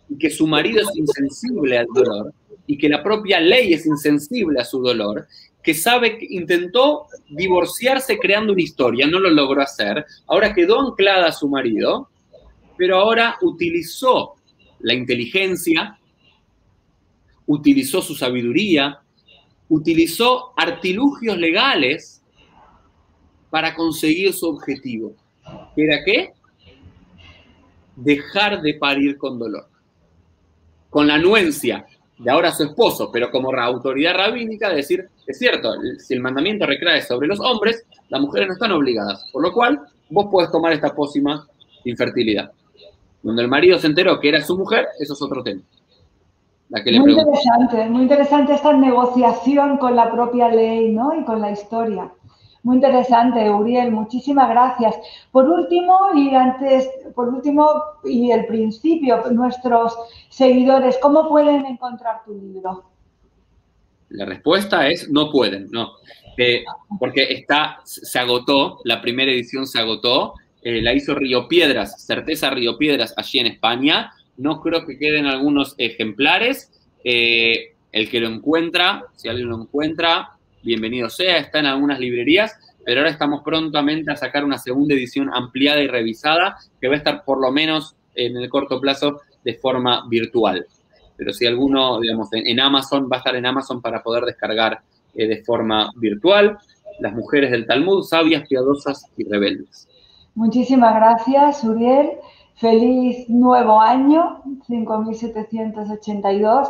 y 0.09 0.17
que 0.19 0.31
su 0.31 0.47
marido 0.47 0.83
es 0.83 0.97
insensible 0.97 1.79
al 1.79 1.87
dolor, 1.95 2.33
y 2.67 2.77
que 2.77 2.89
la 2.89 3.03
propia 3.03 3.41
ley 3.41 3.73
es 3.73 3.87
insensible 3.87 4.61
a 4.61 4.65
su 4.65 4.81
dolor, 4.81 5.27
que 5.63 5.75
sabe 5.75 6.19
que 6.19 6.27
intentó 6.31 7.07
divorciarse 7.29 8.19
creando 8.19 8.53
una 8.53 8.63
historia, 8.63 9.07
no 9.07 9.19
lo 9.19 9.31
logró 9.31 9.63
hacer, 9.63 10.05
ahora 10.27 10.55
quedó 10.55 10.81
anclada 10.81 11.29
a 11.29 11.33
su 11.33 11.49
marido, 11.49 12.09
pero 12.77 12.99
ahora 12.99 13.37
utilizó 13.43 14.35
la 14.81 14.95
inteligencia, 14.95 15.99
utilizó 17.47 18.01
su 18.03 18.15
sabiduría, 18.15 19.01
utilizó 19.69 20.53
artilugios 20.57 21.37
legales 21.37 22.23
para 23.51 23.75
conseguir 23.75 24.33
su 24.33 24.49
objetivo. 24.49 25.15
¿Era 25.77 26.05
qué? 26.05 26.33
Dejar 27.99 28.63
de 28.63 28.75
parir 28.75 29.19
con 29.19 29.39
dolor. 29.39 29.69
Con 30.91 31.07
la 31.07 31.15
anuencia 31.15 31.87
de 32.19 32.31
ahora 32.31 32.53
su 32.53 32.65
esposo, 32.65 33.11
pero 33.13 33.31
como 33.31 33.53
autoridad 33.53 34.15
rabínica, 34.15 34.71
decir, 34.71 35.09
es 35.27 35.39
cierto, 35.39 35.75
si 35.99 36.15
el 36.15 36.21
mandamiento 36.21 36.67
recae 36.67 37.03
sobre 37.03 37.29
los 37.29 37.39
hombres, 37.41 37.85
las 38.09 38.21
mujeres 38.21 38.49
no 38.49 38.55
están 38.55 38.73
obligadas, 38.73 39.25
por 39.33 39.43
lo 39.43 39.53
cual 39.53 39.81
vos 40.11 40.27
podés 40.31 40.51
tomar 40.51 40.73
esta 40.73 40.95
pócima 40.95 41.47
de 41.85 41.91
infertilidad. 41.91 42.51
Donde 43.23 43.43
el 43.43 43.49
marido 43.49 43.79
se 43.79 43.87
enteró 43.87 44.19
que 44.19 44.31
era 44.31 44.43
su 44.43 44.57
mujer, 44.57 44.89
eso 44.99 45.13
es 45.13 45.23
otro 45.23 45.43
tema. 45.43 45.63
muy 46.71 47.13
interesante, 47.13 47.89
muy 47.89 48.03
interesante 48.03 48.55
esta 48.55 48.73
negociación 48.73 49.79
con 49.79 49.97
la 49.97 50.11
propia 50.11 50.49
ley, 50.49 50.93
¿no? 50.93 51.19
Y 51.19 51.25
con 51.25 51.41
la 51.41 51.51
historia. 51.53 52.11
Muy 52.63 52.77
interesante, 52.77 53.51
Uriel, 53.51 53.93
muchísimas 53.93 54.49
gracias. 54.49 54.97
Por 55.31 55.49
último, 55.49 55.97
y 56.15 56.35
antes, 56.35 56.89
por 57.15 57.29
último, 57.29 57.71
y 58.05 58.31
el 58.31 58.47
principio, 58.47 59.23
nuestros 59.31 59.97
seguidores, 60.29 60.99
¿cómo 61.01 61.29
pueden 61.29 61.67
encontrar 61.67 62.23
tu 62.25 62.35
libro? 62.35 62.85
La 64.11 64.25
respuesta 64.25 64.89
es 64.89 65.09
no 65.11 65.31
pueden, 65.31 65.69
no. 65.71 65.93
Eh, 66.37 66.65
porque 66.99 67.25
está, 67.33 67.81
se 67.85 68.19
agotó, 68.19 68.79
la 68.85 69.01
primera 69.01 69.31
edición 69.31 69.67
se 69.67 69.81
agotó, 69.81 70.35
eh, 70.63 70.81
la 70.83 70.95
hizo 70.95 71.15
Río 71.15 71.49
Piedras, 71.49 72.05
Certeza 72.05 72.51
Río 72.51 72.79
Piedras, 72.79 73.15
allí 73.17 73.39
en 73.39 73.47
España. 73.47 74.13
No 74.37 74.61
creo 74.61 74.87
que 74.87 74.99
queden 74.99 75.27
algunos 75.27 75.75
ejemplares. 75.79 76.73
Eh, 77.05 77.75
el 77.93 78.11
que 78.11 78.21
lo 78.21 78.29
encuentra, 78.29 79.05
si 79.17 79.29
alguien 79.29 79.49
lo 79.49 79.61
encuentra, 79.61 80.38
bienvenido 80.63 81.09
sea, 81.09 81.39
está 81.39 81.61
en 81.61 81.67
algunas 81.67 81.99
librerías, 81.99 82.57
pero 82.85 83.01
ahora 83.01 83.11
estamos 83.11 83.43
prontamente 83.43 84.11
a 84.11 84.17
sacar 84.17 84.45
una 84.45 84.59
segunda 84.59 84.95
edición 84.95 85.31
ampliada 85.33 85.81
y 85.81 85.87
revisada 85.87 86.57
que 86.81 86.89
va 86.89 86.95
a 86.95 86.99
estar 86.99 87.25
por 87.25 87.41
lo 87.41 87.53
menos 87.53 87.97
en 88.15 88.37
el 88.37 88.49
corto 88.49 88.81
plazo 88.81 89.21
de 89.45 89.55
forma 89.55 90.07
virtual. 90.09 90.67
Pero 91.17 91.33
si 91.33 91.47
alguno, 91.47 92.01
digamos, 92.01 92.29
en, 92.33 92.61
Amazon, 92.61 93.09
va 93.11 93.17
a 93.17 93.19
estar 93.19 93.35
en 93.35 93.47
Amazon 93.47 93.83
para 93.83 94.03
poder 94.03 94.25
descargar 94.25 94.81
eh, 95.15 95.27
de 95.27 95.43
forma 95.45 95.91
virtual. 95.97 96.59
Las 97.01 97.13
mujeres 97.13 97.51
del 97.51 97.67
Talmud, 97.67 98.05
sabias, 98.05 98.47
piadosas 98.49 99.05
y 99.17 99.25
rebeldes. 99.25 99.89
Muchísimas 100.35 100.95
gracias, 100.95 101.65
Uriel. 101.65 102.11
Feliz 102.55 103.29
nuevo 103.29 103.81
año, 103.81 104.43
5782, 104.67 106.69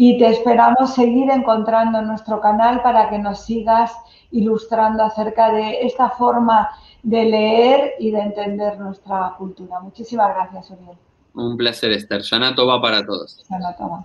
y 0.00 0.16
te 0.16 0.28
esperamos 0.28 0.94
seguir 0.94 1.28
encontrando 1.28 1.98
en 1.98 2.06
nuestro 2.06 2.40
canal 2.40 2.82
para 2.82 3.10
que 3.10 3.18
nos 3.18 3.40
sigas 3.40 3.90
ilustrando 4.30 5.02
acerca 5.02 5.50
de 5.50 5.84
esta 5.84 6.10
forma 6.10 6.70
de 7.02 7.24
leer 7.24 7.94
y 7.98 8.12
de 8.12 8.20
entender 8.20 8.78
nuestra 8.78 9.34
cultura. 9.36 9.80
Muchísimas 9.80 10.32
gracias, 10.36 10.70
Uriel. 10.70 10.96
Un 11.34 11.56
placer, 11.56 11.90
Esther. 11.90 12.20
Shanato 12.22 12.64
va 12.64 12.80
para 12.80 13.04
todos. 13.04 13.44
Shanato 13.50 13.90
va. 13.90 14.04